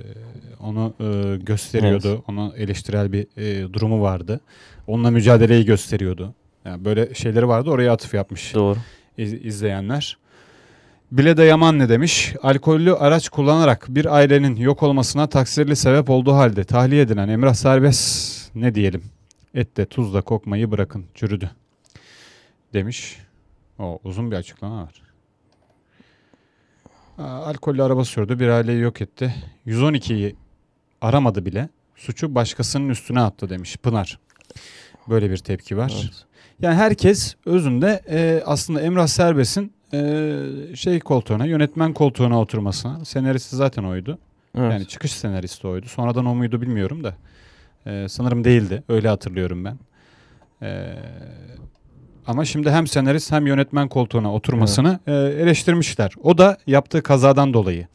[0.59, 2.23] onu e, gösteriyordu.
[2.27, 4.39] Ona eleştirel bir e, durumu vardı.
[4.87, 6.33] Onunla mücadeleyi gösteriyordu.
[6.67, 7.69] Yani böyle şeyleri vardı.
[7.69, 8.77] Oraya atıf yapmış Doğru.
[9.17, 10.17] iz- izleyenler.
[11.11, 12.35] Bile de Yaman ne demiş?
[12.43, 18.55] Alkollü araç kullanarak bir ailenin yok olmasına taksirli sebep olduğu halde tahliye edilen Emrah Serbest
[18.55, 19.03] ne diyelim?
[19.53, 21.51] Ette tuzla kokmayı bırakın çürüdü
[22.73, 23.17] demiş.
[23.79, 25.01] O uzun bir açıklama var.
[27.17, 29.35] Alkollü araba sürdü bir aileyi yok etti.
[29.67, 30.35] 112'yi
[31.01, 31.69] aramadı bile.
[31.95, 34.19] Suçu başkasının üstüne attı demiş Pınar.
[35.09, 35.93] Böyle bir tepki var.
[36.03, 36.26] Evet.
[36.61, 40.41] Yani herkes özünde e, aslında Emrah Serbest'in e,
[40.75, 44.17] şey koltuğuna, yönetmen koltuğuna oturmasına, senaristi zaten oydu.
[44.57, 44.71] Evet.
[44.71, 45.85] Yani çıkış senaristi oydu.
[45.87, 47.15] Sonradan o muydu bilmiyorum da.
[47.85, 48.83] E, sanırım değildi.
[48.89, 49.77] Öyle hatırlıyorum ben.
[50.61, 50.95] E,
[52.27, 56.11] ama şimdi hem senarist hem yönetmen koltuğuna oturmasını e, eleştirmişler.
[56.23, 57.87] O da yaptığı kazadan dolayı.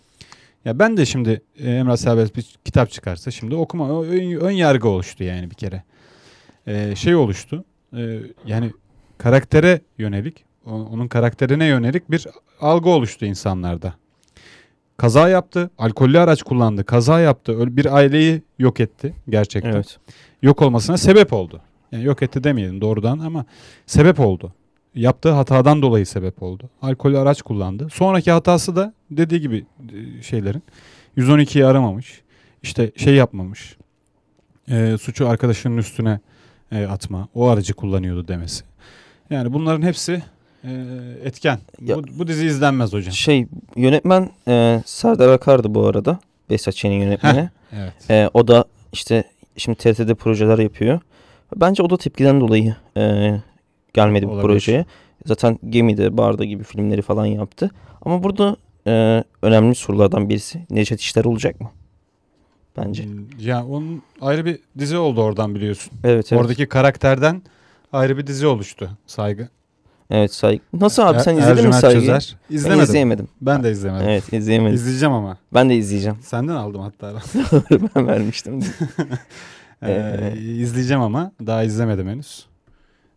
[0.65, 4.89] Ya ben de şimdi e, Emrah Serbest bir kitap çıkarsa şimdi okuma ön, ön yargı
[4.89, 5.83] oluştu yani bir kere.
[6.67, 7.65] E, şey oluştu.
[7.97, 8.71] E, yani
[9.19, 12.27] karaktere yönelik, onun karakterine yönelik bir
[12.61, 13.95] algı oluştu insanlarda.
[14.97, 19.73] Kaza yaptı, alkollü araç kullandı, kaza yaptı, bir aileyi yok etti gerçekten.
[19.73, 19.99] Evet.
[20.43, 21.61] Yok olmasına sebep oldu.
[21.93, 23.45] Yani yok etti demeyelim doğrudan ama
[23.87, 24.53] sebep oldu.
[24.95, 26.71] Yaptığı hatadan dolayı sebep oldu.
[26.83, 27.89] Alkollü araç kullandı.
[27.93, 30.63] Sonraki hatası da dediği gibi e, şeylerin
[31.17, 32.23] 112'yi aramamış.
[32.63, 33.77] İşte şey yapmamış.
[34.69, 36.21] E, suçu arkadaşının üstüne
[36.73, 37.29] e, atma.
[37.35, 38.65] O aracı kullanıyordu demesi.
[39.31, 40.23] Yani bunların hepsi
[40.65, 40.71] e,
[41.25, 41.59] etken.
[41.81, 43.13] Ya- bu, bu dizi izlenmez hocam.
[43.13, 43.47] Şey
[43.77, 46.19] yönetmen e, Serdar Akar'dı bu arada.
[46.51, 47.51] Behzatçı'nın yönetmeni.
[47.77, 48.11] Evet.
[48.11, 49.25] E, o da işte
[49.57, 51.01] şimdi TRT'de projeler yapıyor.
[51.57, 53.33] Bence o da tepkiden dolayı e,
[53.95, 54.49] gelmedi bu Olabilir.
[54.49, 54.85] projeye.
[55.27, 57.71] Zaten Gemi'de, Barda gibi filmleri falan yaptı.
[58.03, 61.71] Ama burada e, önemli sorulardan birisi Necdet İşler olacak mı?
[62.77, 63.05] Bence.
[63.05, 65.93] Hmm, Ya onun ayrı bir dizi oldu oradan biliyorsun.
[66.05, 66.43] Evet evet.
[66.43, 67.43] Oradaki karakterden
[67.93, 68.91] ayrı bir dizi oluştu.
[69.07, 69.49] Saygı.
[70.11, 70.63] Evet saygı.
[70.73, 72.01] Nasıl abi sen Er- izledin mi saygıyı?
[72.03, 72.37] Çözer.
[72.51, 72.83] Ben İzlemedim.
[72.85, 73.29] izleyemedim.
[73.41, 74.09] Ben de izlemedim.
[74.09, 74.75] Evet izleyemedim.
[74.75, 75.37] İzleyeceğim ama.
[75.55, 76.19] Ben de izleyeceğim.
[76.23, 77.13] Senden aldım hatta.
[77.97, 78.61] ben vermiştim.
[79.83, 82.47] Ee, Ee, izleyeceğim ama daha izlemedim henüz.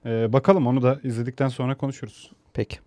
[0.06, 2.32] Ee, bakalım onu da izledikten sonra konuşuruz.
[2.54, 2.78] Peki.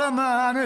[0.00, 0.56] Aman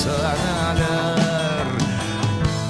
[0.00, 1.66] Seneler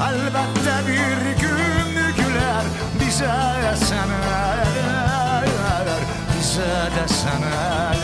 [0.09, 2.65] Elbette bir gün güler
[3.01, 3.27] bize
[3.87, 5.47] seneler
[6.39, 8.01] Bize de seneler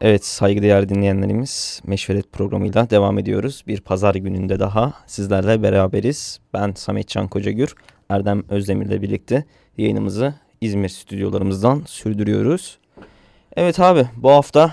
[0.00, 3.64] Evet saygıdeğer dinleyenlerimiz Meşveret programıyla devam ediyoruz.
[3.66, 6.40] Bir pazar gününde daha sizlerle beraberiz.
[6.54, 7.74] Ben Samet Can Kocagür,
[8.08, 9.44] Erdem Özdemir'le birlikte
[9.76, 12.78] yayınımızı İzmir stüdyolarımızdan sürdürüyoruz.
[13.56, 14.72] Evet abi bu hafta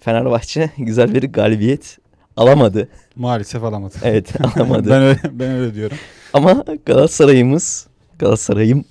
[0.00, 1.98] Fenerbahçe güzel bir galibiyet
[2.36, 2.88] alamadı.
[3.16, 3.94] Maalesef alamadı.
[4.02, 4.90] Evet alamadı.
[4.90, 5.96] ben öyle ben öyle diyorum.
[6.32, 7.86] Ama Galatasaray'ımız
[8.18, 8.84] Galatasaray'ım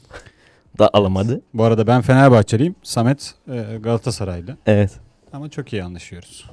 [0.79, 1.41] da alamadı.
[1.53, 2.75] Bu arada ben Fenerbahçeliyim.
[2.83, 4.57] Samet e, Galatasaraylı.
[4.65, 4.91] Evet.
[5.33, 6.45] Ama çok iyi anlaşıyoruz.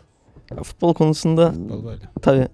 [0.56, 2.00] Ya Futbol konusunda Futbol böyle.
[2.22, 2.48] tabii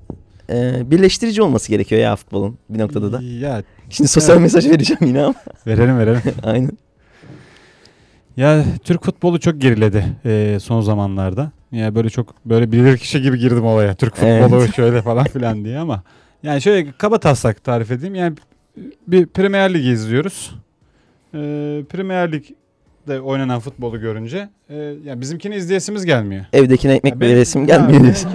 [0.51, 3.23] e, birleştirici olması gerekiyor ya futbolun bir noktada da.
[3.23, 5.35] Ya Şimdi sosyal mesaj vereceğim yine ama.
[5.67, 6.21] verelim verelim.
[6.43, 6.71] Aynen.
[8.37, 11.51] Ya Türk futbolu çok geriledi e, son zamanlarda.
[11.73, 13.95] Ya böyle çok böyle bilir kişi gibi girdim olaya.
[13.95, 14.75] Türk futbolu Evet.
[14.77, 16.03] şöyle falan filan diye ama
[16.43, 18.15] yani şöyle kaba taslak tarif edeyim.
[18.15, 18.37] Yani
[19.07, 20.55] bir Premier Ligi izliyoruz.
[21.35, 21.39] E,
[21.91, 26.45] Premier Lig'de oynanan futbolu görünce e, ya bizimkini izleyesimiz gelmiyor.
[26.53, 28.31] Evdekine ekmek Ya böyle benim- resim ya gelmiyor diyorsun.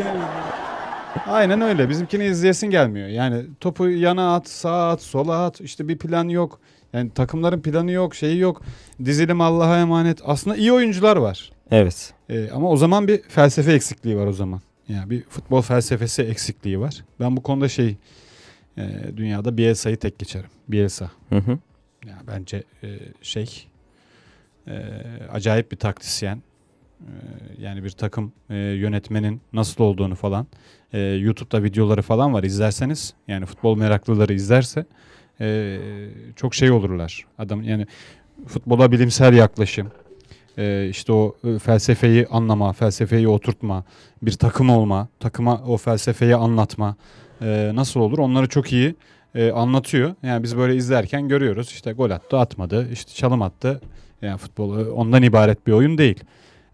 [1.25, 1.89] Aynen öyle.
[1.89, 3.07] Bizimkini izleyesin gelmiyor.
[3.07, 5.61] Yani topu yana at, sağa at, sola at.
[5.61, 6.59] İşte bir plan yok.
[6.93, 8.61] Yani takımların planı yok, şeyi yok.
[9.05, 10.21] Dizilim Allah'a emanet.
[10.25, 11.51] Aslında iyi oyuncular var.
[11.71, 12.13] Evet.
[12.29, 14.61] Ee, ama o zaman bir felsefe eksikliği var o zaman.
[14.87, 17.03] Yani bir futbol felsefesi eksikliği var.
[17.19, 17.97] Ben bu konuda şey
[18.77, 18.83] e,
[19.17, 20.49] dünyada Bielsa'yı tek geçerim.
[20.67, 21.11] Bielsa.
[21.29, 21.51] Hı hı.
[22.07, 23.67] Ya bence e, şey
[24.67, 24.73] e,
[25.31, 26.41] acayip bir taktisyen.
[27.01, 27.11] E,
[27.59, 30.47] yani bir takım e, yönetmenin nasıl olduğunu falan.
[30.93, 33.13] E, YouTube'da videoları falan var izlerseniz.
[33.27, 34.85] Yani futbol meraklıları izlerse
[35.41, 35.77] e,
[36.35, 37.25] çok şey olurlar.
[37.37, 37.87] Adam yani
[38.47, 39.91] futbola bilimsel yaklaşım.
[40.57, 43.83] e, işte o e, felsefeyi anlama, felsefeyi oturtma,
[44.21, 46.95] bir takım olma, takıma o felsefeyi anlatma
[47.41, 48.95] e, nasıl olur onları çok iyi
[49.35, 50.15] e, anlatıyor.
[50.23, 53.81] Yani biz böyle izlerken görüyoruz işte gol attı atmadı işte çalım attı.
[54.21, 56.23] Yani futbol e, ondan ibaret bir oyun değil.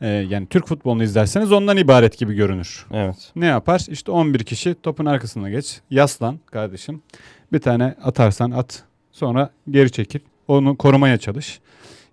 [0.01, 2.85] E, yani Türk futbolunu izlerseniz ondan ibaret gibi görünür.
[2.93, 3.31] Evet.
[3.35, 3.85] Ne yapar?
[3.89, 5.79] İşte 11 kişi topun arkasına geç.
[5.89, 7.01] Yaslan kardeşim.
[7.53, 8.83] Bir tane atarsan at.
[9.11, 10.19] Sonra geri çekil.
[10.47, 11.59] Onu korumaya çalış.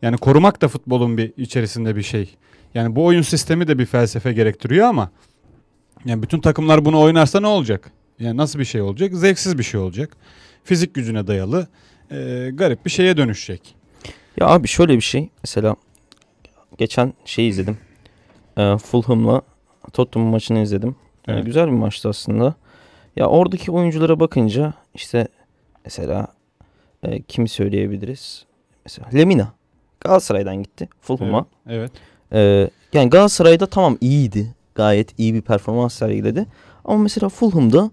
[0.03, 2.37] Yani korumak da futbolun bir içerisinde bir şey.
[2.75, 5.11] Yani bu oyun sistemi de bir felsefe gerektiriyor ama
[6.05, 7.91] yani bütün takımlar bunu oynarsa ne olacak?
[8.19, 9.15] Yani nasıl bir şey olacak?
[9.15, 10.17] Zevksiz bir şey olacak.
[10.65, 11.69] Fizik gücüne dayalı
[12.11, 13.75] e, garip bir şeye dönüşecek.
[14.41, 15.29] Ya abi şöyle bir şey.
[15.43, 15.77] Mesela
[16.79, 17.79] geçen şey izledim.
[18.59, 19.43] Ee, Fulham'la
[19.93, 20.97] Tottenham maçını izledim.
[21.29, 21.45] Ee, Evet.
[21.47, 22.55] güzel bir maçtı aslında.
[23.17, 25.29] Ya oradaki oyunculara bakınca işte
[25.85, 26.27] mesela
[27.03, 28.45] e, kimi söyleyebiliriz?
[28.85, 29.53] Mesela Lemina
[30.01, 31.47] Galatasaray'dan gitti Fulham'a.
[31.69, 31.93] Evet.
[32.33, 34.55] Ee, yani Galatasaray'da tamam iyiydi.
[34.75, 36.47] Gayet iyi bir performans sergiledi.
[36.85, 37.91] Ama mesela Fulham'da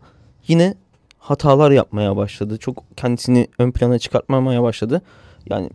[0.47, 0.73] yine
[1.19, 2.57] hatalar yapmaya başladı.
[2.57, 5.01] Çok kendisini ön plana çıkartmamaya başladı.
[5.49, 5.69] Yani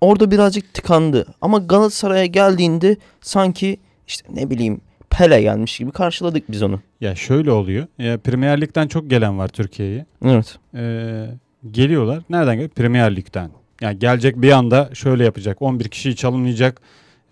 [0.00, 1.26] orada birazcık tıkandı.
[1.40, 3.76] Ama Galatasaray'a geldiğinde sanki
[4.06, 4.80] işte ne bileyim
[5.10, 6.80] Pele gelmiş gibi karşıladık biz onu.
[7.00, 7.86] Ya şöyle oluyor.
[7.98, 10.06] Ya Premier Lig'den çok gelen var Türkiye'ye.
[10.24, 10.58] Evet.
[10.74, 11.26] Ee,
[11.70, 12.22] geliyorlar.
[12.30, 12.70] Nereden geliyor?
[12.70, 13.50] Premier Lig'den.
[13.80, 15.62] Yani gelecek bir anda şöyle yapacak.
[15.62, 16.80] 11 kişiyi çalımlayacak.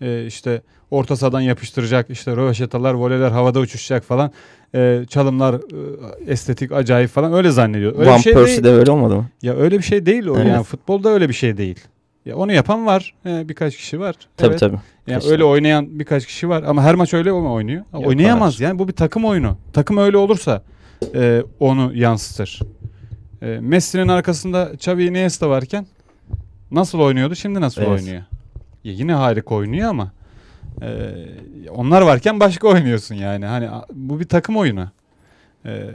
[0.01, 0.61] e, işte
[0.91, 4.31] orta sahadan yapıştıracak işte röveşatalar voleler havada uçuşacak falan
[4.75, 7.99] e, çalımlar e, estetik acayip falan öyle zannediyor.
[7.99, 8.63] Öyle Van bir şey Persie değil.
[8.75, 9.25] de öyle olmadı mı?
[9.41, 10.47] Ya öyle bir şey değil o Evet.
[10.47, 11.79] yani futbolda öyle bir şey değil.
[12.25, 14.15] Ya onu yapan var e, birkaç kişi var.
[14.37, 14.59] Tabii Evet.
[14.59, 14.77] tabii.
[15.07, 17.83] Yani öyle oynayan birkaç kişi var ama her maç öyle mi oynuyor?
[17.93, 19.57] Yok, Oynayamaz yani bu bir takım oyunu.
[19.73, 20.61] Takım öyle olursa
[21.15, 22.59] e, onu yansıtır.
[23.41, 25.85] E, Messi'nin arkasında Xavi Iniesta varken
[26.71, 27.91] nasıl oynuyordu şimdi nasıl Evet.
[27.91, 28.23] oynuyor?
[28.83, 30.11] Ya yine harika oynuyor ama
[30.81, 30.87] e,
[31.69, 33.45] onlar varken başka oynuyorsun yani.
[33.45, 34.87] Hani bu bir takım oyunu.
[35.65, 35.89] E,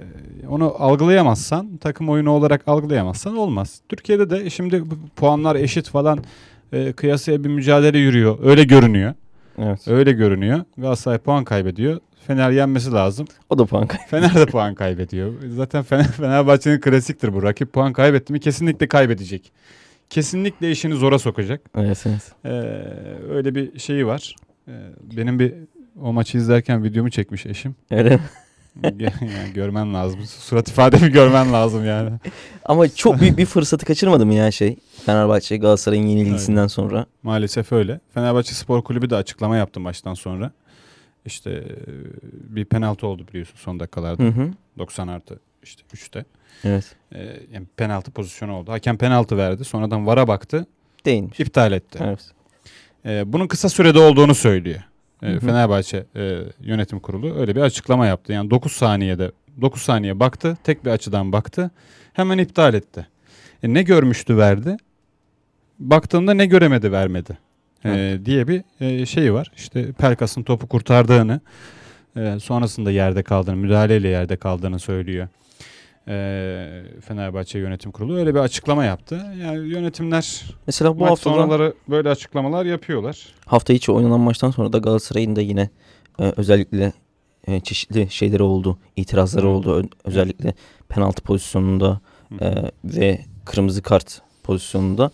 [0.49, 3.81] onu algılayamazsan, takım oyunu olarak algılayamazsan olmaz.
[3.89, 4.83] Türkiye'de de şimdi
[5.17, 6.25] puanlar eşit falan
[6.73, 8.39] e, kıyasaya bir mücadele yürüyor.
[8.43, 9.15] Öyle görünüyor.
[9.59, 9.89] Evet.
[9.89, 10.61] Öyle görünüyor.
[10.79, 12.01] Galatasaray puan kaybediyor.
[12.27, 13.27] Fener yenmesi lazım.
[13.51, 14.05] O da puan kaybı.
[14.07, 15.33] Fener de puan kaybediyor.
[15.57, 17.43] Zaten Fener, Fenerbahçe'nin klasiktir bu.
[17.43, 19.53] Rakip puan kaybetti mi kesinlikle kaybedecek.
[20.11, 21.61] Kesinlikle işini zora sokacak.
[21.77, 22.33] Evet evet.
[22.45, 22.49] Ee,
[23.31, 24.37] öyle bir şeyi var.
[24.69, 24.73] Ee,
[25.17, 25.55] benim bir
[26.03, 27.75] o maçı izlerken videomu çekmiş eşim.
[27.91, 28.23] Öyle mi?
[29.21, 30.21] yani görmen lazım.
[30.27, 32.11] Surat ifademi görmen lazım yani.
[32.65, 34.77] Ama çok büyük bir fırsatı kaçırmadı mı ya şey?
[35.07, 37.07] Fenerbahçe Galatasaray'ın yenilgisinden sonra.
[37.23, 38.01] Maalesef öyle.
[38.15, 40.53] Fenerbahçe Spor Kulübü de açıklama yaptı maçtan sonra.
[41.27, 41.65] İşte e,
[42.57, 44.23] bir penaltı oldu biliyorsun son dakikalarda.
[44.23, 44.51] Hı hı.
[44.79, 46.25] 90 artı işte 3'te.
[46.65, 46.97] Evet.
[47.15, 48.73] Ee, yani penaltı pozisyonu oldu.
[48.73, 49.65] Hakem penaltı verdi.
[49.65, 50.67] Sonradan VAR'a baktı.
[51.05, 51.41] Değilmiş.
[51.41, 51.99] iptal etti.
[52.03, 52.21] Evet.
[53.05, 54.81] Ee, bunun kısa sürede olduğunu söylüyor.
[55.21, 55.41] Hı.
[55.41, 58.33] Fenerbahçe e, yönetim kurulu öyle bir açıklama yaptı.
[58.33, 60.59] Yani 9 saniyede 9 saniye baktı.
[60.65, 61.71] Tek bir açıdan baktı.
[62.13, 63.07] Hemen iptal etti.
[63.63, 64.77] E, ne görmüştü verdi.
[65.79, 67.39] Baktığında ne göremedi vermedi.
[67.85, 69.53] Ee, diye bir e, şey var.
[69.57, 71.41] İşte Pelkas'ın topu kurtardığını
[72.17, 75.29] e, sonrasında yerde kaldığını, müdahaleyle yerde kaldığını söylüyor.
[76.09, 79.23] Ee, Fenerbahçe Yönetim Kurulu öyle bir açıklama yaptı.
[79.43, 83.27] Yani yönetimler Mesela bu maç sonraları böyle açıklamalar yapıyorlar.
[83.47, 85.71] hafta içi oynanan maçtan sonra da Galatasaray'ın da yine
[86.21, 86.93] e, özellikle
[87.47, 89.57] e, çeşitli şeyleri oldu, itirazları Evet.
[89.57, 89.75] oldu.
[89.77, 90.55] Ö- özellikle
[90.89, 92.01] penaltı pozisyonunda
[92.41, 92.55] e,
[92.85, 95.11] ve kırmızı kart pozisyonunda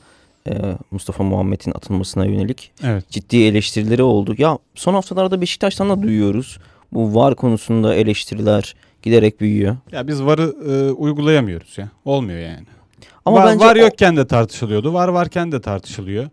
[0.48, 0.52] e,
[0.90, 3.10] Mustafa Muhammed'in atılmasına yönelik Evet.
[3.10, 4.34] ciddi eleştirileri oldu.
[4.38, 6.58] Ya son haftalarda Beşiktaş'tan da duyuyoruz.
[6.92, 9.76] Bu VAR konusunda eleştiriler giderek büyüyor.
[9.92, 11.88] Ya biz VAR'ı e, uygulayamıyoruz ya.
[12.04, 12.66] Olmuyor yani.
[13.24, 14.94] Ama var, bence var yokken de tartışılıyordu.
[14.94, 16.28] Var varken de tartışılıyor.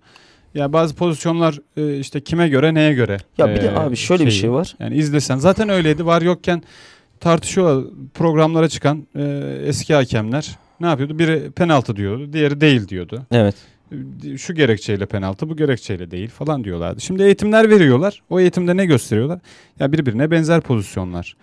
[0.54, 3.18] Ya bazı pozisyonlar e, işte kime göre neye göre.
[3.38, 4.42] Ya bir de e, abi şöyle bir şeyi.
[4.42, 4.76] şey var.
[4.80, 6.06] Yani izlesen zaten öyleydi.
[6.06, 6.64] Var yokken
[7.20, 7.86] tartışıyorlar.
[8.14, 9.24] Programlara çıkan e,
[9.66, 11.20] eski hakemler ne yapıyordu?
[11.20, 13.26] Biri penaltı diyordu, diğeri değil diyordu.
[13.32, 13.56] Evet.
[14.38, 17.02] Şu gerekçeyle penaltı, bu gerekçeyle değil falan diyorlardı.
[17.02, 18.22] Şimdi eğitimler veriyorlar.
[18.30, 19.40] O eğitimde ne gösteriyorlar?
[19.80, 21.36] Ya birbirine benzer pozisyonlar.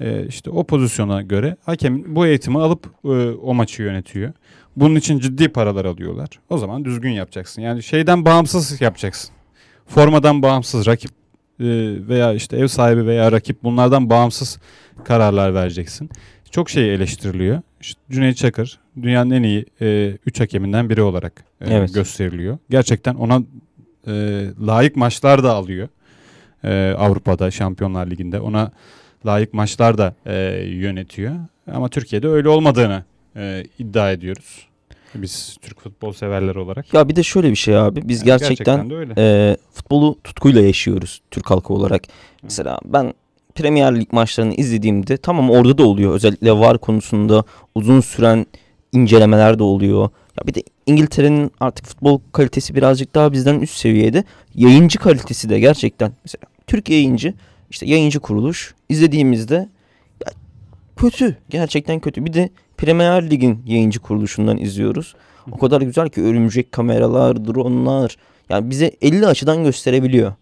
[0.00, 4.32] Ee, işte o pozisyona göre hakem bu eğitimi alıp e, o maçı yönetiyor.
[4.76, 6.28] Bunun için ciddi paralar alıyorlar.
[6.50, 7.62] O zaman düzgün yapacaksın.
[7.62, 9.30] Yani şeyden bağımsız yapacaksın.
[9.86, 11.66] Formadan bağımsız rakip e,
[12.08, 14.58] veya işte ev sahibi veya rakip bunlardan bağımsız
[15.04, 16.10] kararlar vereceksin.
[16.50, 17.62] Çok şey eleştiriliyor.
[17.80, 19.66] İşte Cüneyt Çakır dünyanın en iyi
[20.26, 21.94] 3 hakeminden biri olarak e, Evet.
[21.94, 22.58] gösteriliyor.
[22.70, 23.42] Gerçekten ona
[24.06, 24.12] e,
[24.66, 25.88] layık maçlar da alıyor.
[26.64, 28.72] E, Avrupa'da Şampiyonlar Ligi'nde ona
[29.26, 30.34] layık maçlar da e,
[30.66, 31.34] yönetiyor.
[31.72, 33.04] Ama Türkiye'de öyle olmadığını
[33.36, 34.66] e, iddia ediyoruz.
[35.14, 36.94] Biz Türk futbol severleri olarak.
[36.94, 38.08] Ya bir de şöyle bir şey abi.
[38.08, 39.14] Biz Yani gerçekten, öyle.
[39.18, 42.02] e, futbolu tutkuyla yaşıyoruz Türk halkı olarak.
[42.42, 43.14] Mesela ben
[43.54, 46.14] Premier Lig maçlarını izlediğimde tamam orada da oluyor.
[46.14, 48.46] Özellikle VAR konusunda uzun süren
[48.92, 50.02] incelemeler de oluyor.
[50.40, 54.24] Ya bir de İngiltere'nin artık futbol kalitesi birazcık daha bizden üst seviyede.
[54.54, 57.34] Yayıncı kalitesi de gerçekten mesela Türk yayıncı
[57.70, 59.54] işte yayıncı kuruluş izlediğimizde
[60.26, 60.32] ya
[60.96, 61.36] kötü.
[61.50, 62.24] Gerçekten kötü.
[62.24, 65.14] Bir de Premier Lig'in yayıncı kuruluşundan izliyoruz.
[65.52, 68.16] O kadar güzel ki örümcek kameralar, dronlar
[68.48, 70.32] yani bize 50 açıdan gösterebiliyor.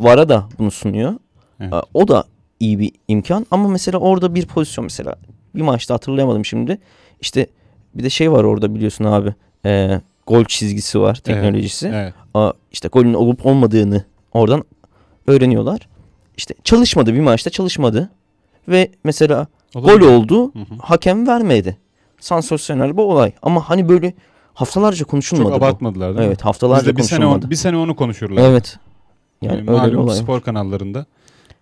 [0.00, 1.14] VAR'a da bunu sunuyor.
[1.60, 1.72] Evet.
[1.94, 2.24] O da
[2.60, 5.14] iyi bir imkan ama mesela orada bir pozisyon mesela
[5.54, 6.78] bir maçta hatırlayamadım şimdi.
[7.20, 7.46] İşte
[7.94, 9.34] bir de şey var orada biliyorsun abi.
[9.66, 11.88] e, gol çizgisi var teknolojisi.
[11.94, 12.14] Evet.
[12.34, 14.64] Aa, işte golün olup olmadığını oradan
[15.26, 15.88] öğreniyorlar.
[16.36, 18.10] İşte çalışmadı bir maçta çalışmadı.
[18.68, 20.00] Ve mesela Olabilir.
[20.00, 20.64] gol oldu Hı hı.
[20.80, 21.76] hakem vermedi.
[22.20, 23.32] Sansasyonel bir olay.
[23.42, 24.14] Ama hani böyle
[24.54, 25.64] haftalarca konuşulmadı Çok bu.
[25.64, 26.26] abartmadılar değil mi?
[26.26, 27.44] Evet haftalarca Bizde bir sene, konuşulmadı.
[27.46, 28.42] on, bir sene onu konuşurlar.
[28.50, 28.78] Evet.
[29.42, 30.16] Yani Yani öyle malum olay.
[30.16, 30.22] var.
[30.22, 31.06] spor kanallarında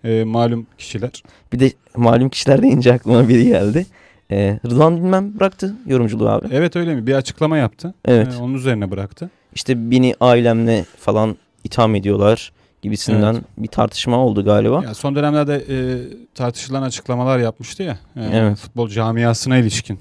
[0.04, 1.22] e, malum kişiler.
[1.52, 3.86] Bir de malum kişiler deyince aklıma biri geldi.
[4.30, 6.46] Ee, Rıdvan Bilmem bıraktı yorumculuğu abi.
[6.50, 7.06] Evet öyle mi?
[7.06, 7.94] Bir açıklama yaptı.
[8.04, 8.28] Evet.
[8.38, 9.30] E, onun üzerine bıraktı.
[9.54, 12.52] İşte beni ailemle falan itham ediyorlar
[12.84, 14.84] gibisinden bir tartışma oldu galiba.
[14.84, 15.76] Ya son dönemlerde e,
[16.34, 17.98] tartışılan açıklamalar yapmıştı ya.
[18.16, 18.58] e, Evet.
[18.58, 19.98] Futbol camiasına ilişkin.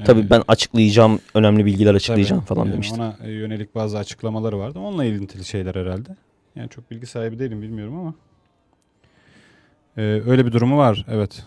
[0.00, 2.94] E, Tabii ben açıklayacağım, önemli bilgiler tabii, açıklayacağım falan yani demişti.
[2.94, 4.78] Ona e, yönelik bazı açıklamaları vardı.
[4.78, 6.16] Onunla ilintili şeyler herhalde.
[6.56, 8.14] Yani çok bilgi sahibi değilim bilmiyorum ama.
[9.96, 11.44] Ee, öyle bir durumu var evet.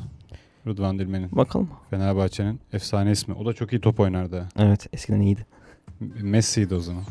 [0.68, 1.30] Rıdvan Dilmen'in.
[1.32, 1.70] Bakalım.
[1.90, 3.34] Fenerbahçe'nin efsane ismi.
[3.34, 4.46] O da çok iyi top oynardı.
[4.60, 5.46] Evet eskiden iyiydi.
[6.22, 7.04] Messi'ydi o zaman.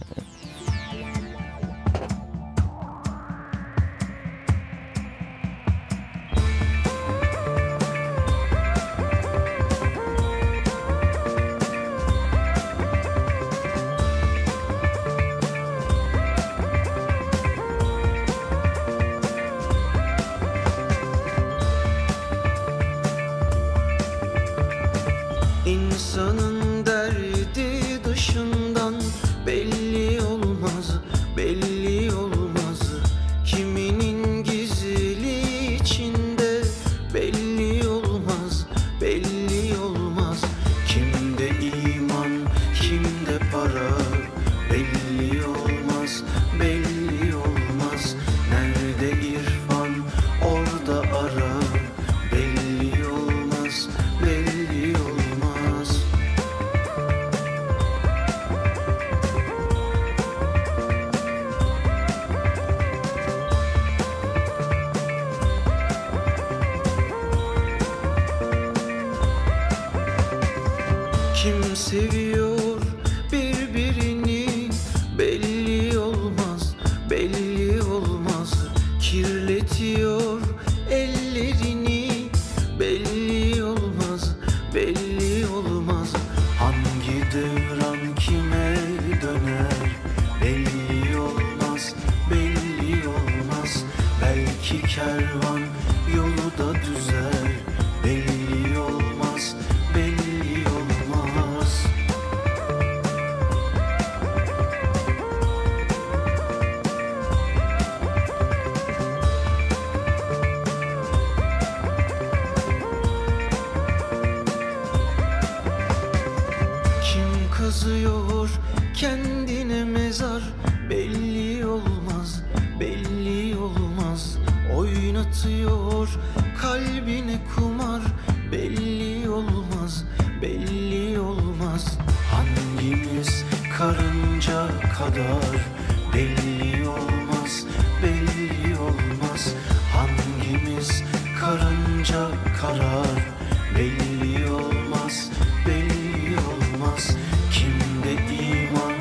[142.07, 142.28] Karınca
[142.61, 143.35] karar
[143.78, 145.31] belli olmaz
[145.66, 147.16] belli olmaz
[147.53, 148.93] kimde iman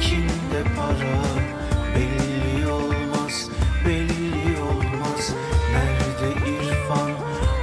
[0.00, 1.24] kimde para
[1.94, 3.48] belli olmaz
[3.86, 5.32] belli olmaz
[5.72, 7.10] nerede irfan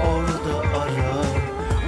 [0.08, 1.24] orada ara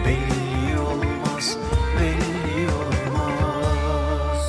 [0.05, 1.57] belli olmaz
[1.99, 4.41] belli olmaz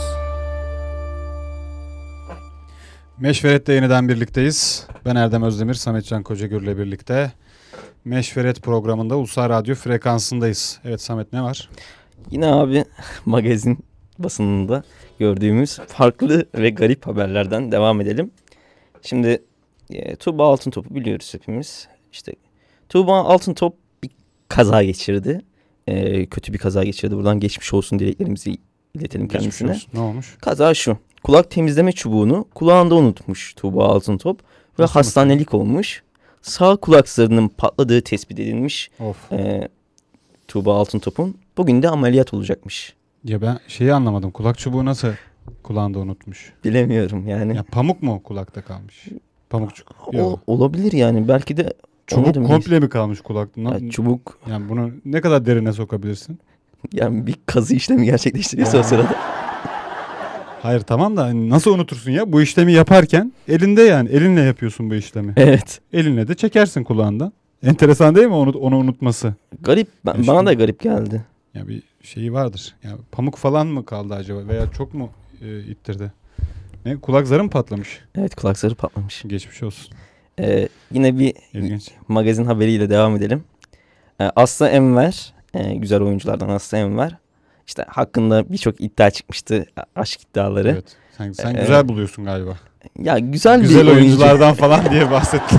[3.18, 4.86] Meşveret'te yeniden birlikteyiz.
[5.04, 7.32] Ben Erdem Özdemir, Sametcan Kocagür'le birlikte.
[8.04, 10.80] Meşveret programında Ulusal Radyo frekansındayız.
[10.84, 11.70] Evet Samet ne var?
[12.30, 12.84] Yine abi
[13.26, 13.78] magazin
[14.18, 14.82] basınında
[15.18, 18.30] gördüğümüz farklı ve garip haberlerden devam edelim.
[19.02, 19.42] Şimdi
[19.90, 21.88] e, Tuğba Altıntop'u biliyoruz hepimiz.
[22.12, 22.32] İşte
[22.88, 24.10] Tuğba Altıntop bir
[24.48, 25.40] kaza geçirdi.
[25.86, 27.16] E, kötü bir kaza geçirdi.
[27.16, 28.56] Buradan geçmiş olsun dileklerimizi
[28.94, 29.70] iletelim Geçmiş kendisine.
[29.70, 29.90] olsun.
[29.94, 30.36] Ne olmuş?
[30.40, 30.98] Kaza şu.
[31.24, 34.40] Kulak temizleme çubuğunu kulağında unutmuş Tuğba Altıntop
[34.78, 36.02] ve Nasıl hastanelik olmuş.
[36.44, 39.32] Sağ kulak zarının patladığı tespit edilmiş Of.
[39.32, 39.68] e,
[40.48, 41.36] Tuğba Altıntop'un.
[41.56, 42.94] Bugün de ameliyat olacakmış.
[43.24, 44.30] Ya ben şeyi anlamadım.
[44.30, 45.08] Kulak çubuğu nasıl
[45.62, 46.52] kulağında unutmuş?
[46.64, 47.56] Bilemiyorum yani.
[47.56, 49.08] Ya pamuk mu kulakta kalmış?
[49.50, 49.88] Pamukçuk.
[50.06, 50.40] O, Yok.
[50.46, 51.28] olabilir yani.
[51.28, 51.74] Belki de
[52.06, 53.64] Çubuk komple mi kalmış kulakta?
[53.64, 56.38] Na- Ya çubuk Yani bunu ne kadar derine sokabilirsin?
[56.92, 59.14] yani bir kazı işlemi gerçekleştiriyorsa o sırada.
[60.64, 62.32] Hayır tamam da hani nasıl unutursun ya?
[62.32, 65.32] Bu işlemi yaparken elinde yani elinle yapıyorsun bu işlemi.
[65.36, 65.80] Evet.
[65.92, 67.32] Elinle de çekersin kulağından.
[67.62, 69.34] Enteresan değil mi onu, onu unutması?
[69.60, 69.88] Garip.
[70.06, 71.24] Ben, Ya bana da garip geldi.
[71.54, 72.74] Ya bir şeyi vardır.
[72.82, 75.10] Ya pamuk falan mı kaldı acaba veya çok mu
[75.42, 76.12] e, ittirdi?
[76.86, 78.00] Ne kulak zarı mı patlamış?
[78.18, 79.22] Evet kulak zarı patlamış.
[79.26, 79.94] Geçmiş olsun.
[80.40, 81.90] Ee, yine bir İlginç.
[82.08, 83.44] magazin haberiyle devam edelim.
[84.20, 87.16] Ee, Aslı Enver, e, güzel oyunculardan Aslı Enver.
[87.66, 89.66] İşte hakkında birçok iddia çıkmıştı.
[89.96, 90.70] Aşk iddiaları.
[90.70, 90.84] Evet.
[91.18, 92.58] Sen, sen Ee, güzel buluyorsun galiba.
[92.98, 94.00] Ya güzel, Güzel bir oyuncu.
[94.00, 95.58] oyunculardan falan diye bahsettin.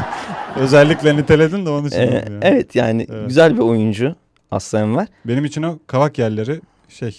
[0.55, 1.99] Özellikle niteledin de onun için.
[1.99, 2.39] Ee, yani.
[2.41, 3.27] evet yani Evet.
[3.27, 4.15] güzel bir oyuncu
[4.51, 5.07] Aslı Enver.
[5.25, 7.17] Benim için o kavak yerleri şey.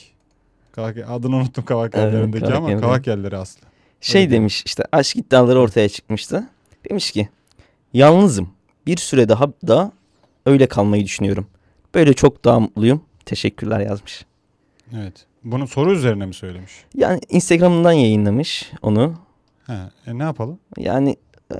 [0.72, 2.82] Kavak, adını unuttum kavak Evet, yerlerindeki kavak ama yerleri.
[2.82, 3.60] kavak yerleri aslı.
[4.00, 4.30] Şey Öyle.
[4.32, 6.48] demiş işte aşk iddiaları ortaya çıkmıştı.
[6.90, 7.28] Demiş ki
[7.92, 8.48] yalnızım.
[8.86, 9.92] Bir süre daha da
[10.46, 11.46] öyle kalmayı düşünüyorum.
[11.94, 13.02] Böyle çok daha mutluyum.
[13.26, 14.24] Teşekkürler yazmış.
[14.98, 15.26] Evet.
[15.44, 16.72] Bunu soru üzerine mi söylemiş?
[16.94, 19.14] Yani Instagram'dan yayınlamış onu.
[19.66, 19.72] He,
[20.06, 20.58] e ne yapalım?
[20.78, 21.16] Yani
[21.54, 21.56] e,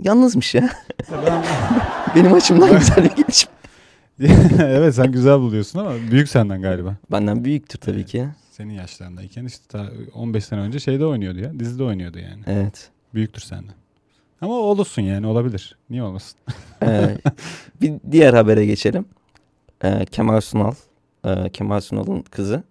[0.00, 0.70] yalnızmış ya.
[2.14, 3.52] Benim açımdan güzel bir gelişme.
[4.64, 6.96] evet sen güzel buluyorsun ama büyük senden galiba.
[7.12, 8.28] Benden büyüktür tabii ki.
[8.50, 11.60] Senin yaşlarındayken işte ta 15 sene önce şeyde oynuyordu ya.
[11.60, 12.42] Dizide oynuyordu yani.
[12.46, 12.90] Evet.
[13.14, 13.74] Büyüktür senden.
[14.40, 15.76] Ama olursun yani olabilir.
[15.90, 16.38] Niye olmasın?
[16.82, 17.18] Ee,
[17.80, 19.04] bir diğer habere geçelim.
[19.84, 20.74] Ee, Kemal Sunal,
[21.24, 22.62] e, Kemal Sunal'ın kızı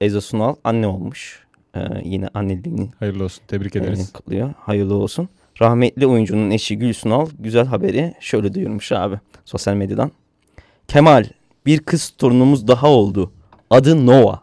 [0.00, 1.44] Ezo Sunal anne olmuş.
[1.76, 3.44] Ee, yine anneliğini Hayırlı olsun.
[3.48, 4.12] Tebrik e, ederiz.
[4.12, 4.54] kutluyor.
[4.58, 5.28] Hayırlı olsun.
[5.60, 10.12] Rahmetli oyuncunun eşi Gül Sunal güzel haberi şöyle duyurmuş abi sosyal medyadan.
[10.88, 11.24] Kemal
[11.66, 13.32] bir kız torunumuz daha oldu.
[13.70, 14.40] Adı Noah.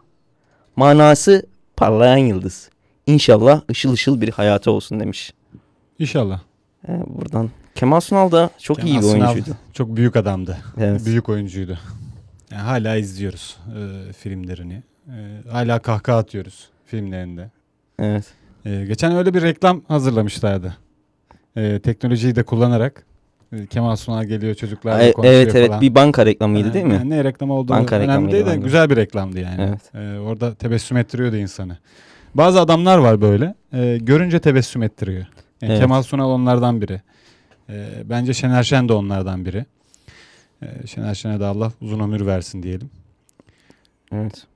[0.76, 1.46] Manası
[1.76, 2.70] parlayan yıldız.
[3.06, 5.32] İnşallah ışıl ışıl bir hayatı olsun demiş.
[5.98, 6.40] İnşallah.
[6.88, 9.56] Ee, buradan Kemal Sunal da çok iyi bir Kemal Sunal oyuncuydu.
[9.72, 10.58] Çok büyük adamdı.
[10.78, 11.06] Evet.
[11.06, 11.78] Büyük oyuncuydu.
[12.50, 13.56] Yani hala izliyoruz
[14.08, 14.82] e, filmlerini.
[15.08, 17.50] E, hala kahkaha atıyoruz filmlerinde.
[17.98, 18.24] Evet.
[18.64, 20.76] E, geçen öyle bir reklam hazırlamışlardı.
[21.56, 23.04] E, teknolojiyi de kullanarak
[23.52, 25.80] e, Kemal Sunal geliyor çocuklarla E- konuşuyor evet evet falan.
[25.80, 26.94] bir banka reklamıydı değil mi?
[26.94, 29.62] Yani ne reklam olduğu Banka önemli reklamıydı değil de güzel bir reklamdı yani.
[29.68, 29.94] Evet.
[29.94, 31.78] E, orada tebessüm ettiriyordu insanı.
[32.34, 33.54] Bazı adamlar var böyle.
[33.72, 35.26] e, görünce tebessüm ettiriyor.
[35.62, 35.80] Yani Evet.
[35.80, 37.00] Kemal Sunal onlardan biri.
[37.68, 39.64] E, bence Şener Şen de onlardan biri.
[40.62, 42.90] E, Şener Şen'e de Allah uzun ömür versin diyelim.
[44.12, 44.46] Evet.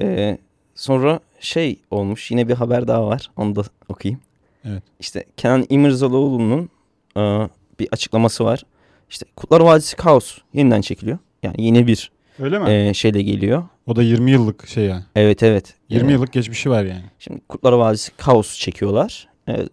[0.00, 0.38] Ee,
[0.74, 4.20] sonra şey olmuş yine bir haber daha var onu da okuyayım.
[4.64, 4.82] Evet.
[5.00, 6.68] İşte Kenan İmirzalıoğlu'nun
[7.16, 7.48] e,
[7.80, 8.62] bir açıklaması var.
[9.10, 11.18] İşte Kutlar Vadisi Kaos yeniden çekiliyor.
[11.42, 12.70] Yani yeni bir Öyle mi?
[12.70, 13.62] e, şeyle geliyor.
[13.86, 15.02] O da 20 yıllık şey yani.
[15.16, 15.74] Evet evet.
[15.88, 17.04] 20 Ee, yıllık geçmişi var yani.
[17.18, 19.28] Şimdi Kurtlar Vadisi Kaos çekiyorlar.
[19.46, 19.68] Evet.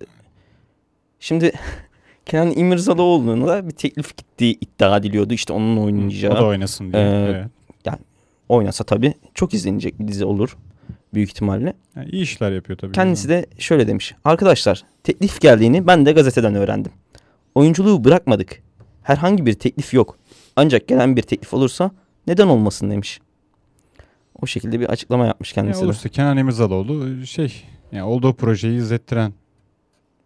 [1.19, 1.51] Şimdi
[2.25, 5.33] Kenan İmirzalıoğlu'na da bir teklif gittiği iddia ediliyordu.
[5.33, 6.31] İşte onun oynayacağı.
[6.33, 7.03] O da oynasın diye.
[7.03, 7.45] Ee, evet.
[8.49, 10.57] Oynasa tabii çok izlenecek bir dizi olur.
[11.13, 11.73] Büyük ihtimalle.
[11.95, 12.91] Yani iyi işler yapıyor tabii.
[12.91, 14.15] Kendisi de şöyle demiş.
[14.26, 16.91] Arkadaşlar teklif geldiğini ben de gazeteden öğrendim.
[17.55, 18.63] Oyunculuğu bırakmadık.
[19.03, 20.17] Herhangi bir teklif yok.
[20.55, 21.91] Ancak gelen bir teklif olursa
[22.27, 23.19] neden olmasın demiş.
[24.41, 25.85] O şekilde bir açıklama yapmış kendisi de.
[25.85, 29.34] olursa Kenan İmirzalıoğlu şey yani olduğu projeyi izlettiren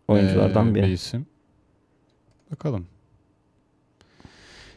[0.07, 0.83] Oyunculardan ee, biri.
[0.83, 1.25] bir isim.
[2.51, 2.87] Bakalım.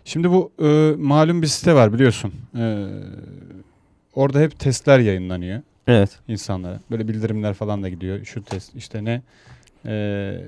[0.06, 2.32] Şimdi bu e, malum bir site var biliyorsun.
[2.58, 2.86] E,
[4.14, 6.18] orada hep testler yayınlanıyor Evet.
[6.28, 6.80] insanlara.
[6.90, 8.24] Böyle bildirimler falan da gidiyor.
[8.24, 9.22] Şu test işte ne
[9.86, 10.40] e,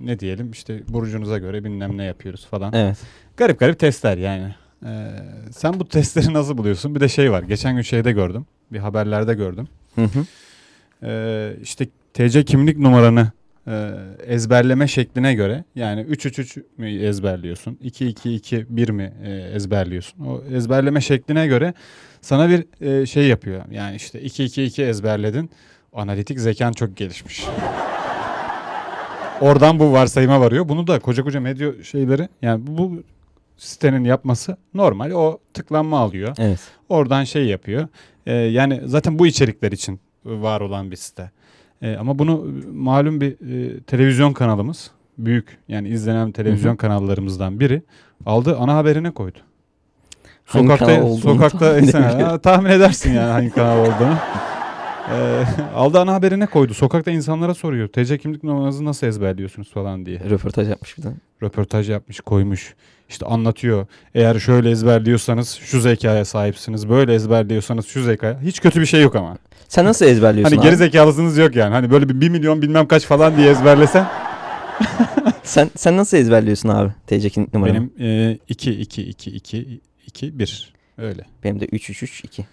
[0.00, 2.72] ne diyelim işte burcunuza göre bilmem ne yapıyoruz falan.
[2.74, 2.96] Evet.
[3.36, 4.54] Garip garip testler yani.
[4.84, 5.10] Ee,
[5.52, 6.94] sen bu testleri nasıl buluyorsun?
[6.94, 7.42] Bir de şey var.
[7.42, 8.46] Geçen gün şeyde gördüm.
[8.72, 9.68] Bir haberlerde gördüm.
[9.94, 10.24] Hı hı.
[11.02, 13.30] Ee, işte TC kimlik numaranı
[13.66, 13.90] e,
[14.26, 17.78] ezberleme şekline göre yani 333 mi ezberliyorsun?
[17.82, 20.24] 222 mi e, ezberliyorsun?
[20.24, 21.74] O ezberleme şekline göre
[22.20, 23.62] sana bir e, şey yapıyor.
[23.70, 25.50] Yani işte 222 ezberledin.
[25.92, 27.44] Analitik zekan çok gelişmiş.
[29.40, 30.68] Oradan bu varsayıma varıyor.
[30.68, 33.02] Bunu da koca koca medya şeyleri yani bu
[33.56, 35.10] sitenin yapması normal.
[35.10, 36.34] O tıklanma alıyor.
[36.38, 36.60] Evet.
[36.88, 37.88] Oradan şey yapıyor.
[38.26, 41.30] Yani zaten bu içerikler için var olan bir site.
[41.82, 46.78] Ee, ama bunu malum bir e, televizyon kanalımız büyük yani izlenen televizyon Hı hı.
[46.78, 47.82] kanallarımızdan biri
[48.26, 49.38] aldı ana haberine koydu.
[50.44, 51.92] Hangi Sokakta sokakta tahmin.
[52.24, 54.16] Ha, tahmin edersin yani hangi kanal olduğunu.
[55.10, 55.44] Ee,
[55.74, 56.74] aldı ana haberine koydu.
[56.74, 57.88] Sokakta insanlara soruyor.
[57.88, 60.20] TC kimlik numaranızı nasıl ezberliyorsunuz falan diye.
[60.30, 61.08] Röportaj yapmış bir de.
[61.42, 62.74] Röportaj yapmış, koymuş.
[63.08, 63.86] İşte anlatıyor.
[64.14, 66.88] Eğer şöyle ezberliyorsanız şu zekaya sahipsiniz.
[66.88, 68.40] Böyle ezberliyorsanız şu zekaya.
[68.40, 69.38] Hiç kötü bir şey yok ama.
[69.68, 70.68] Sen nasıl ezberliyorsun Hani abi?
[70.68, 71.72] geri zekalısınız yok yani.
[71.72, 74.06] Hani böyle bir 1 milyon bilmem kaç falan diye ezberlesen.
[75.42, 77.74] Sen sen nasıl ezberliyorsun abi TC kimlik numaranı?
[77.98, 81.22] Benim 2 2 2 2 2 1 öyle.
[81.44, 82.46] Benim de 3 3 3 2.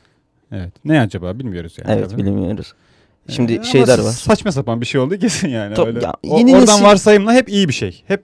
[0.52, 0.72] Evet.
[0.86, 1.98] Ne acaba bilmiyoruz yani.
[2.00, 2.22] Evet tabii.
[2.26, 2.74] bilmiyoruz.
[3.30, 4.12] Şimdi Ee, ama şeyler var.
[4.12, 5.76] Saçma sapan bir şey oldu kesin yani.
[5.76, 6.04] Tabii öyle.
[6.06, 8.04] ya, O- yeni oradan nesil- varsayımla hep iyi bir şey.
[8.08, 8.24] Hep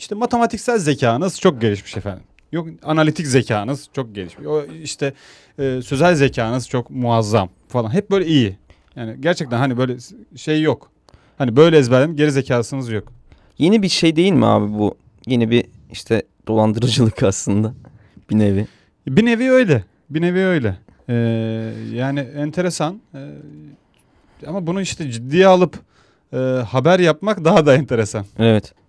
[0.00, 2.22] işte matematiksel zekanız çok gelişmiş efendim.
[2.52, 4.46] Yok analitik zekanız çok gelişmiş.
[4.46, 5.12] O işte
[5.58, 7.94] e, sözel zekanız çok muazzam falan.
[7.94, 8.56] Hep böyle iyi.
[8.96, 9.96] Yani gerçekten hani böyle
[10.36, 10.90] şey yok.
[11.38, 13.12] Hani böyle ezberledim geri zekasınız yok.
[13.58, 14.94] Yeni bir şey değil mi abi bu?
[15.26, 17.74] Yeni bir işte dolandırıcılık aslında
[18.30, 18.66] bir nevi.
[19.06, 19.84] Bir nevi öyle.
[20.10, 20.76] Bir nevi öyle.
[21.08, 21.14] Ee,
[21.92, 23.00] yani enteresan.
[23.14, 23.18] Ee,
[24.46, 25.78] ama bunu işte ciddiye alıp
[26.32, 26.36] e,
[26.68, 28.26] haber yapmak daha da enteresan.
[28.38, 28.79] Evet.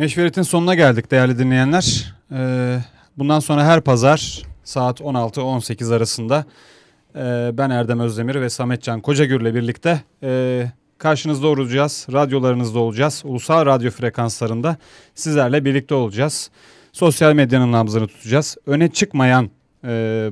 [0.00, 2.14] Meşveret'in sonuna geldik değerli dinleyenler.
[2.32, 2.78] Ee,
[3.18, 6.44] bundan sonra her pazar saat 16-18 arasında
[7.16, 10.66] e, ben Erdem Özdemir ve Sametcan Kocagür'le birlikte e,
[10.98, 12.06] karşınızda olacağız.
[12.12, 13.22] Radyolarınızda olacağız.
[13.24, 14.76] Ulusal radyo frekanslarında
[15.14, 16.50] sizlerle birlikte olacağız.
[16.92, 18.56] Sosyal medyanın nabzını tutacağız.
[18.66, 19.50] Öne çıkmayan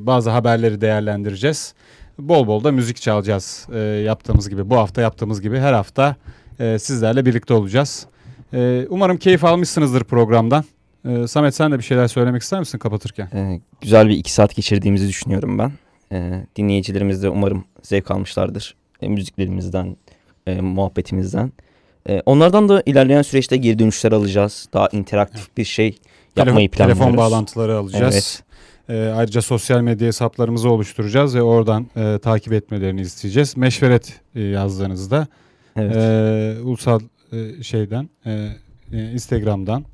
[0.06, 1.74] bazı haberleri değerlendireceğiz.
[2.18, 3.66] Bol bol da müzik çalacağız
[4.04, 4.70] yaptığımız gibi.
[4.70, 6.16] Bu hafta yaptığımız gibi her hafta
[6.58, 8.06] sizlerle birlikte olacağız.
[8.54, 10.64] Ee, umarım keyif almışsınızdır programdan.
[11.08, 13.28] Ee, Samet sen de bir şeyler söylemek ister misin kapatırken?
[13.34, 15.72] Ee, güzel bir iki saat geçirdiğimizi düşünüyorum ben.
[16.12, 18.74] Ee, dinleyicilerimiz de umarım zevk almışlardır.
[19.02, 19.96] E, müziklerimizden,
[20.46, 21.52] e, muhabbetimizden.
[22.08, 24.68] E, onlardan da ilerleyen süreçte geri dönüşler alacağız.
[24.72, 25.98] Daha interaktif bir şey
[26.36, 26.98] yapmayı Telefon- planlıyoruz.
[26.98, 28.42] Telefon bağlantıları alacağız.
[28.88, 33.56] Ee, ayrıca sosyal medya hesaplarımızı oluşturacağız ve oradan e, takip etmelerini isteyeceğiz.
[33.56, 35.26] Meşveret e, yazdığınızda
[35.76, 35.96] Evet.
[35.96, 37.00] e, ulusal
[37.32, 38.48] e, şeyden e,
[38.92, 39.84] e, Instagram'dan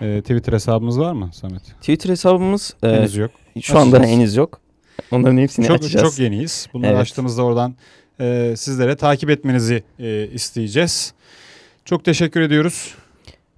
[0.00, 1.62] e, Twitter hesabımız var mı Samet?
[1.62, 3.30] Twitter hesabımız e, Henüz yok.
[3.60, 4.18] şu anda Açacağız.
[4.18, 4.60] henüz yok.
[5.10, 6.10] Onların hepsini çok, açacağız.
[6.10, 6.68] Çok yeniyiz.
[6.72, 7.00] Bunları Evet.
[7.00, 7.74] açtığımızda oradan
[8.20, 11.14] e, sizlere takip etmenizi e, isteyeceğiz.
[11.84, 12.94] Çok teşekkür ediyoruz.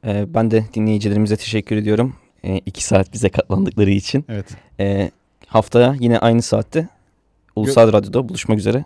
[0.07, 2.17] E, ben de dinleyicilerimize teşekkür ediyorum.
[2.45, 4.25] E, iki saat bize katlandıkları için.
[4.29, 4.47] Evet.
[4.81, 5.11] E,
[5.47, 6.89] haftaya yine aynı saatte
[7.57, 8.85] Ulusal Radyo'da buluşmak üzere.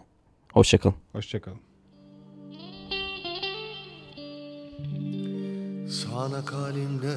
[0.52, 0.94] Hoşçakalın.
[1.12, 1.58] Hoşçakalın.
[5.88, 7.16] Sağanak halimde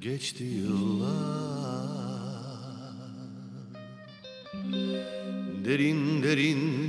[0.00, 1.08] geçti yıllar.
[5.64, 6.84] Derin derin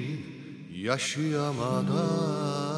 [0.75, 2.68] yaşayamadan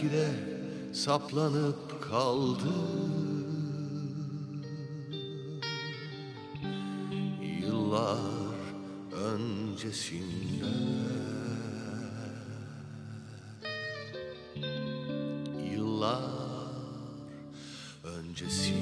[0.00, 0.28] belki de
[0.94, 2.72] saplanıp kaldı.
[7.60, 8.18] Yıllar
[9.12, 10.64] öncesinde
[15.72, 16.20] Yıllar
[18.04, 18.74] öncesi.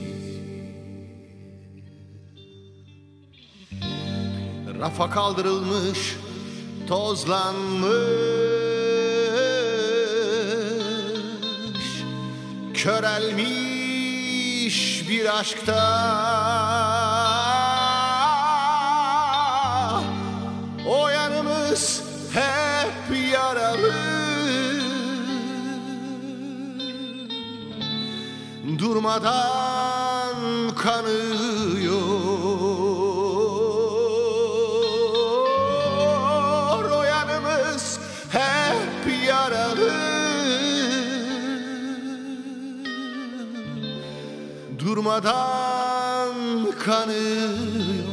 [4.81, 6.17] Rafa kaldırılmış,
[6.89, 8.28] tozlanmış.
[12.89, 14.79] körelmiş
[15.09, 15.83] bir aşkta.
[20.89, 22.03] O yanımız
[22.33, 23.93] hep yaralı.
[28.79, 30.37] Durmadan
[30.83, 31.48] kanı
[45.09, 48.08] durmadan kanıyor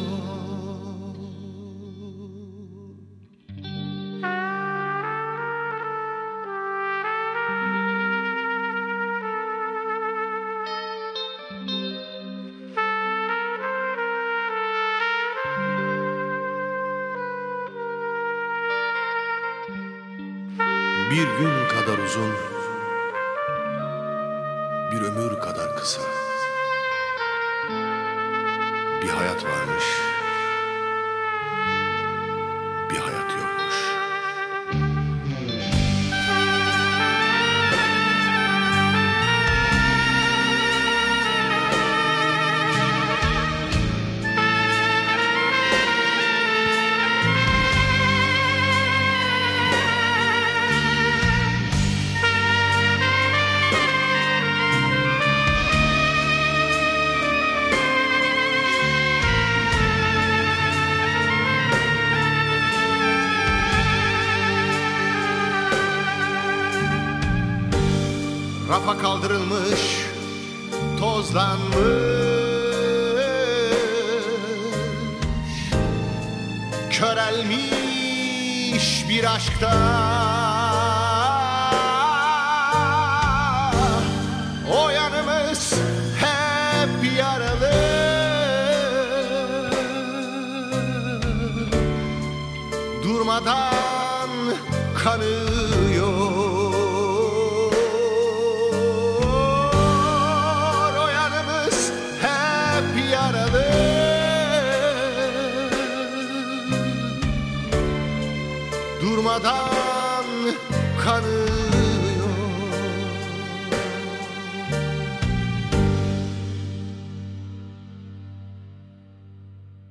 [69.15, 69.54] kaldırılmış.